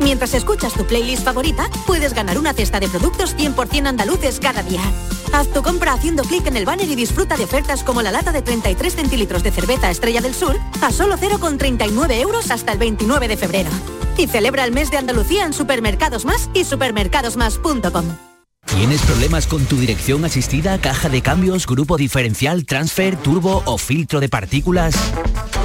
Mientras 0.00 0.34
escuchas 0.34 0.74
tu 0.74 0.84
playlist 0.84 1.24
favorita, 1.24 1.68
puedes 1.86 2.14
ganar 2.14 2.38
una 2.38 2.52
cesta 2.52 2.80
de 2.80 2.88
productos 2.88 3.36
100% 3.36 3.86
andaluces 3.86 4.40
cada 4.40 4.62
día. 4.62 4.82
Haz 5.32 5.48
tu 5.48 5.62
compra 5.62 5.94
haciendo 5.94 6.22
clic 6.22 6.46
en 6.46 6.56
el 6.56 6.64
banner 6.64 6.88
y 6.88 6.94
disfruta 6.94 7.36
de 7.36 7.44
ofertas 7.44 7.82
como 7.82 8.02
la 8.02 8.12
lata 8.12 8.32
de 8.32 8.42
33 8.42 8.94
centilitros 8.94 9.42
de 9.42 9.50
cerveza 9.50 9.90
Estrella 9.90 10.20
del 10.20 10.34
Sur 10.34 10.56
a 10.80 10.92
solo 10.92 11.16
0,39 11.16 12.20
euros 12.20 12.50
hasta 12.50 12.72
el 12.72 12.78
29 12.78 13.28
de 13.28 13.36
febrero. 13.36 13.70
Y 14.16 14.26
celebra 14.26 14.64
el 14.64 14.72
mes 14.72 14.90
de 14.90 14.98
Andalucía 14.98 15.44
en 15.44 15.52
Supermercados 15.52 16.24
Más 16.24 16.48
y 16.54 16.64
supermercadosmás.com. 16.64 18.04
¿Tienes 18.66 19.02
problemas 19.02 19.46
con 19.46 19.64
tu 19.66 19.76
dirección 19.76 20.24
asistida, 20.24 20.78
caja 20.78 21.08
de 21.08 21.22
cambios, 21.22 21.66
grupo 21.66 21.96
diferencial, 21.96 22.64
transfer, 22.64 23.16
turbo 23.16 23.62
o 23.66 23.78
filtro 23.78 24.20
de 24.20 24.28
partículas? 24.28 24.94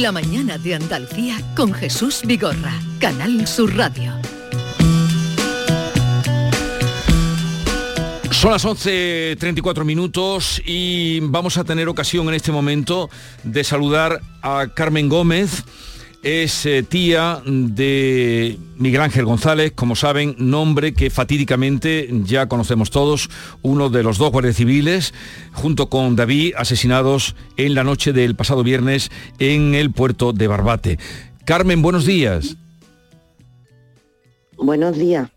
La 0.00 0.12
mañana 0.12 0.56
de 0.56 0.74
Andalucía 0.74 1.36
con 1.54 1.74
Jesús 1.74 2.22
Vigorra, 2.24 2.72
Canal 3.00 3.46
Sur 3.46 3.76
Radio. 3.76 4.14
Son 8.30 8.52
las 8.52 8.64
11.34 8.64 9.84
minutos 9.84 10.62
y 10.64 11.20
vamos 11.20 11.58
a 11.58 11.64
tener 11.64 11.86
ocasión 11.86 12.26
en 12.28 12.34
este 12.34 12.50
momento 12.50 13.10
de 13.44 13.62
saludar 13.62 14.22
a 14.40 14.68
Carmen 14.72 15.10
Gómez. 15.10 15.64
Es 16.22 16.66
eh, 16.66 16.82
tía 16.82 17.42
de 17.46 18.58
Miguel 18.76 19.00
Ángel 19.00 19.24
González, 19.24 19.72
como 19.74 19.96
saben, 19.96 20.34
nombre 20.38 20.92
que 20.92 21.08
fatídicamente 21.08 22.10
ya 22.24 22.46
conocemos 22.46 22.90
todos, 22.90 23.30
uno 23.62 23.88
de 23.88 24.02
los 24.02 24.18
dos 24.18 24.30
guardias 24.30 24.56
civiles, 24.56 25.14
junto 25.52 25.88
con 25.88 26.16
David, 26.16 26.54
asesinados 26.58 27.36
en 27.56 27.74
la 27.74 27.84
noche 27.84 28.12
del 28.12 28.36
pasado 28.36 28.62
viernes 28.62 29.10
en 29.38 29.74
el 29.74 29.92
puerto 29.92 30.34
de 30.34 30.46
Barbate. 30.46 30.98
Carmen, 31.46 31.80
buenos 31.80 32.04
días. 32.04 32.56
Buenos 34.58 34.98
días. 34.98 35.30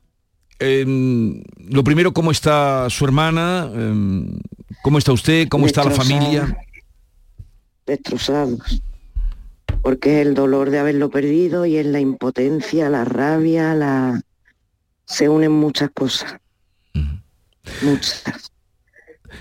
Em, 0.60 1.44
lo 1.70 1.84
primero, 1.86 2.14
¿cómo 2.14 2.30
está 2.30 2.90
su 2.90 3.06
hermana? 3.06 3.70
Em, 3.74 4.38
¿Cómo 4.84 4.98
está 4.98 5.14
usted? 5.14 5.48
¿Cómo 5.48 5.66
está 5.66 5.86
la 5.86 5.92
familia? 5.92 6.58
Destrozados. 7.86 8.82
Porque 9.84 10.22
es 10.22 10.26
el 10.28 10.34
dolor 10.34 10.72
de 10.72 10.80
haberlo 10.80 11.12
perdido 11.12 11.68
y 11.68 11.78
es 11.78 11.86
la 11.86 12.00
impotencia, 12.00 12.90
la 12.90 13.06
rabia, 13.06 13.76
la... 13.76 14.22
Se 15.06 15.30
unen 15.30 15.52
muchas 15.52 15.92
cosas. 15.94 16.38
Muchas. 17.82 18.52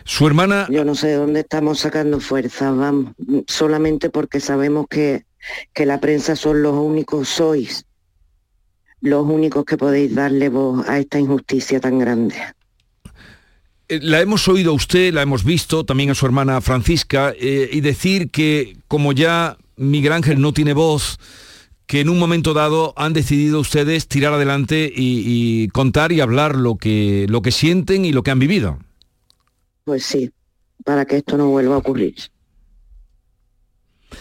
Su 0.05 0.27
hermana... 0.27 0.67
Yo 0.69 0.85
no 0.85 0.95
sé 0.95 1.09
de 1.09 1.15
dónde 1.15 1.41
estamos 1.41 1.79
sacando 1.79 2.21
fuerzas, 2.21 2.77
vamos. 2.77 3.15
Solamente 3.47 4.11
porque 4.11 4.41
sabemos 4.41 4.87
que, 4.91 5.25
que 5.73 5.87
la 5.87 6.01
prensa 6.01 6.37
son 6.37 6.63
los 6.63 6.75
únicos, 6.75 7.29
sois 7.29 7.87
los 9.01 9.27
únicos 9.27 9.65
que 9.65 9.77
podéis 9.77 10.15
darle 10.15 10.49
voz 10.49 10.89
a 10.89 10.99
esta 10.99 11.19
injusticia 11.19 11.81
tan 11.81 11.99
grande. 11.99 12.37
Eh, 13.89 13.99
La 14.01 14.21
hemos 14.21 14.49
oído 14.49 14.71
a 14.71 14.75
usted, 14.75 15.13
la 15.13 15.23
hemos 15.23 15.45
visto, 15.45 15.85
también 15.85 16.11
a 16.11 16.15
su 16.15 16.25
hermana 16.25 16.61
Francisca, 16.61 17.33
eh, 17.39 17.69
y 17.73 17.81
decir 17.81 18.31
que 18.31 18.77
como 18.89 19.13
ya 19.13 19.57
Miguel 19.77 20.13
Ángel 20.13 20.41
no 20.41 20.53
tiene 20.53 20.73
voz, 20.73 21.19
que 21.87 22.01
en 22.01 22.09
un 22.09 22.19
momento 22.19 22.55
dado 22.55 22.95
han 22.97 23.13
decidido 23.13 23.61
ustedes 23.61 24.09
tirar 24.09 24.33
adelante 24.33 24.93
y, 24.95 25.23
y 25.27 25.69
contar 25.69 26.13
y 26.13 26.21
hablar 26.21 26.57
lo 26.57 26.77
que, 26.77 27.27
lo 27.29 27.43
que 27.43 27.51
sienten 27.51 28.05
y 28.05 28.13
lo 28.13 28.23
que 28.23 28.31
han 28.31 28.39
vivido. 28.39 28.79
Pues 29.85 30.05
sí, 30.05 30.31
para 30.85 31.05
que 31.05 31.17
esto 31.19 31.37
no 31.37 31.49
vuelva 31.49 31.75
a 31.75 31.79
ocurrir. 31.79 32.15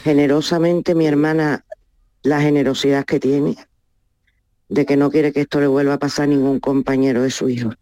Generosamente 0.04 0.96
mi 0.96 1.06
hermana, 1.06 1.66
la 2.24 2.42
generosidad 2.42 3.06
que 3.06 3.20
tiene, 3.20 3.58
de 4.70 4.86
que 4.86 4.98
no 4.98 5.12
quiere 5.12 5.34
que 5.34 5.42
esto 5.42 5.60
le 5.60 5.68
vuelva 5.68 5.96
a 5.96 6.00
pasar 6.00 6.24
a 6.24 6.28
ningún 6.28 6.60
compañero 6.60 7.22
de 7.22 7.30
su 7.30 7.50
hijo. 7.50 7.74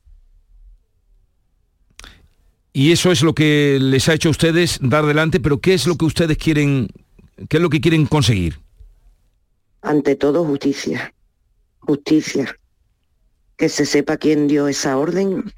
Y 2.74 2.92
eso 2.92 3.12
es 3.12 3.22
lo 3.22 3.34
que 3.34 3.78
les 3.80 4.10
ha 4.10 4.14
hecho 4.14 4.30
a 4.30 4.32
ustedes 4.32 4.80
dar 4.82 5.04
adelante, 5.04 5.40
pero 5.40 5.60
¿qué 5.60 5.74
es 5.74 5.88
lo 5.88 5.98
que 5.98 6.06
ustedes 6.06 6.38
quieren, 6.38 6.88
qué 7.48 7.58
es 7.58 7.62
lo 7.62 7.70
que 7.70 7.82
quieren 7.82 8.06
conseguir? 8.06 8.60
Ante 9.82 10.16
todo 10.16 10.44
justicia, 10.44 11.14
justicia. 11.80 12.56
Que 13.56 13.70
se 13.70 13.86
sepa 13.86 14.18
quién 14.18 14.48
dio 14.48 14.68
esa 14.68 14.98
orden, 14.98 15.52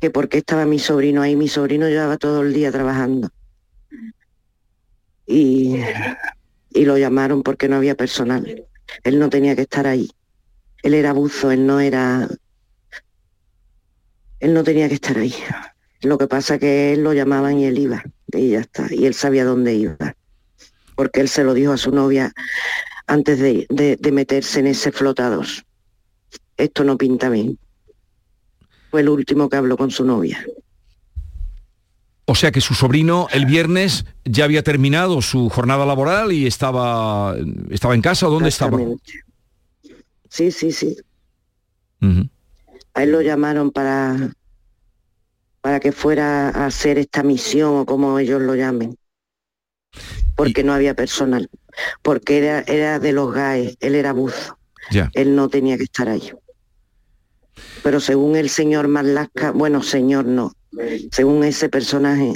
que 0.00 0.10
por 0.10 0.28
qué 0.28 0.38
estaba 0.38 0.64
mi 0.64 0.78
sobrino 0.78 1.22
ahí. 1.22 1.36
Mi 1.36 1.48
sobrino 1.48 1.88
llevaba 1.88 2.16
todo 2.16 2.42
el 2.42 2.52
día 2.52 2.72
trabajando. 2.72 3.30
Y, 5.26 5.76
y 6.70 6.84
lo 6.84 6.98
llamaron 6.98 7.42
porque 7.42 7.68
no 7.68 7.76
había 7.76 7.94
personal. 7.94 8.66
Él 9.04 9.18
no 9.18 9.28
tenía 9.28 9.54
que 9.54 9.62
estar 9.62 9.86
ahí. 9.86 10.10
Él 10.82 10.94
era 10.94 11.12
buzo, 11.12 11.50
él 11.50 11.66
no 11.66 11.80
era... 11.80 12.28
Él 14.40 14.54
no 14.54 14.62
tenía 14.62 14.88
que 14.88 14.94
estar 14.94 15.18
ahí. 15.18 15.34
Lo 16.02 16.16
que 16.16 16.28
pasa 16.28 16.58
que 16.58 16.92
él 16.92 17.02
lo 17.02 17.12
llamaban 17.12 17.58
y 17.58 17.64
él 17.64 17.78
iba, 17.78 18.04
y 18.28 18.50
ya 18.50 18.60
está. 18.60 18.86
Y 18.92 19.06
él 19.06 19.14
sabía 19.14 19.44
dónde 19.44 19.74
iba. 19.74 19.96
Porque 20.98 21.20
él 21.20 21.28
se 21.28 21.44
lo 21.44 21.54
dijo 21.54 21.70
a 21.72 21.76
su 21.76 21.92
novia 21.92 22.32
antes 23.06 23.38
de, 23.38 23.66
de- 23.70 23.94
de 23.96 24.10
meterse 24.12 24.58
en 24.58 24.66
ese 24.66 24.90
flotador. 24.90 25.46
Esto 26.56 26.82
no 26.82 26.98
pinta 26.98 27.28
bien. 27.30 27.56
Fue 28.90 29.02
el 29.02 29.08
último 29.08 29.48
que 29.48 29.56
habló 29.56 29.76
con 29.76 29.92
su 29.92 30.04
novia. 30.04 30.44
O 32.24 32.34
sea 32.34 32.50
que 32.50 32.60
su 32.60 32.74
sobrino 32.74 33.28
el 33.30 33.46
viernes 33.46 34.06
ya 34.24 34.42
había 34.44 34.64
terminado 34.64 35.22
su 35.22 35.48
jornada 35.50 35.86
laboral 35.86 36.32
y 36.32 36.48
estaba, 36.48 37.36
estaba 37.70 37.94
en 37.94 38.02
casa, 38.02 38.26
¿o 38.26 38.30
¿dónde 38.32 38.48
estaba? 38.48 38.76
Sí, 40.28 40.50
sí, 40.50 40.72
sí. 40.72 40.96
A 42.94 43.02
él 43.04 43.12
lo 43.12 43.22
llamaron 43.22 43.70
para, 43.70 44.32
para 45.60 45.78
que 45.78 45.92
fuera 45.92 46.48
a 46.48 46.66
hacer 46.66 46.98
esta 46.98 47.22
misión 47.22 47.76
o 47.76 47.86
como 47.86 48.18
ellos 48.18 48.42
lo 48.42 48.56
llamen. 48.56 48.96
Porque 50.36 50.62
no 50.64 50.72
había 50.72 50.94
personal. 50.94 51.48
Porque 52.02 52.38
era, 52.38 52.60
era 52.66 52.98
de 52.98 53.12
los 53.12 53.32
GAE, 53.32 53.76
él 53.80 53.94
era 53.94 54.12
buzo. 54.12 54.58
Ya. 54.90 55.10
Él 55.14 55.34
no 55.36 55.48
tenía 55.48 55.76
que 55.76 55.84
estar 55.84 56.08
ahí. 56.08 56.32
Pero 57.82 58.00
según 58.00 58.36
el 58.36 58.48
señor 58.48 58.88
Marlasca, 58.88 59.50
bueno, 59.52 59.82
señor 59.82 60.24
no, 60.26 60.52
según 61.10 61.44
ese 61.44 61.68
personaje, 61.68 62.34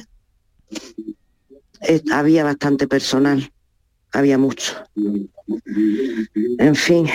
es- 1.81 2.03
había 2.12 2.44
bastante 2.44 2.87
personal, 2.88 3.53
había 4.12 4.38
mucho. 4.38 4.75
En 6.59 6.74
fin, 6.74 7.07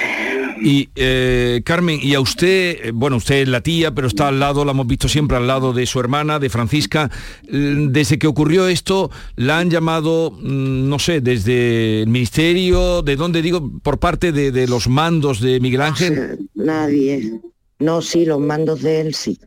Y 0.61 0.89
eh, 0.95 1.61
Carmen, 1.63 1.99
y 2.01 2.13
a 2.15 2.19
usted, 2.19 2.77
eh, 2.85 2.91
bueno, 2.93 3.17
usted 3.17 3.41
es 3.43 3.47
la 3.47 3.61
tía, 3.61 3.93
pero 3.93 4.07
está 4.07 4.27
al 4.27 4.39
lado, 4.39 4.65
la 4.65 4.71
hemos 4.71 4.87
visto 4.87 5.07
siempre 5.07 5.37
al 5.37 5.47
lado 5.47 5.71
de 5.73 5.85
su 5.85 5.99
hermana, 5.99 6.39
de 6.39 6.49
Francisca. 6.49 7.11
Mm, 7.49 7.89
Desde 7.89 8.17
que 8.17 8.27
ocurrió 8.27 8.67
esto, 8.67 9.11
la 9.35 9.59
han 9.59 9.69
llamado, 9.69 10.31
mm, 10.31 10.89
no 10.89 10.99
sé, 10.99 11.21
desde 11.21 12.01
el 12.03 12.07
ministerio, 12.09 13.01
de 13.03 13.15
dónde 13.15 13.41
digo, 13.41 13.71
por 13.83 13.99
parte 13.99 14.31
de, 14.31 14.51
de 14.51 14.67
los 14.67 14.87
mandos 14.87 15.39
de 15.41 15.59
Miguel 15.59 15.81
Ángel. 15.81 16.49
nadie. 16.55 17.39
No, 17.79 18.01
sí, 18.01 18.25
los 18.25 18.39
mandos 18.39 18.81
de 18.81 19.01
él 19.01 19.13
sí. 19.13 19.39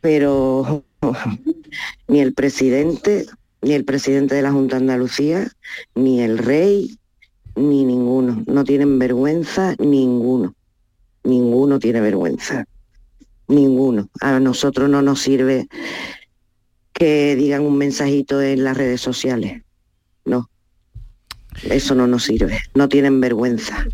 Pero 0.00 0.84
ni 2.08 2.20
el 2.20 2.34
presidente, 2.34 3.26
ni 3.62 3.72
el 3.72 3.84
presidente 3.84 4.34
de 4.34 4.42
la 4.42 4.52
Junta 4.52 4.76
de 4.76 4.82
Andalucía, 4.82 5.50
ni 5.94 6.20
el 6.20 6.38
rey, 6.38 6.98
ni 7.56 7.84
ninguno. 7.84 8.42
No 8.46 8.64
tienen 8.64 8.98
vergüenza, 8.98 9.74
ninguno. 9.78 10.54
Ninguno 11.22 11.78
tiene 11.78 12.00
vergüenza. 12.00 12.66
Ninguno. 13.48 14.08
A 14.20 14.40
nosotros 14.40 14.88
no 14.88 15.02
nos 15.02 15.20
sirve 15.20 15.68
que 16.92 17.36
digan 17.36 17.62
un 17.62 17.76
mensajito 17.76 18.40
en 18.40 18.64
las 18.64 18.76
redes 18.76 19.00
sociales. 19.00 19.62
No. 20.24 20.48
Eso 21.64 21.94
no 21.94 22.06
nos 22.06 22.24
sirve. 22.24 22.60
No 22.74 22.88
tienen 22.88 23.20
vergüenza. 23.20 23.86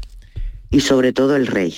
Y 0.71 0.81
sobre 0.81 1.13
todo 1.13 1.37
el 1.37 1.47
rey. 1.47 1.75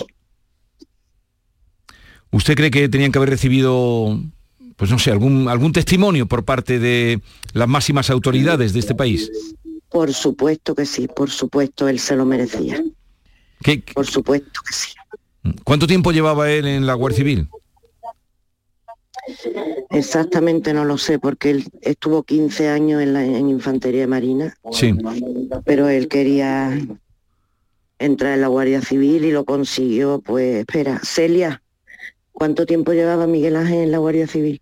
¿Usted 2.30 2.54
cree 2.54 2.70
que 2.70 2.88
tenían 2.88 3.12
que 3.12 3.18
haber 3.18 3.30
recibido 3.30 4.18
pues 4.82 4.90
no 4.90 4.98
sé, 4.98 5.12
algún, 5.12 5.48
algún 5.48 5.72
testimonio 5.72 6.26
por 6.26 6.44
parte 6.44 6.80
de 6.80 7.20
las 7.52 7.68
máximas 7.68 8.10
autoridades 8.10 8.72
de 8.72 8.80
este 8.80 8.96
país? 8.96 9.30
Por 9.92 10.12
supuesto 10.14 10.74
que 10.74 10.86
sí, 10.86 11.06
por 11.08 11.30
supuesto, 11.30 11.86
él 11.88 11.98
se 11.98 12.16
lo 12.16 12.24
merecía. 12.24 12.82
¿Qué, 13.62 13.82
Por 13.94 14.06
supuesto 14.06 14.60
que 14.66 14.72
sí. 14.74 14.92
¿Cuánto 15.64 15.86
tiempo 15.86 16.12
llevaba 16.12 16.50
él 16.50 16.66
en 16.66 16.86
la 16.86 16.94
Guardia 16.94 17.18
Civil? 17.18 17.48
Exactamente 19.90 20.72
no 20.72 20.84
lo 20.84 20.98
sé, 20.98 21.18
porque 21.18 21.50
él 21.50 21.64
estuvo 21.82 22.22
15 22.22 22.68
años 22.68 23.02
en, 23.02 23.12
la, 23.12 23.24
en 23.24 23.48
Infantería 23.48 24.06
Marina, 24.06 24.56
Sí. 24.72 24.94
pero 25.64 25.88
él 25.88 26.08
quería 26.08 26.76
entrar 27.98 28.34
en 28.34 28.40
la 28.40 28.48
Guardia 28.48 28.80
Civil 28.80 29.24
y 29.24 29.30
lo 29.30 29.44
consiguió. 29.44 30.20
Pues 30.24 30.56
espera, 30.56 31.00
Celia, 31.04 31.62
¿cuánto 32.32 32.66
tiempo 32.66 32.92
llevaba 32.92 33.26
Miguel 33.26 33.56
Ángel 33.56 33.78
en 33.82 33.92
la 33.92 33.98
Guardia 33.98 34.26
Civil? 34.26 34.60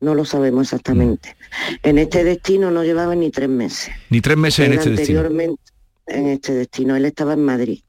No 0.00 0.14
lo 0.14 0.24
sabemos 0.24 0.66
exactamente. 0.66 1.36
En 1.82 1.98
este 1.98 2.22
destino 2.22 2.70
no 2.70 2.84
llevaba 2.84 3.14
ni 3.14 3.30
tres 3.30 3.48
meses. 3.48 3.94
Ni 4.10 4.20
tres 4.20 4.36
meses 4.36 4.66
en 4.66 4.72
este 4.74 4.90
destino. 4.90 5.20
anteriormente 5.20 5.62
en 6.06 6.28
este 6.28 6.54
destino. 6.54 6.96
Él 6.96 7.04
estaba 7.04 7.34
en 7.34 7.44
Madrid, 7.44 7.80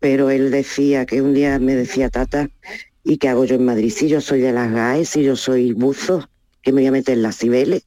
pero 0.00 0.30
él 0.30 0.50
decía 0.50 1.06
que 1.06 1.22
un 1.22 1.34
día 1.34 1.58
me 1.58 1.74
decía 1.74 2.08
Tata, 2.08 2.48
¿y 3.02 3.18
qué 3.18 3.28
hago 3.28 3.44
yo 3.44 3.56
en 3.56 3.64
Madrid? 3.64 3.90
Si 3.90 4.08
yo 4.08 4.20
soy 4.20 4.40
de 4.40 4.52
las 4.52 4.72
GAE, 4.72 5.04
si 5.04 5.22
yo 5.22 5.36
soy 5.36 5.72
buzo, 5.72 6.28
que 6.62 6.72
me 6.72 6.82
voy 6.82 6.88
a 6.88 6.92
meter 6.92 7.14
en 7.16 7.22
las 7.22 7.38
Cibeles. 7.38 7.84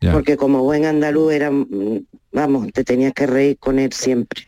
Ya. 0.00 0.12
Porque 0.12 0.36
como 0.36 0.62
buen 0.62 0.84
andaluz 0.84 1.32
era, 1.32 1.50
mm, 1.50 2.04
vamos, 2.32 2.72
te 2.72 2.84
tenías 2.84 3.14
que 3.14 3.26
reír 3.26 3.58
con 3.58 3.78
él 3.78 3.92
siempre. 3.92 4.46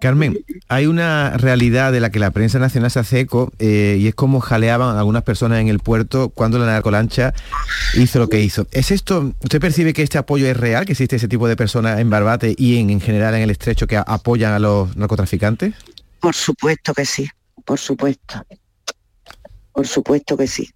Carmen, 0.00 0.44
hay 0.68 0.86
una 0.86 1.36
realidad 1.36 1.92
de 1.92 2.00
la 2.00 2.10
que 2.10 2.18
la 2.18 2.30
prensa 2.30 2.58
nacional 2.58 2.90
se 2.90 3.00
hace 3.00 3.20
eco 3.20 3.52
eh, 3.58 3.96
y 3.98 4.06
es 4.06 4.14
cómo 4.14 4.40
jaleaban 4.40 4.96
algunas 4.96 5.22
personas 5.22 5.60
en 5.60 5.68
el 5.68 5.80
puerto 5.80 6.28
cuando 6.30 6.58
la 6.58 6.66
narcolancha 6.66 7.34
hizo 7.94 8.18
lo 8.18 8.28
que 8.28 8.40
hizo. 8.40 8.66
¿Es 8.70 8.90
esto, 8.90 9.32
usted 9.42 9.60
percibe 9.60 9.92
que 9.92 10.02
este 10.02 10.18
apoyo 10.18 10.46
es 10.46 10.56
real, 10.56 10.86
que 10.86 10.92
existe 10.92 11.16
ese 11.16 11.28
tipo 11.28 11.48
de 11.48 11.56
personas 11.56 11.98
en 11.98 12.10
Barbate 12.10 12.54
y 12.56 12.78
en, 12.78 12.90
en 12.90 13.00
general 13.00 13.34
en 13.34 13.42
el 13.42 13.50
estrecho 13.50 13.86
que 13.86 13.96
apoyan 13.96 14.52
a 14.52 14.58
los 14.58 14.96
narcotraficantes? 14.96 15.74
Por 16.20 16.34
supuesto 16.34 16.94
que 16.94 17.04
sí, 17.04 17.28
por 17.64 17.78
supuesto. 17.78 18.44
Por 19.72 19.86
supuesto 19.86 20.36
que 20.36 20.46
sí. 20.46 20.70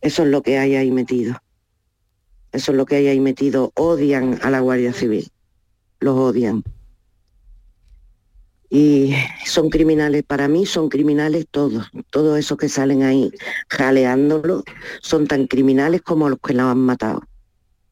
Eso 0.00 0.22
es 0.22 0.28
lo 0.28 0.42
que 0.42 0.58
hay 0.58 0.76
ahí 0.76 0.90
metido. 0.90 1.40
Eso 2.52 2.72
es 2.72 2.76
lo 2.76 2.86
que 2.86 2.96
hay 2.96 3.08
ahí 3.08 3.20
metido. 3.20 3.72
Odian 3.76 4.38
a 4.42 4.50
la 4.50 4.60
Guardia 4.60 4.92
Civil. 4.92 5.30
Los 6.00 6.16
odian. 6.16 6.64
Y 8.72 9.14
son 9.44 9.68
criminales, 9.68 10.22
para 10.22 10.46
mí 10.46 10.64
son 10.64 10.88
criminales 10.88 11.46
todos. 11.50 11.90
Todos 12.10 12.38
esos 12.38 12.56
que 12.56 12.68
salen 12.68 13.02
ahí 13.02 13.32
jaleándolo 13.68 14.62
son 15.00 15.26
tan 15.26 15.48
criminales 15.48 16.02
como 16.02 16.28
los 16.28 16.38
que 16.38 16.54
lo 16.54 16.68
han 16.68 16.78
matado. 16.78 17.22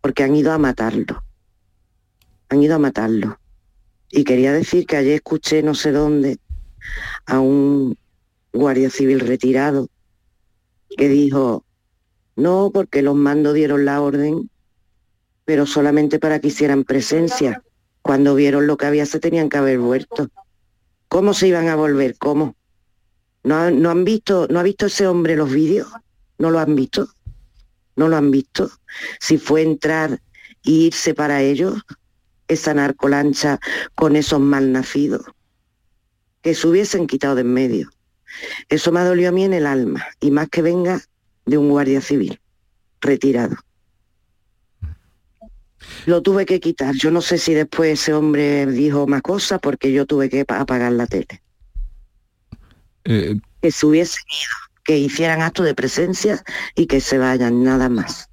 Porque 0.00 0.22
han 0.22 0.36
ido 0.36 0.52
a 0.52 0.58
matarlo. 0.58 1.24
Han 2.48 2.62
ido 2.62 2.76
a 2.76 2.78
matarlo. 2.78 3.40
Y 4.10 4.22
quería 4.22 4.52
decir 4.52 4.86
que 4.86 4.96
ayer 4.96 5.14
escuché 5.14 5.62
no 5.62 5.74
sé 5.74 5.90
dónde 5.90 6.38
a 7.26 7.40
un 7.40 7.98
guardia 8.52 8.88
civil 8.88 9.20
retirado 9.20 9.88
que 10.96 11.08
dijo, 11.08 11.64
no, 12.36 12.70
porque 12.72 13.02
los 13.02 13.14
mandos 13.14 13.54
dieron 13.54 13.84
la 13.84 14.00
orden, 14.00 14.48
pero 15.44 15.66
solamente 15.66 16.18
para 16.18 16.40
que 16.40 16.48
hicieran 16.48 16.84
presencia. 16.84 17.62
Cuando 18.00 18.34
vieron 18.34 18.66
lo 18.66 18.76
que 18.76 18.86
había 18.86 19.06
se 19.06 19.20
tenían 19.20 19.48
que 19.48 19.58
haber 19.58 19.80
vuelto. 19.80 20.30
¿Cómo 21.08 21.34
se 21.34 21.48
iban 21.48 21.68
a 21.68 21.76
volver? 21.76 22.16
¿Cómo? 22.18 22.56
¿No, 23.44 23.56
ha- 23.56 23.70
no 23.70 23.90
han 23.90 24.04
visto, 24.04 24.46
no 24.50 24.60
ha 24.60 24.62
visto 24.62 24.86
ese 24.86 25.06
hombre 25.06 25.36
los 25.36 25.50
vídeos? 25.50 25.88
¿No 26.38 26.50
lo 26.50 26.58
han 26.58 26.74
visto? 26.76 27.08
¿No 27.96 28.08
lo 28.08 28.16
han 28.16 28.30
visto? 28.30 28.70
Si 29.20 29.38
fue 29.38 29.62
entrar 29.62 30.20
e 30.64 30.70
irse 30.70 31.14
para 31.14 31.42
ellos, 31.42 31.80
esa 32.46 32.74
narcolancha 32.74 33.58
con 33.94 34.16
esos 34.16 34.40
malnacidos, 34.40 35.24
que 36.42 36.54
se 36.54 36.66
hubiesen 36.68 37.06
quitado 37.06 37.34
de 37.34 37.40
en 37.42 37.52
medio. 37.52 37.90
Eso 38.68 38.92
me 38.92 39.02
dolió 39.02 39.30
a 39.30 39.32
mí 39.32 39.44
en 39.44 39.54
el 39.54 39.66
alma, 39.66 40.06
y 40.20 40.30
más 40.30 40.48
que 40.48 40.62
venga 40.62 41.00
de 41.46 41.58
un 41.58 41.70
guardia 41.70 42.00
civil 42.00 42.40
retirado. 43.00 43.56
Lo 46.06 46.22
tuve 46.22 46.46
que 46.46 46.60
quitar. 46.60 46.94
Yo 46.94 47.10
no 47.10 47.20
sé 47.20 47.38
si 47.38 47.54
después 47.54 48.00
ese 48.00 48.14
hombre 48.14 48.66
dijo 48.66 49.06
más 49.06 49.22
cosas 49.22 49.58
porque 49.60 49.92
yo 49.92 50.06
tuve 50.06 50.28
que 50.28 50.44
pa- 50.44 50.60
apagar 50.60 50.92
la 50.92 51.06
tele. 51.06 51.42
Eh, 53.04 53.38
Que 53.60 53.70
se 53.72 53.86
hubiesen 53.86 54.22
ido, 54.30 54.82
que 54.84 54.98
hicieran 54.98 55.42
acto 55.42 55.62
de 55.62 55.74
presencia 55.74 56.42
y 56.74 56.86
que 56.86 57.00
se 57.00 57.18
vayan, 57.18 57.62
nada 57.62 57.88
más. 57.88 58.28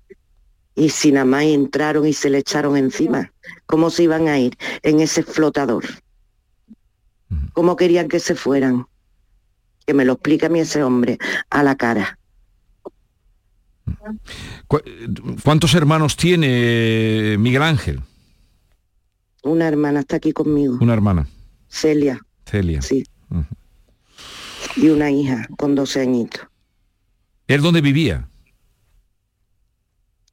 Y 0.76 0.90
si 0.90 1.12
nada 1.12 1.26
más 1.26 1.44
entraron 1.44 2.06
y 2.06 2.14
se 2.14 2.30
le 2.30 2.40
echaron 2.40 2.76
encima, 2.78 3.32
¿cómo 3.66 3.90
se 3.90 4.04
iban 4.04 4.28
a 4.28 4.38
ir 4.40 4.58
en 4.84 5.00
ese 5.00 5.24
flotador? 5.24 5.86
¿Cómo 7.54 7.76
querían 7.76 8.08
que 8.10 8.20
se 8.20 8.36
fueran? 8.36 8.86
Que 9.88 9.94
me 9.94 10.04
lo 10.06 10.14
explique 10.14 10.46
a 10.46 10.50
mí 10.50 10.60
ese 10.60 10.84
hombre 10.84 11.18
a 11.50 11.64
la 11.64 11.76
cara. 11.76 12.20
¿Cu- 14.68 14.82
¿Cuántos 15.44 15.74
hermanos 15.76 16.16
tiene 16.18 17.36
Miguel 17.40 17.62
Ángel? 17.64 18.02
Una 19.44 19.68
hermana 19.68 20.00
está 20.02 20.16
aquí 20.18 20.32
conmigo, 20.32 20.78
Una 20.82 20.94
hermana, 20.94 21.28
Celia, 21.68 22.20
Celia. 22.46 22.82
sí. 22.82 23.04
Y 24.78 24.90
una 24.90 25.12
hija 25.12 25.48
con 25.58 25.76
12 25.76 26.02
añitos. 26.02 26.42
¿Él 27.48 27.62
dónde 27.62 27.82
vivía? 27.82 28.28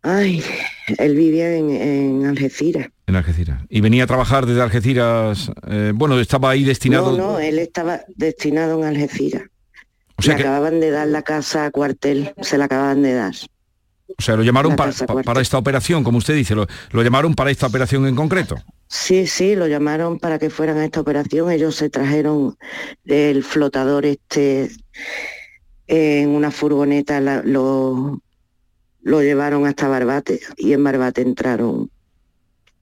Ay, 0.02 0.42
él 0.98 1.14
vivía 1.14 1.54
en, 1.54 1.70
en 1.70 2.26
Algeciras. 2.26 2.88
En 3.06 3.14
Algeciras. 3.14 3.62
Y 3.68 3.80
venía 3.80 4.04
a 4.04 4.06
trabajar 4.08 4.46
desde 4.46 4.62
Algeciras, 4.62 5.52
eh, 5.68 5.92
bueno, 5.94 6.18
estaba 6.18 6.50
ahí 6.50 6.64
destinado. 6.64 7.16
No, 7.16 7.32
no, 7.34 7.38
él 7.38 7.58
estaba 7.60 8.00
destinado 8.16 8.78
en 8.80 8.84
Algeciras. 8.88 9.42
O 10.16 10.22
sea 10.22 10.34
Le 10.34 10.42
que- 10.42 10.48
acababan 10.48 10.80
de 10.80 10.90
dar 10.90 11.08
la 11.08 11.22
casa 11.22 11.66
a 11.66 11.70
cuartel, 11.70 12.34
se 12.42 12.58
la 12.58 12.64
acaban 12.66 13.02
de 13.02 13.14
dar. 13.14 13.34
O 14.18 14.20
sea, 14.22 14.36
lo 14.36 14.42
llamaron 14.42 14.72
La 14.72 14.76
pa- 14.76 14.84
casa 14.86 15.06
pa- 15.06 15.12
cuartel. 15.14 15.26
para 15.26 15.40
esta 15.40 15.56
operación, 15.58 16.04
como 16.04 16.18
usted 16.18 16.34
dice, 16.34 16.54
lo, 16.54 16.66
lo 16.90 17.02
llamaron 17.02 17.34
para 17.34 17.50
esta 17.50 17.66
operación 17.66 18.06
en 18.06 18.14
concreto. 18.14 18.56
Sí, 18.88 19.26
sí, 19.26 19.56
lo 19.56 19.66
llamaron 19.66 20.18
para 20.18 20.38
que 20.38 20.50
fueran 20.50 20.76
a 20.78 20.84
esta 20.84 21.00
operación. 21.00 21.50
Ellos 21.50 21.74
se 21.76 21.88
trajeron 21.88 22.56
el 23.06 23.42
flotador 23.42 24.04
este 24.04 24.70
en 25.86 26.28
una 26.30 26.50
furgoneta, 26.50 27.20
la- 27.20 27.42
lo, 27.42 28.20
lo 29.02 29.22
llevaron 29.22 29.66
hasta 29.66 29.88
Barbate 29.88 30.40
y 30.58 30.72
en 30.74 30.84
Barbate 30.84 31.22
entraron 31.22 31.90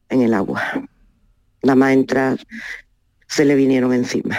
en 0.08 0.22
el 0.22 0.34
agua. 0.34 0.62
Nada 1.62 1.76
más 1.76 1.92
entrar, 1.92 2.38
se 3.28 3.44
le 3.44 3.54
vinieron 3.54 3.92
encima. 3.92 4.36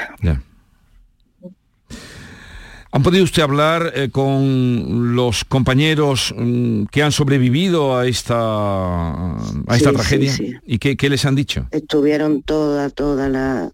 ¿Han 2.93 3.03
podido 3.03 3.23
usted 3.23 3.41
hablar 3.41 3.93
eh, 3.95 4.09
con 4.11 5.15
los 5.15 5.45
compañeros 5.45 6.33
mm, 6.37 6.85
que 6.85 7.01
han 7.03 7.11
sobrevivido 7.13 7.97
a 7.97 8.05
esta, 8.07 9.31
a 9.31 9.75
esta 9.77 9.89
Sí, 9.91 9.95
tragedia? 9.95 10.31
sí, 10.33 10.47
sí. 10.47 10.55
¿Y 10.65 10.77
qué, 10.77 10.97
qué 10.97 11.09
les 11.09 11.23
han 11.25 11.35
dicho? 11.35 11.67
Estuvieron 11.71 12.41
todas, 12.43 12.93
todas 12.93 13.29
la- 13.31 13.71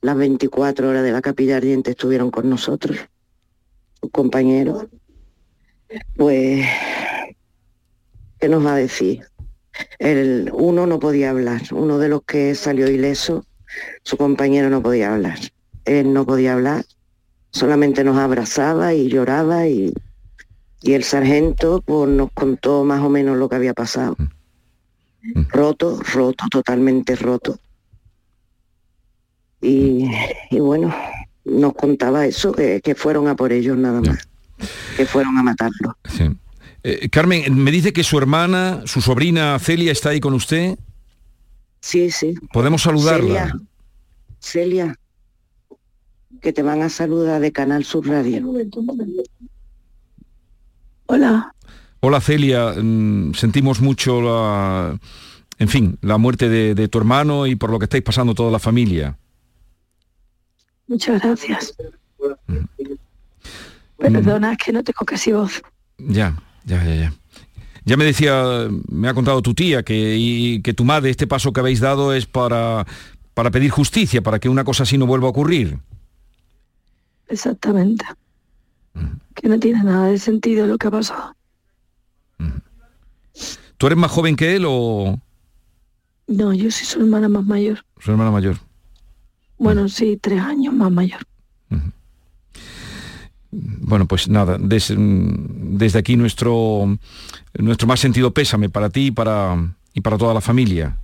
las 0.00 0.16
24 0.16 0.88
horas 0.88 1.02
de 1.02 1.12
la 1.12 1.20
capilla 1.22 1.56
ardiente, 1.58 1.90
estuvieron 1.92 2.30
con 2.30 2.48
nosotros, 2.48 2.96
sus 4.00 4.10
compañeros. 4.10 4.86
Pues, 6.16 6.66
¿qué 8.40 8.48
nos 8.48 8.64
va 8.64 8.74
a 8.74 8.78
decir? 8.78 9.24
El, 9.98 10.50
uno 10.52 10.86
no 10.86 10.98
podía 10.98 11.30
hablar, 11.30 11.62
uno 11.72 11.98
de 11.98 12.08
los 12.08 12.22
que 12.24 12.54
salió 12.54 12.88
ileso, 12.90 13.44
su 14.04 14.16
compañero 14.16 14.70
no 14.70 14.82
podía 14.82 15.12
hablar. 15.14 15.38
Él 15.84 16.12
no 16.12 16.24
podía 16.26 16.52
hablar, 16.54 16.84
solamente 17.54 18.02
nos 18.02 18.18
abrazaba 18.18 18.94
y 18.94 19.08
lloraba 19.08 19.68
y, 19.68 19.94
y 20.82 20.92
el 20.92 21.04
sargento 21.04 21.80
pues, 21.86 22.10
nos 22.10 22.32
contó 22.32 22.84
más 22.84 23.00
o 23.00 23.08
menos 23.08 23.38
lo 23.38 23.48
que 23.48 23.56
había 23.56 23.74
pasado. 23.74 24.16
Roto, 25.48 26.00
roto, 26.12 26.46
totalmente 26.50 27.16
roto. 27.16 27.58
Y, 29.62 30.10
y 30.50 30.58
bueno, 30.58 30.94
nos 31.44 31.74
contaba 31.74 32.26
eso, 32.26 32.52
que, 32.52 32.80
que 32.82 32.94
fueron 32.94 33.28
a 33.28 33.36
por 33.36 33.52
ellos 33.52 33.78
nada 33.78 34.02
más, 34.02 34.28
que 34.96 35.06
fueron 35.06 35.38
a 35.38 35.42
matarlo. 35.42 35.96
Sí. 36.04 36.28
Eh, 36.82 37.08
Carmen, 37.08 37.56
me 37.62 37.70
dice 37.70 37.94
que 37.94 38.02
su 38.02 38.18
hermana, 38.18 38.82
su 38.84 39.00
sobrina 39.00 39.58
Celia 39.58 39.92
está 39.92 40.10
ahí 40.10 40.20
con 40.20 40.34
usted. 40.34 40.76
Sí, 41.80 42.10
sí. 42.10 42.34
¿Podemos 42.52 42.82
saludarla? 42.82 43.52
Celia, 44.40 44.86
Celia, 44.86 44.96
que 46.44 46.52
te 46.52 46.62
van 46.62 46.82
a 46.82 46.90
saludar 46.90 47.40
de 47.40 47.52
Canal 47.52 47.84
Sur 47.84 48.06
Radio. 48.06 48.52
Hola. 51.06 51.54
Hola 52.00 52.20
Celia, 52.20 52.74
mm, 52.76 53.32
sentimos 53.32 53.80
mucho 53.80 54.20
la, 54.20 54.98
en 55.58 55.68
fin, 55.68 55.98
la 56.02 56.18
muerte 56.18 56.50
de, 56.50 56.74
de 56.74 56.88
tu 56.88 56.98
hermano 56.98 57.46
y 57.46 57.56
por 57.56 57.70
lo 57.70 57.78
que 57.78 57.84
estáis 57.84 58.02
pasando 58.02 58.34
toda 58.34 58.50
la 58.50 58.58
familia. 58.58 59.16
Muchas 60.86 61.22
gracias. 61.22 61.74
Perdona, 63.96 64.52
es 64.52 64.58
que 64.58 64.70
no 64.70 64.84
tengo 64.84 65.06
casi 65.06 65.32
voz. 65.32 65.62
Ya, 65.96 66.36
ya, 66.66 66.84
ya, 66.84 66.94
ya. 66.94 67.14
Ya 67.86 67.96
me 67.96 68.04
decía, 68.04 68.68
me 68.90 69.08
ha 69.08 69.14
contado 69.14 69.40
tu 69.40 69.54
tía 69.54 69.82
que, 69.82 70.16
y, 70.18 70.60
que 70.60 70.74
tu 70.74 70.84
madre, 70.84 71.08
este 71.08 71.26
paso 71.26 71.54
que 71.54 71.60
habéis 71.60 71.80
dado 71.80 72.12
es 72.12 72.26
para, 72.26 72.86
para 73.32 73.50
pedir 73.50 73.70
justicia, 73.70 74.20
para 74.20 74.38
que 74.38 74.50
una 74.50 74.64
cosa 74.64 74.82
así 74.82 74.98
no 74.98 75.06
vuelva 75.06 75.28
a 75.28 75.30
ocurrir. 75.30 75.78
Exactamente. 77.28 78.04
Que 79.34 79.48
no 79.48 79.58
tiene 79.58 79.82
nada 79.82 80.06
de 80.08 80.18
sentido 80.18 80.66
lo 80.66 80.78
que 80.78 80.86
ha 80.86 80.90
pasado. 80.90 81.34
¿Tú 83.76 83.86
eres 83.86 83.98
más 83.98 84.10
joven 84.10 84.36
que 84.36 84.54
él 84.56 84.64
o 84.68 85.18
No, 86.28 86.52
yo 86.54 86.70
soy 86.70 86.86
su 86.86 87.00
hermana 87.00 87.28
más 87.28 87.44
mayor. 87.44 87.84
su 87.98 88.10
hermana 88.12 88.30
mayor? 88.30 88.56
Bueno, 89.58 89.88
sí, 89.88 90.16
tres 90.20 90.40
años 90.40 90.72
más 90.74 90.90
mayor. 90.92 91.20
Bueno, 93.56 94.06
pues 94.06 94.28
nada, 94.28 94.58
des- 94.58 94.90
mm, 94.96 95.76
desde 95.78 95.98
aquí 96.00 96.16
nuestro, 96.16 96.98
nuestro 97.58 97.86
más 97.86 98.00
sentido 98.00 98.32
pésame 98.32 98.68
para 98.68 98.90
ti 98.90 99.06
y 99.06 99.10
para, 99.12 99.56
y 99.92 100.00
para 100.00 100.18
toda 100.18 100.34
la 100.34 100.40
familia. 100.40 100.96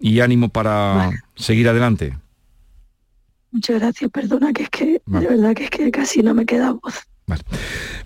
Y 0.00 0.20
ánimo 0.20 0.48
para 0.48 1.10
seguir 1.34 1.68
adelante. 1.68 2.16
Muchas 3.52 3.80
gracias, 3.80 4.10
perdona 4.10 4.52
que 4.52 4.64
es 4.64 4.70
que, 4.70 5.02
Vale. 5.06 5.28
de 5.28 5.36
verdad 5.36 5.54
que 5.54 5.64
es 5.64 5.70
que 5.70 5.90
casi 5.90 6.22
no 6.22 6.34
me 6.34 6.46
queda 6.46 6.72
voz. 6.72 7.06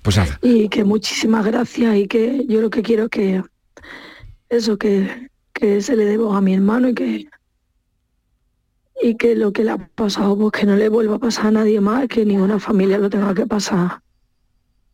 Pues 0.03 0.17
nada, 0.17 0.39
Y 0.43 0.69
que 0.69 0.85
muchísimas 0.85 1.45
gracias 1.47 1.97
y 1.97 2.07
que 2.07 2.45
yo 2.47 2.61
lo 2.61 2.71
que 2.71 2.83
quiero 2.83 3.05
es 3.05 3.11
que 3.11 3.43
eso, 4.49 4.77
que, 4.77 5.31
que 5.53 5.81
se 5.81 5.97
le 5.97 6.05
dé 6.05 6.17
voz 6.17 6.37
a 6.37 6.41
mi 6.41 6.55
hermano 6.55 6.89
y 6.89 6.95
que 6.95 7.29
y 9.03 9.15
que 9.17 9.37
lo 9.37 9.53
que 9.53 9.63
le 9.63 9.73
ha 9.73 9.79
pasado, 9.89 10.37
pues 10.37 10.53
que 10.53 10.67
no 10.67 10.75
le 10.75 10.89
vuelva 10.89 11.17
a 11.17 11.19
pasar 11.19 11.49
a 11.49 11.51
nadie 11.51 11.81
más, 11.81 12.09
que 12.09 12.25
ninguna 12.25 12.59
familia 12.59 12.99
lo 12.99 13.11
tenga 13.11 13.35
que 13.35 13.47
pasar 13.47 14.01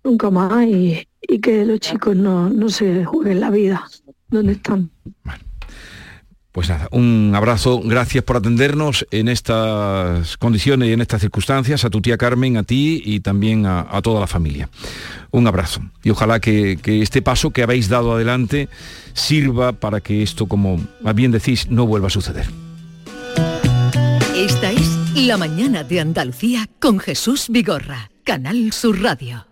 nunca 0.05 0.31
más 0.31 0.67
y, 0.67 1.07
y 1.21 1.39
que 1.41 1.65
los 1.65 1.81
chicos 1.81 2.17
no, 2.17 2.51
no 2.51 2.69
se 2.69 3.05
jueguen 3.05 3.41
la 3.41 3.51
vida 3.51 3.87
donde 4.29 4.53
están. 4.53 4.91
Pues 6.53 6.69
nada, 6.69 6.89
un 6.91 7.33
abrazo, 7.35 7.81
gracias 7.83 8.23
por 8.25 8.37
atendernos 8.37 9.07
en 9.11 9.29
estas 9.29 10.37
condiciones 10.37 10.91
y 10.91 10.93
en 10.93 11.01
estas 11.01 11.23
circunstancias, 11.23 11.85
a 11.87 11.91
tu 11.91 12.03
tía 12.03 12.19
Carmen, 12.19 12.59
a 12.59 12.63
ti 12.63 13.03
y 13.05 13.21
también 13.21 13.65
a, 13.65 14.01
toda 14.03 14.21
la 14.21 14.27
familia. 14.27 14.69
Un 15.31 15.47
abrazo. 15.47 15.81
Y 16.03 16.11
ojalá 16.11 16.41
que, 16.41 16.79
que 16.81 17.01
este 17.01 17.23
paso 17.23 17.51
que 17.51 17.63
habéis 17.63 17.89
dado 17.89 18.13
adelante 18.13 18.69
sirva 19.15 19.73
para 19.73 20.01
que 20.01 20.23
esto, 20.23 20.47
como 20.47 20.79
bien 21.15 21.33
decís, 21.33 21.69
no 21.71 21.87
vuelva 21.87 22.09
a 22.09 22.11
suceder. 22.11 22.47
Esta 24.37 24.73
es 24.73 24.99
La 25.15 25.39
Mañana 25.39 25.85
de 25.85 26.01
Andalucía 26.01 26.69
con 26.79 26.99
Jesús 26.99 27.47
Vigorra, 27.49 28.11
Canal 28.25 28.73
Sur 28.73 29.01
Radio. 29.01 29.52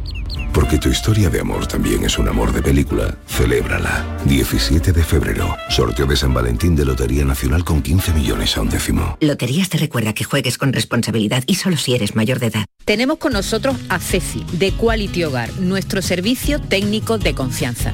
Porque 0.53 0.77
tu 0.77 0.89
historia 0.89 1.29
de 1.29 1.39
amor 1.39 1.65
también 1.65 2.03
es 2.03 2.17
un 2.17 2.27
amor 2.27 2.51
de 2.51 2.61
película. 2.61 3.17
Celébrala. 3.27 4.05
17 4.25 4.91
de 4.91 5.03
febrero. 5.03 5.55
Sorteo 5.69 6.05
de 6.05 6.15
San 6.15 6.33
Valentín 6.33 6.75
de 6.75 6.85
Lotería 6.85 7.23
Nacional 7.23 7.63
con 7.63 7.81
15 7.81 8.13
millones 8.13 8.57
a 8.57 8.61
un 8.61 8.69
décimo. 8.69 9.17
Loterías 9.21 9.69
te 9.69 9.77
recuerda 9.77 10.13
que 10.13 10.23
juegues 10.23 10.57
con 10.57 10.73
responsabilidad 10.73 11.43
y 11.47 11.55
solo 11.55 11.77
si 11.77 11.95
eres 11.95 12.15
mayor 12.15 12.39
de 12.39 12.47
edad. 12.47 12.65
Tenemos 12.85 13.17
con 13.17 13.33
nosotros 13.33 13.77
a 13.89 13.99
Ceci, 13.99 14.45
de 14.53 14.71
Quality 14.73 15.23
Hogar, 15.23 15.51
nuestro 15.59 16.01
servicio 16.01 16.59
técnico 16.59 17.17
de 17.17 17.33
confianza. 17.33 17.93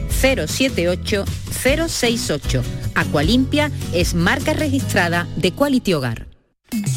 078 0.11 1.25
068. 1.63 2.63
Aqualimpia 2.95 3.71
es 3.93 4.13
marca 4.13 4.53
registrada 4.53 5.27
de 5.35 5.51
Quality 5.51 5.93
Hogar. 5.93 6.27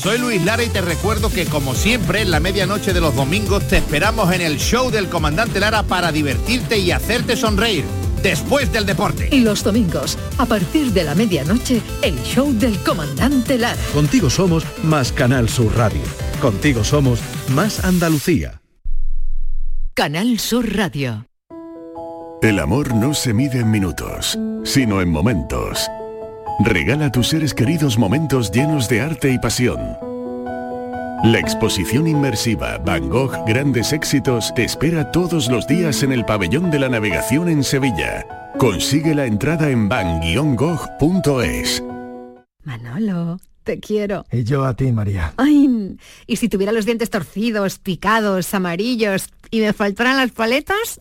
Soy 0.00 0.18
Luis 0.18 0.44
Lara 0.44 0.62
y 0.62 0.68
te 0.68 0.80
recuerdo 0.80 1.30
que 1.30 1.46
como 1.46 1.74
siempre 1.74 2.22
en 2.22 2.30
la 2.30 2.38
medianoche 2.38 2.92
de 2.92 3.00
los 3.00 3.16
domingos 3.16 3.66
te 3.66 3.78
esperamos 3.78 4.32
en 4.32 4.40
el 4.40 4.58
show 4.58 4.90
del 4.90 5.08
comandante 5.08 5.58
Lara 5.58 5.82
para 5.82 6.12
divertirte 6.12 6.78
y 6.78 6.92
hacerte 6.92 7.36
sonreír 7.36 7.84
después 8.22 8.72
del 8.72 8.86
deporte. 8.86 9.28
Y 9.32 9.40
los 9.40 9.64
domingos, 9.64 10.16
a 10.38 10.46
partir 10.46 10.92
de 10.92 11.04
la 11.04 11.14
medianoche, 11.14 11.82
el 12.02 12.16
show 12.22 12.52
del 12.52 12.78
comandante 12.78 13.58
Lara. 13.58 13.80
Contigo 13.92 14.30
somos 14.30 14.64
más 14.84 15.12
Canal 15.12 15.48
Sur 15.48 15.76
Radio. 15.76 16.02
Contigo 16.40 16.84
somos 16.84 17.18
más 17.48 17.84
Andalucía. 17.84 18.60
Canal 19.94 20.38
Sur 20.38 20.74
Radio. 20.74 21.26
El 22.44 22.58
amor 22.58 22.94
no 22.94 23.14
se 23.14 23.32
mide 23.32 23.60
en 23.60 23.70
minutos, 23.70 24.38
sino 24.64 25.00
en 25.00 25.08
momentos. 25.08 25.88
Regala 26.62 27.06
a 27.06 27.10
tus 27.10 27.28
seres 27.28 27.54
queridos 27.54 27.96
momentos 27.96 28.50
llenos 28.50 28.86
de 28.86 29.00
arte 29.00 29.32
y 29.32 29.38
pasión. 29.38 29.80
La 31.24 31.38
exposición 31.38 32.06
inmersiva 32.06 32.76
Van 32.76 33.08
Gogh 33.08 33.32
Grandes 33.46 33.94
Éxitos 33.94 34.52
te 34.54 34.62
espera 34.62 35.10
todos 35.10 35.48
los 35.48 35.66
días 35.66 36.02
en 36.02 36.12
el 36.12 36.26
Pabellón 36.26 36.70
de 36.70 36.80
la 36.80 36.90
Navegación 36.90 37.48
en 37.48 37.64
Sevilla. 37.64 38.26
Consigue 38.58 39.14
la 39.14 39.24
entrada 39.24 39.70
en 39.70 39.88
van-gogh.es. 39.88 41.82
Manolo, 42.62 43.40
te 43.62 43.80
quiero. 43.80 44.26
Y 44.30 44.44
yo 44.44 44.64
a 44.64 44.74
ti, 44.74 44.92
María. 44.92 45.32
Ay, 45.38 45.96
y 46.26 46.36
si 46.36 46.50
tuviera 46.50 46.72
los 46.72 46.84
dientes 46.84 47.08
torcidos, 47.08 47.78
picados, 47.78 48.52
amarillos 48.52 49.28
y 49.50 49.60
me 49.60 49.72
faltaran 49.72 50.18
las 50.18 50.32
paletas, 50.32 51.00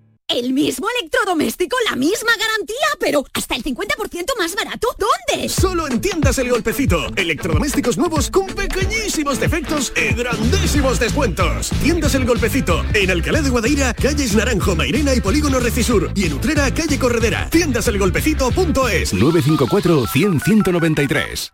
El 0.33 0.53
mismo 0.53 0.87
electrodoméstico, 0.97 1.75
la 1.89 1.97
misma 1.97 2.31
garantía, 2.39 2.77
pero 3.01 3.25
hasta 3.33 3.55
el 3.55 3.63
50% 3.63 4.37
más 4.39 4.55
barato. 4.55 4.87
¿Dónde? 4.97 5.49
Solo 5.49 5.87
en 5.87 5.99
tiendas 5.99 6.37
El 6.37 6.49
Golpecito. 6.49 7.07
Electrodomésticos 7.17 7.97
nuevos 7.97 8.31
con 8.31 8.47
pequeñísimos 8.47 9.41
defectos 9.41 9.91
y 9.93 10.13
grandísimos 10.13 10.99
descuentos. 10.99 11.71
Tiendas 11.83 12.15
El 12.15 12.25
Golpecito. 12.25 12.85
En 12.93 13.11
Alcalá 13.11 13.41
de 13.41 13.49
Guadaira, 13.49 13.93
calles 13.93 14.33
Naranjo, 14.33 14.73
Mairena 14.73 15.13
y 15.13 15.19
Polígono 15.19 15.59
Recisur. 15.59 16.09
Y 16.15 16.27
en 16.27 16.33
Utrera, 16.33 16.73
calle 16.73 16.97
Corredera. 16.97 17.49
Tiendaselgolpecito.es 17.49 19.13
954 19.13 20.07
100 20.07 20.39
193. 20.39 21.53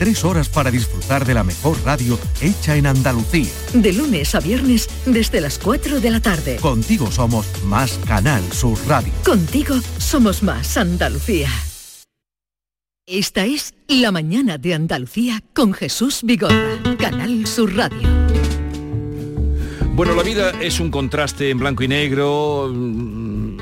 Tres 0.00 0.24
horas 0.24 0.48
para 0.48 0.70
disfrutar 0.70 1.26
de 1.26 1.34
la 1.34 1.44
mejor 1.44 1.76
radio 1.84 2.18
hecha 2.40 2.74
en 2.74 2.86
Andalucía. 2.86 3.50
De 3.74 3.92
lunes 3.92 4.34
a 4.34 4.40
viernes 4.40 4.88
desde 5.04 5.42
las 5.42 5.58
4 5.58 6.00
de 6.00 6.10
la 6.10 6.20
tarde. 6.20 6.56
Contigo 6.56 7.10
somos 7.10 7.46
más 7.64 8.00
Canal 8.06 8.42
Sur 8.50 8.78
Radio. 8.88 9.12
Contigo 9.22 9.74
somos 9.98 10.42
más 10.42 10.78
Andalucía. 10.78 11.50
Esta 13.06 13.44
es 13.44 13.74
La 13.88 14.10
mañana 14.10 14.56
de 14.56 14.72
Andalucía 14.72 15.42
con 15.52 15.74
Jesús 15.74 16.20
Vigorra, 16.22 16.78
Canal 16.98 17.46
Sur 17.46 17.76
Radio. 17.76 18.08
Bueno, 19.92 20.14
la 20.14 20.22
vida 20.22 20.52
es 20.62 20.80
un 20.80 20.90
contraste 20.90 21.50
en 21.50 21.58
blanco 21.58 21.82
y 21.82 21.88
negro, 21.88 22.72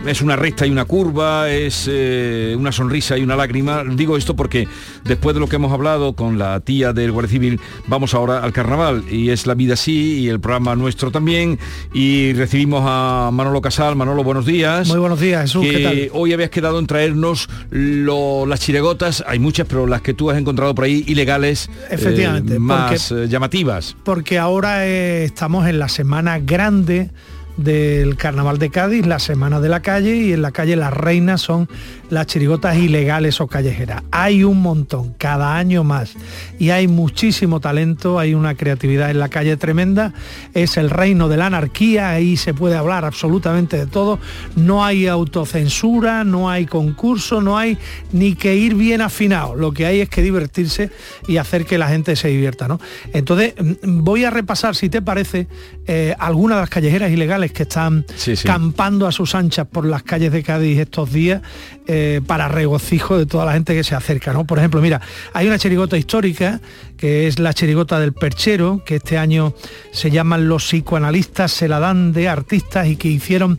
es 0.09 0.23
una 0.23 0.37
recta 0.37 0.67
y 0.67 0.71
una 0.71 0.85
curva, 0.85 1.51
es 1.51 1.87
eh, 1.91 2.55
una 2.59 2.73
sonrisa 2.73 3.17
y 3.19 3.23
una 3.23 3.37
lágrima. 3.37 3.85
Digo 3.85 4.17
esto 4.17 4.35
porque 4.35 4.67
después 5.05 5.35
de 5.35 5.41
lo 5.41 5.47
que 5.49 5.57
hemos 5.57 5.73
hablado 5.73 6.15
con 6.15 6.39
la 6.39 6.61
tía 6.61 6.93
del 6.93 7.13
Guardia 7.13 7.31
Civil, 7.33 7.61
vamos 7.87 8.15
ahora 8.15 8.43
al 8.43 8.53
carnaval 8.53 9.05
y 9.11 9.31
es 9.31 9.47
la 9.47 9.55
vida 9.55 9.75
así 9.75 10.21
y 10.21 10.29
el 10.29 10.41
programa 10.41 10.75
nuestro 10.77 11.11
también. 11.11 11.59
Y 11.93 12.33
recibimos 12.33 12.83
a 12.87 13.31
Manolo 13.33 13.61
Casal. 13.61 13.97
Manolo, 13.97 14.25
buenos 14.25 14.47
días. 14.47 14.89
Muy 14.89 14.99
buenos 14.99 15.21
días, 15.21 15.43
Jesús. 15.43 15.63
Que 15.65 15.71
¿Qué 15.73 15.83
tal? 15.85 16.11
Hoy 16.13 16.33
habías 16.33 16.51
quedado 16.51 16.79
en 16.79 16.87
traernos 16.87 17.49
lo- 17.71 18.47
las 18.47 18.61
chiregotas, 18.61 19.23
hay 19.27 19.39
muchas, 19.39 19.67
pero 19.67 19.87
las 19.87 20.03
que 20.03 20.15
tú 20.15 20.31
has 20.31 20.39
encontrado 20.39 20.75
por 20.75 20.85
ahí 20.85 21.05
ilegales, 21.07 21.69
eh, 21.69 21.87
Efectivamente, 21.95 22.59
más 22.59 23.11
eh, 23.13 23.27
llamativas. 23.29 23.97
Porque 24.05 24.39
ahora 24.39 24.87
eh, 24.87 25.25
estamos 25.25 25.67
en 25.69 25.79
la 25.79 25.89
semana 25.89 26.39
grande 26.39 27.11
del 27.59 28.17
Carnaval 28.17 28.59
de 28.59 28.71
Cádiz, 28.71 29.05
la 29.05 29.19
Semana 29.19 29.61
de 29.61 29.69
la 29.69 29.83
Calle, 29.83 30.15
y 30.15 30.33
en 30.33 30.43
la 30.43 30.53
calle 30.53 30.77
Las 30.77 30.93
Reinas 30.93 31.43
son 31.43 31.69
las 32.11 32.27
chirigotas 32.27 32.77
ilegales 32.77 33.41
o 33.41 33.47
callejeras. 33.47 34.03
Hay 34.11 34.45
un 34.45 34.61
montón, 34.63 35.15
cada 35.19 35.57
año 35.57 35.85
más, 35.85 36.15
y 36.59 36.71
hay 36.71 36.89
muchísimo 36.89 37.61
talento, 37.61 38.19
hay 38.19 38.35
una 38.35 38.55
creatividad 38.55 39.11
en 39.11 39.19
la 39.19 39.29
calle 39.29 39.57
tremenda, 39.57 40.13
es 40.55 40.77
el 40.77 40.91
reino 40.91 41.29
de 41.29 41.37
la 41.37 41.47
anarquía, 41.47 42.11
ahí 42.11 42.37
se 42.37 42.55
puede 42.55 42.77
hablar 42.77 43.05
absolutamente 43.05 43.77
de 43.77 43.87
todo, 43.87 44.19
no 44.57 44.85
hay 44.85 45.07
autocensura, 45.07 46.25
no 46.25 46.51
hay 46.51 46.67
concurso, 46.67 47.41
no 47.41 47.57
hay 47.59 47.79
ni 48.13 48.35
que 48.35 48.57
ir 48.57 48.75
bien 48.75 49.01
afinado, 49.01 49.55
lo 49.55 49.73
que 49.73 49.87
hay 49.87 50.01
es 50.01 50.09
que 50.09 50.23
divertirse 50.23 50.91
y 51.27 51.37
hacer 51.37 51.65
que 51.65 51.79
la 51.79 51.89
gente 51.89 52.17
se 52.17 52.29
divierta, 52.29 52.69
¿no? 52.69 52.81
Entonces, 53.13 53.55
mm, 53.59 54.03
voy 54.05 54.25
a 54.25 54.31
repasar, 54.31 54.75
si 54.75 54.89
te 54.89 55.03
parece, 55.03 55.47
eh, 55.87 56.15
algunas 56.19 56.59
de 56.59 56.63
las 56.63 56.71
callejeras 56.71 57.11
ilegales 57.11 57.53
que 57.53 57.63
están 57.65 58.05
Sí, 58.17 58.37
sí. 58.37 58.47
campando 58.47 59.07
a 59.07 59.13
sus 59.13 59.35
anchas 59.35 59.67
por 59.67 59.85
las 59.85 60.03
calles 60.03 60.33
de 60.33 60.43
Cádiz 60.43 60.79
estos 60.79 61.13
días 61.13 61.43
eh, 61.87 61.98
para 62.27 62.49
regocijo 62.49 63.19
de 63.19 63.27
toda 63.27 63.45
la 63.45 63.53
gente 63.53 63.75
que 63.75 63.85
se 63.85 63.95
acerca. 63.95 64.33
¿no? 64.33 64.45
Por 64.45 64.59
ejemplo, 64.59 64.81
mira, 64.81 65.01
hay 65.33 65.47
una 65.47 65.59
chirigota 65.59 65.97
histórica 65.97 66.61
que 66.97 67.29
es 67.29 67.39
la 67.39 67.55
chirigota 67.55 68.01
del 68.01 68.13
perchero, 68.13 68.83
que 68.85 68.97
este 68.97 69.19
año 69.19 69.55
se 69.93 70.11
llaman 70.11 70.49
los 70.49 70.65
psicoanalistas, 70.65 71.53
se 71.53 71.69
la 71.69 71.79
dan 71.79 72.13
de 72.13 72.29
artistas 72.29 72.89
y 72.89 72.97
que 72.97 73.09
hicieron 73.09 73.59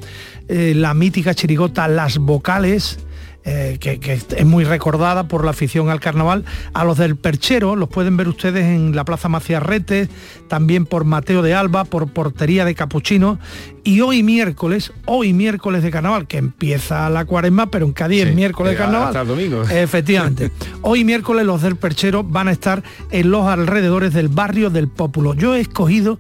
eh, 0.49 0.73
la 0.75 0.93
mítica 0.93 1.33
chirigota 1.33 1.87
Las 1.87 2.17
Vocales, 2.17 2.99
eh, 3.45 3.77
que, 3.79 3.99
que 3.99 4.13
es 4.13 4.45
muy 4.45 4.63
recordada 4.65 5.27
por 5.27 5.45
la 5.45 5.51
afición 5.51 5.89
al 5.89 5.99
carnaval. 5.99 6.43
A 6.73 6.83
los 6.83 6.97
del 6.97 7.15
Perchero 7.15 7.75
los 7.75 7.89
pueden 7.89 8.17
ver 8.17 8.27
ustedes 8.27 8.65
en 8.65 8.95
la 8.95 9.05
Plaza 9.05 9.29
Maciarrete, 9.29 10.09
también 10.47 10.85
por 10.85 11.05
Mateo 11.05 11.41
de 11.41 11.53
Alba, 11.53 11.85
por 11.85 12.11
Portería 12.11 12.65
de 12.65 12.75
Capuchino. 12.75 13.39
Y 13.83 14.01
hoy 14.01 14.23
miércoles, 14.23 14.91
hoy 15.05 15.33
miércoles 15.33 15.83
de 15.83 15.91
carnaval, 15.91 16.27
que 16.27 16.37
empieza 16.37 17.09
la 17.09 17.25
cuaresma, 17.25 17.71
pero 17.71 17.85
en 17.85 17.93
Cádiz 17.93 18.25
es 18.25 18.35
miércoles 18.35 18.73
de 18.73 18.77
carnaval. 18.77 19.07
hasta 19.07 19.21
el 19.21 19.27
domingo. 19.27 19.63
Efectivamente. 19.63 20.51
Hoy 20.81 21.03
miércoles 21.03 21.45
los 21.45 21.61
del 21.61 21.75
Perchero 21.75 22.23
van 22.23 22.47
a 22.47 22.51
estar 22.51 22.83
en 23.11 23.31
los 23.31 23.47
alrededores 23.47 24.13
del 24.13 24.27
barrio 24.27 24.69
del 24.69 24.87
Pópulo. 24.89 25.33
Yo 25.33 25.55
he 25.55 25.61
escogido 25.61 26.19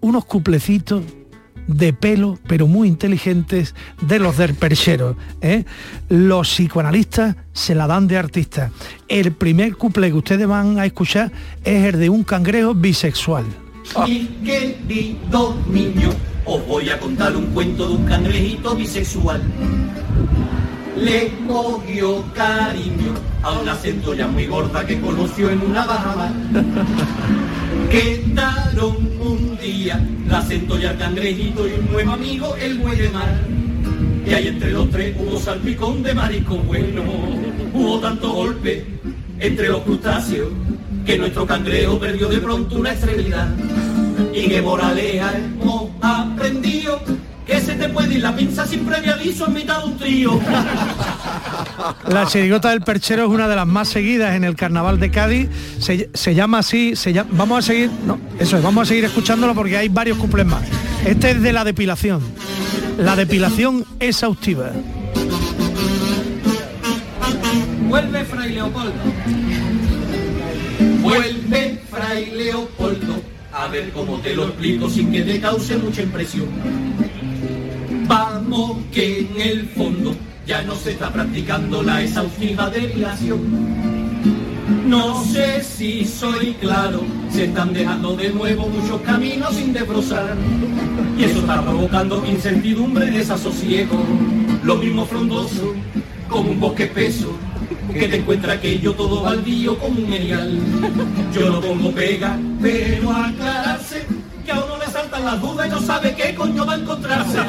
unos 0.00 0.24
cuplecitos 0.24 1.02
de 1.66 1.92
pelo, 1.92 2.38
pero 2.46 2.66
muy 2.66 2.88
inteligentes, 2.88 3.74
de 4.00 4.18
los 4.18 4.36
del 4.36 4.54
perchero. 4.54 5.16
¿eh? 5.40 5.64
Los 6.08 6.48
psicoanalistas 6.48 7.36
se 7.52 7.74
la 7.74 7.86
dan 7.86 8.08
de 8.08 8.18
artistas. 8.18 8.70
El 9.08 9.32
primer 9.32 9.76
couple 9.76 10.08
que 10.08 10.16
ustedes 10.16 10.46
van 10.46 10.78
a 10.78 10.86
escuchar 10.86 11.32
es 11.64 11.84
el 11.84 12.00
de 12.00 12.08
un 12.08 12.24
cangrejo 12.24 12.74
bisexual. 12.74 13.44
Mi 14.06 14.26
querido 14.44 15.56
niño, 15.68 16.10
os 16.44 16.66
voy 16.66 16.88
a 16.88 16.98
contar 16.98 17.36
un 17.36 17.46
cuento 17.46 17.88
de 17.88 17.94
un 17.94 18.04
cangrejito 18.04 18.74
bisexual. 18.74 19.42
Le 20.96 21.32
cogió 21.48 22.22
cariño 22.32 23.14
a 23.42 23.52
una 23.52 23.74
centolla 23.74 24.28
muy 24.28 24.46
gorda 24.46 24.86
que 24.86 25.00
conoció 25.00 25.50
en 25.50 25.62
una 25.62 25.84
baja 25.84 26.32
Quedaron 27.90 28.96
un 29.20 29.58
día 29.60 30.00
la 30.28 30.42
centolla, 30.42 30.92
el 30.92 30.98
cangrejito 30.98 31.68
y 31.68 31.72
un 31.72 31.92
nuevo 31.92 32.12
amigo, 32.12 32.56
el 32.56 32.78
buey 32.78 32.96
de 32.98 33.08
mar. 33.10 33.40
Y 34.26 34.34
ahí 34.34 34.48
entre 34.48 34.70
los 34.70 34.90
tres 34.90 35.16
hubo 35.18 35.38
salpicón 35.38 36.02
de 36.02 36.14
marisco 36.14 36.56
bueno. 36.56 37.02
Hubo 37.74 38.00
tanto 38.00 38.32
golpe 38.32 38.86
entre 39.38 39.68
los 39.68 39.82
crustáceos 39.82 40.48
que 41.04 41.18
nuestro 41.18 41.46
cangrejo 41.46 41.98
perdió 41.98 42.28
de 42.28 42.38
pronto 42.38 42.76
una 42.76 42.92
extremidad. 42.92 43.48
Y 44.32 44.48
que 44.48 44.62
moraleja 44.62 45.36
hemos 45.36 45.90
aprendido 46.00 47.00
que 47.52 47.60
se 47.60 47.74
te 47.74 47.88
puede 47.90 48.14
ir 48.14 48.20
la 48.22 48.34
pinza 48.34 48.66
sin 48.66 48.80
previo 48.86 49.12
aviso 49.14 49.46
en 49.46 49.52
mitad 49.54 49.78
de 49.80 49.84
un 49.84 49.98
trío. 49.98 50.40
La 52.08 52.26
chirigota 52.26 52.70
del 52.70 52.80
perchero 52.80 53.24
es 53.24 53.28
una 53.28 53.46
de 53.48 53.56
las 53.56 53.66
más 53.66 53.88
seguidas 53.88 54.34
en 54.34 54.44
el 54.44 54.56
carnaval 54.56 54.98
de 54.98 55.10
Cádiz. 55.10 55.48
Se, 55.78 56.08
se 56.14 56.34
llama 56.34 56.58
así, 56.58 56.96
se 56.96 57.12
llama- 57.12 57.30
vamos 57.34 57.58
a 57.58 57.62
seguir, 57.62 57.90
no, 58.06 58.18
eso 58.38 58.56
es, 58.56 58.62
vamos 58.62 58.82
a 58.82 58.88
seguir 58.88 59.04
escuchándolo 59.04 59.54
porque 59.54 59.76
hay 59.76 59.88
varios 59.88 60.16
cumples 60.18 60.46
más. 60.46 60.62
Este 61.04 61.32
es 61.32 61.42
de 61.42 61.52
la 61.52 61.64
depilación. 61.64 62.20
La 62.98 63.16
depilación 63.16 63.84
exhaustiva. 64.00 64.70
Vuelve 67.88 68.24
Fray 68.24 68.52
Leopoldo. 68.54 68.92
Vuelve 71.02 71.82
Fray 71.90 72.30
Leopoldo. 72.30 73.20
A 73.52 73.66
ver 73.68 73.90
cómo 73.92 74.16
te 74.20 74.34
lo 74.34 74.44
explico 74.46 74.88
sin 74.88 75.12
que 75.12 75.20
te 75.22 75.38
cause 75.40 75.76
mucha 75.76 76.02
impresión. 76.02 76.46
Vamos 78.12 78.76
que 78.92 79.20
en 79.20 79.40
el 79.40 79.68
fondo 79.70 80.14
ya 80.46 80.60
no 80.64 80.74
se 80.74 80.90
está 80.90 81.10
practicando 81.10 81.82
la 81.82 82.02
exhaustiva 82.02 82.68
depilación. 82.68 83.40
No 84.86 85.24
sé 85.24 85.62
si 85.62 86.04
soy 86.04 86.52
claro, 86.60 87.00
se 87.30 87.44
están 87.44 87.72
dejando 87.72 88.14
de 88.14 88.28
nuevo 88.28 88.68
muchos 88.68 89.00
caminos 89.00 89.54
sin 89.54 89.72
desbrozar. 89.72 90.36
Y 91.16 91.24
eso 91.24 91.38
está 91.38 91.62
provocando 91.62 92.22
incertidumbre 92.26 93.06
y 93.06 93.12
desasosiego. 93.12 94.04
Lo 94.62 94.76
mismo 94.76 95.06
frondoso, 95.06 95.72
como 96.28 96.50
un 96.50 96.60
bosque 96.60 96.84
espeso, 96.84 97.34
que 97.94 98.08
te 98.08 98.18
encuentra 98.18 98.52
aquello 98.52 98.92
todo 98.92 99.22
baldío 99.22 99.78
como 99.78 99.98
un 99.98 100.12
erial. 100.12 100.60
Yo 101.34 101.48
no 101.48 101.62
pongo 101.62 101.90
pega, 101.92 102.38
pero 102.60 103.10
aclararse 103.10 104.04
quedan 105.22 105.34
las 105.34 105.40
dudas 105.40 105.66
y 105.66 105.70
no 105.70 105.80
sabe 105.80 106.14
qué 106.14 106.34
coño 106.34 106.66
va 106.66 106.74
a 106.74 106.76
encontrarse. 106.76 107.38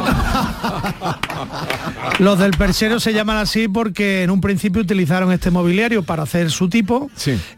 Los 2.19 2.39
del 2.39 2.51
perchero 2.51 2.99
se 2.99 3.13
llaman 3.13 3.37
así 3.37 3.67
porque 3.67 4.23
en 4.23 4.31
un 4.31 4.41
principio 4.41 4.81
utilizaron 4.81 5.31
este 5.31 5.51
mobiliario 5.51 6.03
para 6.03 6.23
hacer 6.23 6.51
su 6.51 6.69
tipo 6.69 7.09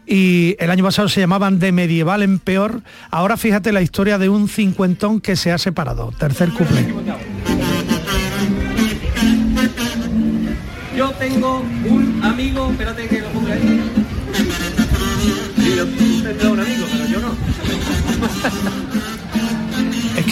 y 0.06 0.56
el 0.58 0.70
año 0.70 0.84
pasado 0.84 1.08
se 1.08 1.20
llamaban 1.20 1.58
de 1.58 1.72
medieval 1.72 2.22
en 2.22 2.38
peor. 2.38 2.82
Ahora 3.10 3.36
fíjate 3.36 3.72
la 3.72 3.82
historia 3.82 4.18
de 4.18 4.28
un 4.28 4.48
cincuentón 4.48 5.20
que 5.20 5.36
se 5.36 5.52
ha 5.52 5.58
separado. 5.58 6.12
Tercer 6.18 6.50
couple. 6.50 6.94
Yo 10.96 11.10
tengo 11.12 11.62
un 11.84 12.20
amigo, 12.24 12.70
espérate 12.70 13.06
que 13.06 13.20
lo 13.20 13.28
ponga 13.28 13.52
ahí. 13.52 13.82
Sí, 15.58 15.76
yo 15.76 15.84
un 16.52 16.60
amigo, 16.60 16.86
pero 16.90 17.06
yo 17.06 17.20
no. 17.20 18.95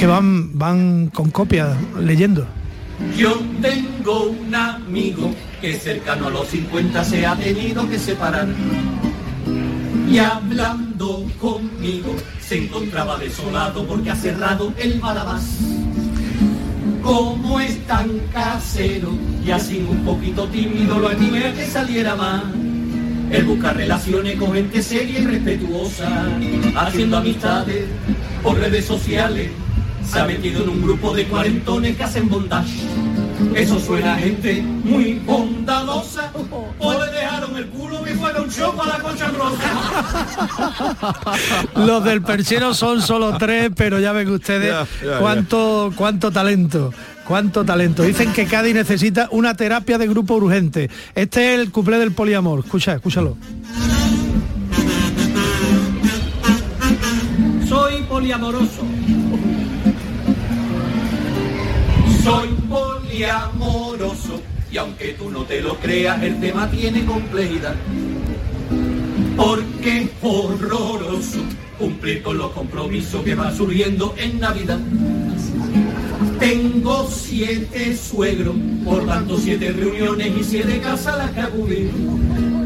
Van, 0.06 0.50
van 0.58 1.08
con 1.08 1.30
copia 1.30 1.76
leyendo. 1.98 2.46
Yo 3.16 3.40
tengo 3.62 4.24
un 4.24 4.54
amigo 4.54 5.34
que 5.60 5.74
cercano 5.74 6.26
a 6.26 6.30
los 6.30 6.48
50 6.48 7.04
se 7.04 7.26
ha 7.26 7.34
tenido 7.36 7.88
que 7.88 7.98
separar. 7.98 8.48
Y 10.10 10.18
hablando 10.18 11.24
conmigo 11.40 12.14
se 12.40 12.64
encontraba 12.64 13.18
desolado 13.18 13.86
porque 13.86 14.10
ha 14.10 14.16
cerrado 14.16 14.72
el 14.78 15.00
Barabás. 15.00 15.58
Como 17.02 17.60
es 17.60 17.84
tan 17.86 18.08
casero 18.32 19.10
y 19.44 19.50
así 19.50 19.86
un 19.88 20.04
poquito 20.04 20.46
tímido, 20.48 20.98
lo 20.98 21.08
animé 21.08 21.46
a 21.46 21.54
que 21.54 21.66
saliera 21.66 22.14
más. 22.14 22.42
Él 23.30 23.44
busca 23.44 23.72
relaciones 23.72 24.36
con 24.36 24.52
gente 24.52 24.82
seria 24.82 25.18
y 25.20 25.24
respetuosa, 25.24 26.26
haciendo 26.76 27.16
amistades 27.16 27.86
por 28.42 28.58
redes 28.58 28.84
sociales. 28.84 29.50
Se 30.10 30.20
ha 30.20 30.24
metido 30.26 30.62
en 30.62 30.68
un 30.68 30.82
grupo 30.82 31.14
de 31.14 31.26
cuarentones 31.26 31.96
que 31.96 32.04
hacen 32.04 32.28
bondage. 32.28 32.80
Eso 33.54 33.78
suena 33.80 34.14
a 34.14 34.18
gente 34.18 34.62
muy 34.62 35.14
bondadosa. 35.24 36.32
O 36.78 36.92
le 36.92 37.10
dejaron 37.10 37.56
el 37.56 37.66
culo 37.66 38.00
y 38.08 38.14
fuera 38.14 38.42
un 38.42 38.50
show 38.50 38.74
para 38.74 38.98
la 38.98 39.04
concha 39.04 39.28
rosa. 39.30 39.62
Los 41.76 42.04
del 42.04 42.22
perchero 42.22 42.74
son 42.74 43.02
solo 43.02 43.36
tres, 43.38 43.70
pero 43.74 43.98
ya 43.98 44.12
ven 44.12 44.28
ustedes 44.30 44.74
cuánto, 45.20 45.92
cuánto 45.96 46.30
talento. 46.30 46.92
Cuánto 47.26 47.64
talento. 47.64 48.02
Dicen 48.02 48.32
que 48.34 48.44
Cádiz 48.44 48.74
necesita 48.74 49.28
una 49.30 49.54
terapia 49.56 49.96
de 49.96 50.06
grupo 50.06 50.34
urgente. 50.34 50.90
Este 51.14 51.54
es 51.54 51.60
el 51.60 51.70
cuplé 51.70 51.98
del 51.98 52.12
poliamor. 52.12 52.60
Escucha, 52.60 52.94
escúchalo. 52.94 53.36
Soy 57.66 58.02
poliamoroso. 58.02 58.82
Soy 62.24 62.48
poliamoroso. 62.70 64.40
Y 64.72 64.78
aunque 64.78 65.12
tú 65.12 65.30
no 65.30 65.42
te 65.42 65.60
lo 65.60 65.76
creas, 65.76 66.22
el 66.22 66.40
tema 66.40 66.70
tiene 66.70 67.04
complejidad. 67.04 67.74
Porque 69.36 70.02
es 70.02 70.10
horroroso 70.22 71.40
cumplir 71.78 72.22
con 72.22 72.38
los 72.38 72.50
compromisos 72.52 73.22
que 73.22 73.34
van 73.34 73.54
surgiendo 73.54 74.14
en 74.16 74.40
Navidad. 74.40 74.78
Tengo 76.38 77.08
siete 77.10 77.94
suegros, 77.94 78.56
por 78.84 79.04
tanto 79.06 79.36
siete 79.36 79.72
reuniones 79.72 80.32
y 80.40 80.44
siete 80.44 80.80
casas 80.80 81.18
las 81.18 81.30
que 81.32 81.40
acudir. 81.40 81.90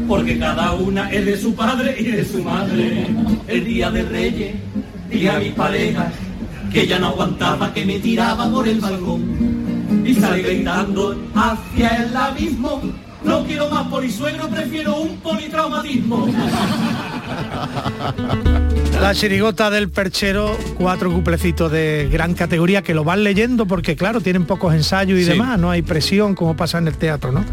Porque 0.07 0.39
cada 0.39 0.71
una 0.71 1.11
es 1.11 1.25
de 1.25 1.37
su 1.37 1.53
padre 1.53 1.97
y 1.99 2.05
de 2.05 2.23
su 2.23 2.41
madre. 2.41 3.07
El 3.47 3.65
día 3.65 3.91
de 3.91 4.03
Reyes, 4.03 4.55
día 5.09 5.35
a 5.35 5.39
mi 5.39 5.49
pareja, 5.49 6.11
que 6.71 6.87
ya 6.87 6.99
no 6.99 7.07
aguantaba 7.07 7.73
que 7.73 7.85
me 7.85 7.99
tiraba 7.99 8.49
por 8.49 8.67
el 8.67 8.79
balcón. 8.79 9.48
Y 10.05 10.15
salí 10.15 10.41
gritando 10.43 11.15
hacia 11.35 11.89
el 12.03 12.15
abismo. 12.15 12.81
No 13.23 13.43
quiero 13.45 13.69
más 13.69 13.87
polisuegro, 13.87 14.47
prefiero 14.47 14.95
un 15.01 15.17
politraumatismo. 15.17 16.27
La 19.01 19.13
chirigota 19.13 19.69
del 19.69 19.89
perchero, 19.89 20.57
cuatro 20.77 21.11
cuplecitos 21.11 21.71
de 21.71 22.09
gran 22.11 22.33
categoría 22.33 22.81
que 22.81 22.93
lo 22.93 23.03
van 23.03 23.23
leyendo 23.23 23.65
porque 23.65 23.95
claro, 23.95 24.19
tienen 24.21 24.45
pocos 24.45 24.73
ensayos 24.73 25.17
y 25.19 25.23
Sí. 25.23 25.29
demás, 25.31 25.57
no 25.59 25.69
hay 25.71 25.81
presión 25.81 26.35
como 26.35 26.55
pasa 26.55 26.77
en 26.79 26.87
el 26.87 26.97
teatro, 26.97 27.31
¿no? 27.31 27.43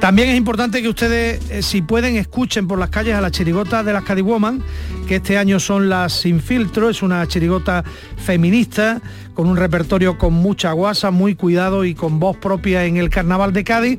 También 0.00 0.28
es 0.30 0.36
importante 0.36 0.82
que 0.82 0.88
ustedes, 0.88 1.40
eh, 1.50 1.62
si 1.62 1.82
pueden, 1.82 2.16
escuchen 2.16 2.66
por 2.66 2.78
las 2.78 2.90
calles 2.90 3.14
a 3.14 3.20
la 3.20 3.30
chirigota 3.30 3.82
de 3.84 3.92
las 3.92 4.02
Cadiwoman, 4.04 4.62
que 5.10 5.16
este 5.16 5.38
año 5.38 5.58
son 5.58 5.88
las 5.88 6.12
Sin 6.12 6.40
Filtro, 6.40 6.88
es 6.88 7.02
una 7.02 7.26
chirigota 7.26 7.82
feminista 8.16 9.02
con 9.34 9.48
un 9.48 9.56
repertorio 9.56 10.16
con 10.16 10.32
mucha 10.34 10.70
guasa, 10.70 11.10
muy 11.10 11.34
cuidado 11.34 11.84
y 11.84 11.96
con 11.96 12.20
voz 12.20 12.36
propia 12.36 12.84
en 12.84 12.96
el 12.96 13.10
Carnaval 13.10 13.52
de 13.52 13.64
Cádiz. 13.64 13.98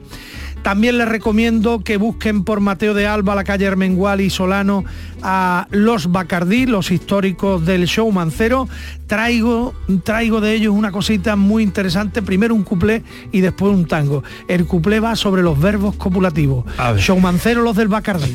También 0.63 0.97
les 0.97 1.09
recomiendo 1.09 1.83
que 1.83 1.97
busquen 1.97 2.45
por 2.45 2.61
Mateo 2.61 2.93
de 2.93 3.07
Alba, 3.07 3.35
la 3.35 3.43
calle 3.43 3.65
Hermengual 3.65 4.21
y 4.21 4.29
Solano 4.29 4.85
a 5.21 5.67
Los 5.71 6.13
Bacardí, 6.13 6.65
los 6.65 6.91
históricos 6.91 7.65
del 7.65 7.87
show 7.87 8.09
mancero. 8.09 8.69
Traigo, 9.07 9.73
traigo 10.05 10.39
de 10.39 10.53
ellos 10.53 10.73
una 10.73 10.93
cosita 10.93 11.35
muy 11.35 11.61
interesante. 11.61 12.21
Primero 12.21 12.55
un 12.55 12.63
cuplé 12.63 13.03
y 13.33 13.41
después 13.41 13.73
un 13.73 13.85
tango. 13.85 14.23
El 14.47 14.65
cuplé 14.65 15.01
va 15.01 15.17
sobre 15.17 15.41
los 15.41 15.59
verbos 15.59 15.97
copulativos. 15.97 16.63
Show 16.95 17.19
mancero 17.19 17.63
los 17.63 17.75
del 17.75 17.89
Bacardí. 17.89 18.33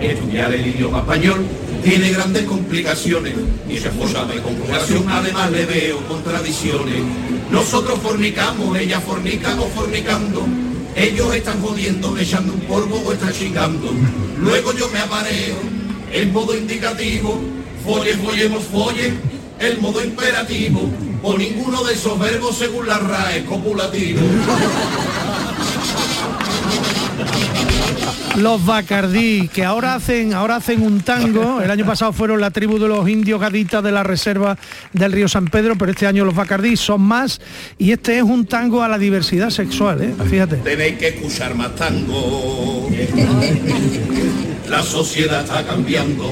Estudiar 0.00 0.54
el 0.54 0.66
idioma 0.66 0.98
español 0.98 1.44
tiene 1.82 2.10
grandes 2.10 2.44
complicaciones 2.44 3.34
y 3.68 3.78
su 3.78 3.88
esposa 3.88 4.24
de 4.26 4.40
conjugación 4.40 5.04
además 5.08 5.50
le 5.50 5.66
veo 5.66 5.98
contradicciones. 6.06 7.02
Nosotros 7.50 7.98
fornicamos, 8.00 8.78
ella 8.78 9.00
fornica 9.00 9.56
o 9.60 9.66
fornicando. 9.68 10.46
Ellos 10.94 11.34
están 11.34 11.60
jodiendo, 11.60 12.16
echando 12.16 12.52
un 12.52 12.60
polvo 12.60 13.02
o 13.06 13.12
están 13.12 13.32
chingando. 13.32 13.92
Luego 14.40 14.72
yo 14.74 14.88
me 14.90 15.00
apareo, 15.00 15.56
el 16.12 16.32
modo 16.32 16.56
indicativo, 16.56 17.40
folle, 17.84 18.14
follemos, 18.14 18.64
folle, 18.64 19.14
el 19.58 19.80
modo 19.80 20.04
imperativo, 20.04 20.88
o 21.22 21.36
ninguno 21.36 21.82
de 21.84 21.94
esos 21.94 22.18
verbos 22.18 22.56
según 22.56 22.86
la 22.86 22.98
RAE 22.98 23.44
copulativo. 23.44 24.20
Los 28.36 28.64
Bacardí, 28.64 29.48
que 29.48 29.64
ahora 29.64 29.94
hacen, 29.94 30.32
ahora 30.32 30.56
hacen 30.56 30.82
un 30.82 31.00
tango. 31.00 31.60
El 31.62 31.70
año 31.70 31.84
pasado 31.84 32.12
fueron 32.12 32.40
la 32.40 32.50
tribu 32.50 32.78
de 32.78 32.86
los 32.86 33.08
indios 33.08 33.40
gaditas 33.40 33.82
de 33.82 33.90
la 33.90 34.04
reserva 34.04 34.56
del 34.92 35.12
río 35.12 35.28
San 35.28 35.46
Pedro, 35.46 35.76
pero 35.76 35.90
este 35.90 36.06
año 36.06 36.24
los 36.24 36.34
Bacardí 36.34 36.76
son 36.76 37.00
más. 37.02 37.40
Y 37.78 37.92
este 37.92 38.18
es 38.18 38.22
un 38.22 38.46
tango 38.46 38.82
a 38.82 38.88
la 38.88 38.98
diversidad 38.98 39.50
sexual, 39.50 40.02
¿eh? 40.02 40.14
fíjate. 40.28 40.56
Tenéis 40.56 40.98
que 40.98 41.08
escuchar 41.08 41.54
más 41.54 41.74
tango. 41.74 42.88
La 44.68 44.82
sociedad 44.82 45.44
está 45.44 45.64
cambiando 45.64 46.30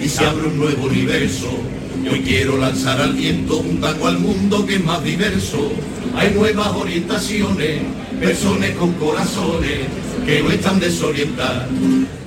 y 0.00 0.08
se 0.08 0.24
abre 0.26 0.48
un 0.48 0.58
nuevo 0.58 0.86
universo. 0.86 1.48
Yo 2.04 2.12
quiero 2.24 2.56
lanzar 2.56 3.00
al 3.00 3.12
viento 3.14 3.58
un 3.58 3.80
tango 3.80 4.06
al 4.08 4.18
mundo 4.18 4.64
que 4.66 4.76
es 4.76 4.84
más 4.84 5.02
diverso. 5.04 5.70
Hay 6.14 6.32
nuevas 6.34 6.68
orientaciones, 6.68 7.82
personas 8.18 8.70
con 8.70 8.92
corazones 8.94 9.80
que 10.24 10.42
no 10.42 10.50
están 10.50 10.80
desorientadas. 10.80 11.68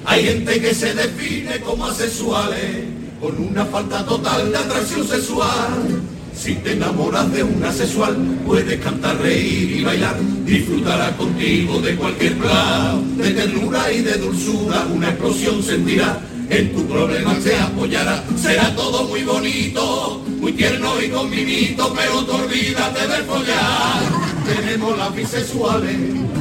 Hay 0.06 0.24
gente 0.26 0.62
que 0.62 0.74
se 0.74 0.94
define 0.94 1.60
como 1.62 1.86
asexuales 1.86 2.86
con 3.20 3.38
una 3.38 3.66
falta 3.66 4.06
total 4.06 4.52
de 4.52 4.58
atracción 4.58 5.08
sexual. 5.08 6.02
Si 6.36 6.56
te 6.56 6.74
enamoras 6.74 7.32
de 7.32 7.44
una 7.44 7.72
sexual, 7.72 8.18
puedes 8.46 8.80
cantar, 8.82 9.18
reír 9.22 9.80
y 9.80 9.84
bailar. 9.84 10.18
Disfrutará 10.46 11.16
contigo 11.16 11.80
de 11.80 11.96
cualquier 11.96 12.38
plan, 12.38 13.18
de 13.18 13.32
ternura 13.32 13.92
y 13.94 14.02
de 14.02 14.18
dulzura. 14.18 14.88
Una 14.94 15.10
explosión 15.10 15.64
sentirá, 15.64 16.20
en 16.58 16.74
tu 16.74 16.88
problema 16.88 17.36
te 17.44 17.56
apoyará. 17.58 18.24
Será 18.40 18.76
todo 18.76 19.06
muy 19.06 19.24
bonito, 19.24 20.24
muy 20.40 20.54
tierno 20.54 21.02
y 21.02 21.10
con 21.10 21.30
mimito, 21.30 21.94
pero 21.94 22.24
tú 22.26 22.34
olvídate 22.34 23.08
del 23.08 23.24
follar. 23.24 24.02
Tenemos 24.46 24.98
las 24.98 25.16
bisexuales, 25.16 25.98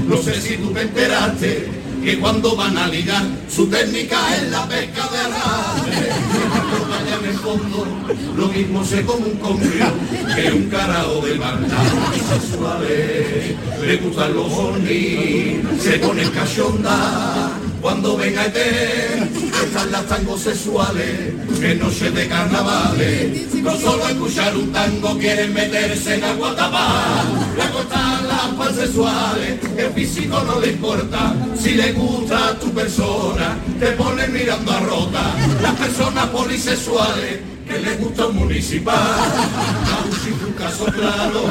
no 0.06 0.16
sé 0.18 0.40
si 0.40 0.56
tú 0.56 0.70
te 0.72 0.82
enteraste, 0.82 1.68
que 2.04 2.18
cuando 2.18 2.56
van 2.56 2.76
a 2.76 2.88
ligar, 2.88 3.24
su 3.48 3.66
técnica 3.68 4.18
es 4.36 4.50
la 4.50 4.68
pesca 4.68 5.08
de 5.08 5.18
arrastre. 5.18 6.08
Cuando 6.50 6.88
vaya 6.90 7.16
en 7.20 7.28
el 7.28 7.38
fondo, 7.38 7.86
lo 8.36 8.48
mismo 8.48 8.84
se 8.84 9.02
come 9.04 9.26
un 9.26 9.36
congrio 9.36 9.86
que 10.34 10.52
un 10.52 10.68
carao 10.68 11.20
de. 11.20 11.32
Las 11.42 11.60
bisexuales, 12.12 13.56
le 13.86 13.96
gustan 13.96 14.34
los 14.34 14.52
hornis, 14.52 15.58
se 15.80 15.98
ponen 15.98 16.28
cachonda. 16.30 17.51
Cuando 17.82 18.16
venga 18.16 18.46
ET, 18.46 18.56
están 18.56 19.90
las 19.90 20.06
tangos 20.06 20.40
sexuales, 20.40 21.34
en 21.60 21.78
noche 21.80 22.12
de 22.12 22.28
carnavales. 22.28 23.52
No 23.56 23.76
solo 23.76 24.08
escuchar 24.08 24.56
un 24.56 24.72
tango, 24.72 25.18
quieren 25.18 25.52
meterse 25.52 26.14
en 26.14 26.22
agua 26.22 26.54
tapar. 26.54 27.24
Le 27.56 27.66
gustan 27.76 28.28
las 28.28 28.46
pansexuales, 28.56 29.60
que 29.76 29.90
físico 29.96 30.40
no 30.46 30.60
le 30.60 30.68
importa, 30.68 31.34
si 31.60 31.72
le 31.72 31.92
gusta 31.92 32.50
a 32.50 32.58
tu 32.60 32.70
persona, 32.70 33.58
te 33.80 33.86
pone 33.92 34.28
mirando 34.28 34.70
a 34.70 34.80
rota. 34.80 35.34
Las 35.60 35.74
personas 35.74 36.26
polisexuales 36.26 37.51
que 37.66 37.78
le 37.78 37.96
gusta 37.96 38.26
un 38.26 38.36
municipal, 38.36 38.98
sin 40.22 40.34
un 40.46 40.52
caso 40.52 40.84
claro, 40.86 41.42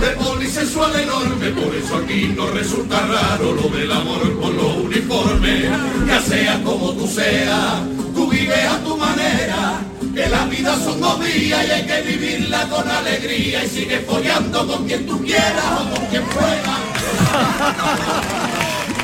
de 0.00 0.06
polisexual 0.24 0.94
enorme, 1.00 1.50
por 1.50 1.74
eso 1.74 1.96
aquí 1.96 2.32
no 2.36 2.46
resulta 2.48 3.00
raro 3.06 3.52
lo 3.52 3.68
del 3.68 3.90
amor 3.90 4.40
con 4.40 4.56
los 4.56 4.76
uniformes, 4.76 5.70
ya 6.06 6.20
sea 6.22 6.62
como 6.62 6.92
tú 6.92 7.06
seas, 7.06 7.82
tú 8.14 8.28
vives 8.28 8.66
a 8.66 8.78
tu 8.84 8.96
manera. 8.96 9.80
Que 10.14 10.28
la 10.28 10.46
vida 10.46 10.76
son 10.82 11.00
dos 11.00 11.24
días 11.24 11.64
y 11.64 11.70
hay 11.70 11.86
que 11.86 12.02
vivirla 12.02 12.68
con 12.68 12.88
alegría 12.88 13.64
y 13.64 13.68
sigue 13.68 14.00
follando 14.00 14.66
con 14.66 14.84
quien 14.84 15.06
tú 15.06 15.22
quieras 15.24 15.64
o 15.80 15.94
con 15.94 16.06
quien 16.06 16.24
puedas. 16.24 16.78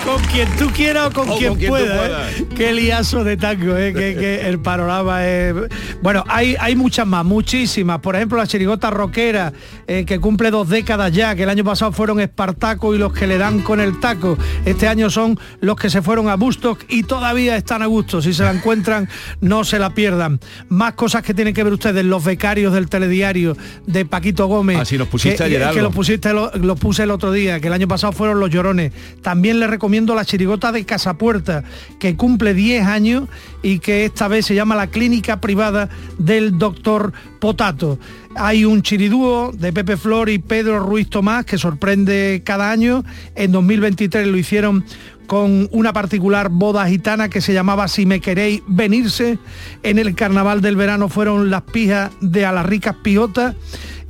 Con 0.05 0.23
quien 0.25 0.49
tú 0.57 0.71
quieras 0.71 1.07
o 1.07 1.11
con, 1.13 1.31
O 1.31 1.37
quien, 1.37 1.51
con 1.51 1.59
quien 1.59 1.71
tú 1.71 1.77
pueda. 1.77 2.31
¿eh? 2.31 2.47
Qué 2.55 2.73
liazo 2.73 3.25
de 3.25 3.37
tango, 3.37 3.77
¿eh? 3.77 3.93
que, 3.93 4.15
que 4.15 4.49
el 4.49 4.59
panorama 4.59 5.27
es... 5.27 5.55
Bueno, 6.03 6.25
hay, 6.29 6.57
hay 6.61 6.77
muchas 6.77 7.07
más, 7.07 7.25
muchísimas. 7.25 8.01
Por 8.01 8.15
ejemplo, 8.15 8.37
la 8.39 8.47
chirigota 8.47 8.91
rockera, 8.91 9.53
eh, 9.87 10.05
que 10.05 10.21
cumple 10.21 10.51
dos 10.51 10.69
décadas 10.69 11.13
ya, 11.13 11.35
que 11.35 11.45
el 11.45 11.49
año 11.49 11.65
pasado 11.65 11.93
fueron 11.93 12.21
Espartaco 12.21 12.95
y 12.95 12.99
los 12.99 13.13
que 13.13 13.27
le 13.27 13.39
dan 13.39 13.61
con 13.61 13.81
el 13.81 13.99
taco. 13.99 14.37
Este 14.65 14.89
año 14.89 15.09
son 15.09 15.39
los 15.61 15.77
que 15.77 15.89
se 15.89 16.03
fueron 16.03 16.29
a 16.29 16.37
Bustock 16.37 16.85
y 16.89 17.05
todavía 17.05 17.57
están 17.57 17.83
a 17.83 17.87
gusto. 17.87 18.21
Si 18.21 18.35
se 18.35 18.43
la 18.43 18.53
encuentran, 18.53 19.09
no 19.41 19.65
se 19.65 19.79
la 19.79 19.91
pierdan. 19.91 20.39
Más 20.69 20.93
cosas 20.95 21.23
que 21.23 21.33
tienen 21.33 21.55
que 21.55 21.65
ver 21.65 21.73
ustedes, 21.73 22.05
los 22.05 22.23
becarios 22.23 22.75
del 22.75 22.89
telediario 22.89 23.57
de 23.87 24.05
Paquito 24.05 24.47
Gómez. 24.47 24.79
Así 24.79 24.99
nos 24.99 25.09
pusiste 25.09 25.39
que, 25.39 25.45
ayer 25.45 25.61
que 25.61 25.67
algo. 25.67 25.83
lo 25.83 25.91
pusiste 25.91 26.33
lo, 26.33 26.51
lo 26.55 26.77
puse 26.77 27.05
el 27.05 27.11
otro 27.11 27.33
día, 27.33 27.59
que 27.61 27.69
el 27.69 27.73
año 27.73 27.89
pasado 27.89 28.13
fueron 28.13 28.39
los 28.39 28.51
llorones. 28.51 28.93
También 29.23 29.61
les 29.61 29.71
recomiendo 29.71 29.94
la 29.95 30.25
chirigota 30.25 30.73
de 30.73 30.85
Casapuerta, 30.85 31.63
que 32.01 32.17
cumple 32.17 32.53
10 32.53 32.85
años 32.85 33.29
y 33.63 33.79
que 33.79 34.05
esta 34.05 34.27
vez 34.27 34.45
se 34.45 34.55
llama 34.55 34.75
la 34.75 34.89
clínica 34.89 35.41
privada 35.41 35.89
del 36.19 36.59
doctor 36.59 37.13
Potato. 37.39 37.99
Hay 38.35 38.65
un 38.65 38.83
chiridúo 38.83 39.53
de 39.53 39.73
Pepe 39.73 39.97
Flor 39.97 40.29
y 40.31 40.39
Pedro 40.39 40.81
Ruiz 40.81 41.09
Tomás 41.09 41.45
que 41.45 41.59
sorprende 41.59 42.43
cada 42.45 42.73
año. 42.73 43.05
En 43.37 43.53
2023 43.53 44.27
lo 44.27 44.37
hicieron 44.37 44.85
con 45.29 45.69
una 45.71 45.93
particular 45.93 46.49
boda 46.49 46.87
gitana 46.89 47.29
que 47.29 47.41
se 47.41 47.55
llamaba 47.55 47.87
Si 47.87 48.05
me 48.05 48.21
queréis 48.21 48.63
venirse. 48.67 49.39
En 49.85 50.01
el 50.01 50.17
carnaval 50.17 50.61
del 50.61 50.75
verano 50.75 51.09
fueron 51.09 51.51
las 51.51 51.63
pijas 51.63 52.11
de 52.21 52.45
a 52.45 52.53
las 52.53 52.67
ricas 52.67 52.97
pijotas 53.01 53.55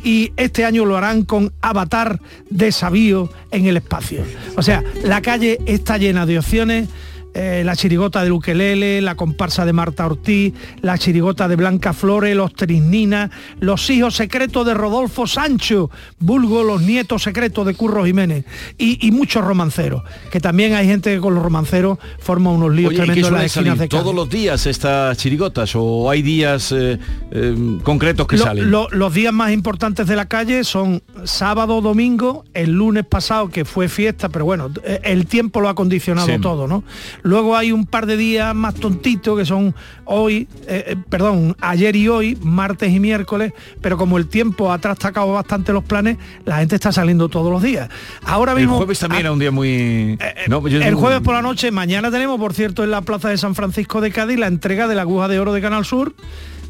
y 0.04 0.32
este 0.36 0.64
año 0.64 0.84
lo 0.84 0.96
harán 0.96 1.24
con 1.24 1.52
Avatar 1.62 2.20
de 2.50 2.70
Sabío 2.70 3.30
en 3.50 3.66
el 3.66 3.78
espacio. 3.78 4.22
O 4.56 4.62
sea, 4.62 4.84
la 5.02 5.22
calle 5.22 5.58
está 5.66 5.98
llena 5.98 6.26
de 6.26 6.38
opciones. 6.38 6.88
Eh, 7.34 7.62
la 7.64 7.76
chirigota 7.76 8.22
de 8.24 8.30
Ukelele, 8.32 9.00
la 9.02 9.14
comparsa 9.16 9.64
de 9.66 9.72
Marta 9.72 10.06
Ortiz, 10.06 10.54
la 10.82 10.96
chirigota 10.98 11.48
de 11.48 11.56
Blanca 11.56 11.92
Flores, 11.92 12.34
los 12.36 12.54
Trisnina, 12.54 13.30
los 13.60 13.90
hijos 13.90 14.14
secretos 14.14 14.64
de 14.66 14.74
Rodolfo 14.74 15.26
Sancho, 15.26 15.90
vulgo 16.18 16.62
los 16.62 16.82
nietos 16.82 17.22
secretos 17.22 17.66
de 17.66 17.74
Curro 17.74 18.04
Jiménez 18.06 18.44
y, 18.78 19.04
y 19.06 19.10
muchos 19.10 19.44
romanceros, 19.44 20.02
que 20.30 20.40
también 20.40 20.74
hay 20.74 20.86
gente 20.86 21.14
que 21.14 21.20
con 21.20 21.34
los 21.34 21.42
romanceros 21.42 21.98
forma 22.18 22.50
unos 22.50 22.72
líos 22.72 22.90
Oye, 22.90 22.96
¿y 22.96 23.00
qué 23.00 23.04
tremendos 23.06 23.28
en 23.30 23.34
las 23.34 23.44
esquinas 23.46 23.78
de 23.78 23.88
Cádiz. 23.88 24.02
todos 24.02 24.14
los 24.14 24.30
días 24.30 24.66
estas 24.66 25.16
chirigotas 25.18 25.72
o 25.74 26.08
hay 26.10 26.22
días 26.22 26.72
eh, 26.72 26.98
eh, 27.30 27.78
concretos 27.82 28.26
que 28.26 28.36
Lo- 28.36 28.44
salen? 28.44 28.70
lo- 28.70 28.88
los 28.90 29.12
días 29.12 29.32
más 29.32 29.50
importantes 29.52 30.06
de 30.06 30.16
la 30.16 30.26
calle 30.26 30.64
son 30.64 31.02
sábado, 31.24 31.80
domingo, 31.80 32.44
el 32.54 32.70
lunes 32.72 33.04
pasado 33.04 33.48
que 33.48 33.64
fue 33.64 33.88
fiesta, 33.88 34.28
pero 34.28 34.44
bueno, 34.44 34.70
eh, 34.84 35.00
el 35.04 35.26
tiempo 35.26 35.60
lo 35.60 35.68
ha 35.68 35.74
condicionado 35.74 36.28
Sí. 36.28 36.38
todo, 36.40 36.66
¿no? 36.66 36.84
Luego 37.24 37.56
hay 37.56 37.72
un 37.72 37.86
par 37.86 38.04
de 38.06 38.16
días 38.18 38.54
más 38.54 38.74
tontitos 38.74 39.36
que 39.38 39.44
son 39.46 39.74
hoy, 40.04 40.46
eh, 40.68 40.84
eh, 40.88 40.96
perdón, 41.08 41.56
ayer 41.60 41.96
y 41.96 42.06
hoy, 42.08 42.38
martes 42.42 42.92
y 42.92 43.00
miércoles, 43.00 43.52
pero 43.80 43.96
como 43.96 44.18
el 44.18 44.28
tiempo 44.28 44.70
ha 44.70 44.78
trastacado 44.78 45.32
bastante 45.32 45.72
los 45.72 45.82
planes, 45.82 46.18
la 46.44 46.58
gente 46.58 46.74
está 46.74 46.92
saliendo 46.92 47.30
todos 47.30 47.50
los 47.50 47.62
días. 47.62 47.88
Ahora 48.26 48.52
el 48.52 48.58
mismo 48.58 48.76
jueves 48.76 48.98
también 48.98 49.20
era 49.20 49.32
un 49.32 49.38
día 49.38 49.50
muy... 49.50 50.18
No, 50.48 50.68
yo- 50.68 50.80
el 50.82 50.94
jueves 50.94 51.20
por 51.22 51.34
la 51.34 51.40
noche, 51.42 51.70
mañana 51.70 52.10
tenemos, 52.10 52.38
por 52.38 52.52
cierto, 52.52 52.84
en 52.84 52.90
la 52.90 53.00
Plaza 53.00 53.30
de 53.30 53.38
San 53.38 53.54
Francisco 53.54 54.02
de 54.02 54.12
Cádiz, 54.12 54.38
la 54.38 54.46
entrega 54.46 54.86
de 54.86 54.94
la 54.94 55.02
aguja 55.02 55.26
de 55.26 55.40
oro 55.40 55.54
de 55.54 55.62
Canal 55.62 55.84
Sur, 55.86 56.14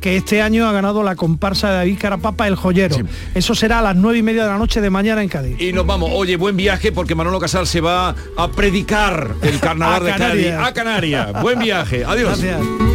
que 0.05 0.19
este 0.19 0.43
año 0.43 0.69
ha 0.69 0.73
ganado 0.73 1.03
la 1.03 1.17
comparsa 1.17 1.71
de 1.71 1.77
David 1.77 1.97
Carapapa, 1.99 2.47
el 2.47 2.57
joyero. 2.57 2.95
Eso 3.35 3.55
será 3.55 3.79
a 3.79 3.83
las 3.83 3.97
nueve 3.97 4.19
y 4.19 4.23
media 4.23 4.43
de 4.43 4.51
la 4.51 4.59
noche 4.59 4.83
de 4.83 4.91
mañana 4.91 5.23
en 5.23 5.31
Cádiz. 5.31 5.59
Y 5.59 5.73
nos 5.73 5.87
vamos. 5.87 6.11
Oye, 6.13 6.37
buen 6.37 6.59
viaje 6.59 6.93
porque 6.93 7.15
Manolo 7.15 7.41
Casal 7.41 7.67
se 7.67 7.81
va 7.81 8.15
a 8.37 8.51
predicar 8.51 9.31
el 9.41 9.59
carnaval 9.61 10.05
de 10.05 10.13
Cádiz 10.13 10.53
a 10.53 10.75
Canarias. 10.75 11.41
Buen 11.41 11.59
viaje. 11.59 12.05
Adiós. 12.05 12.39
Gracias. 12.39 12.94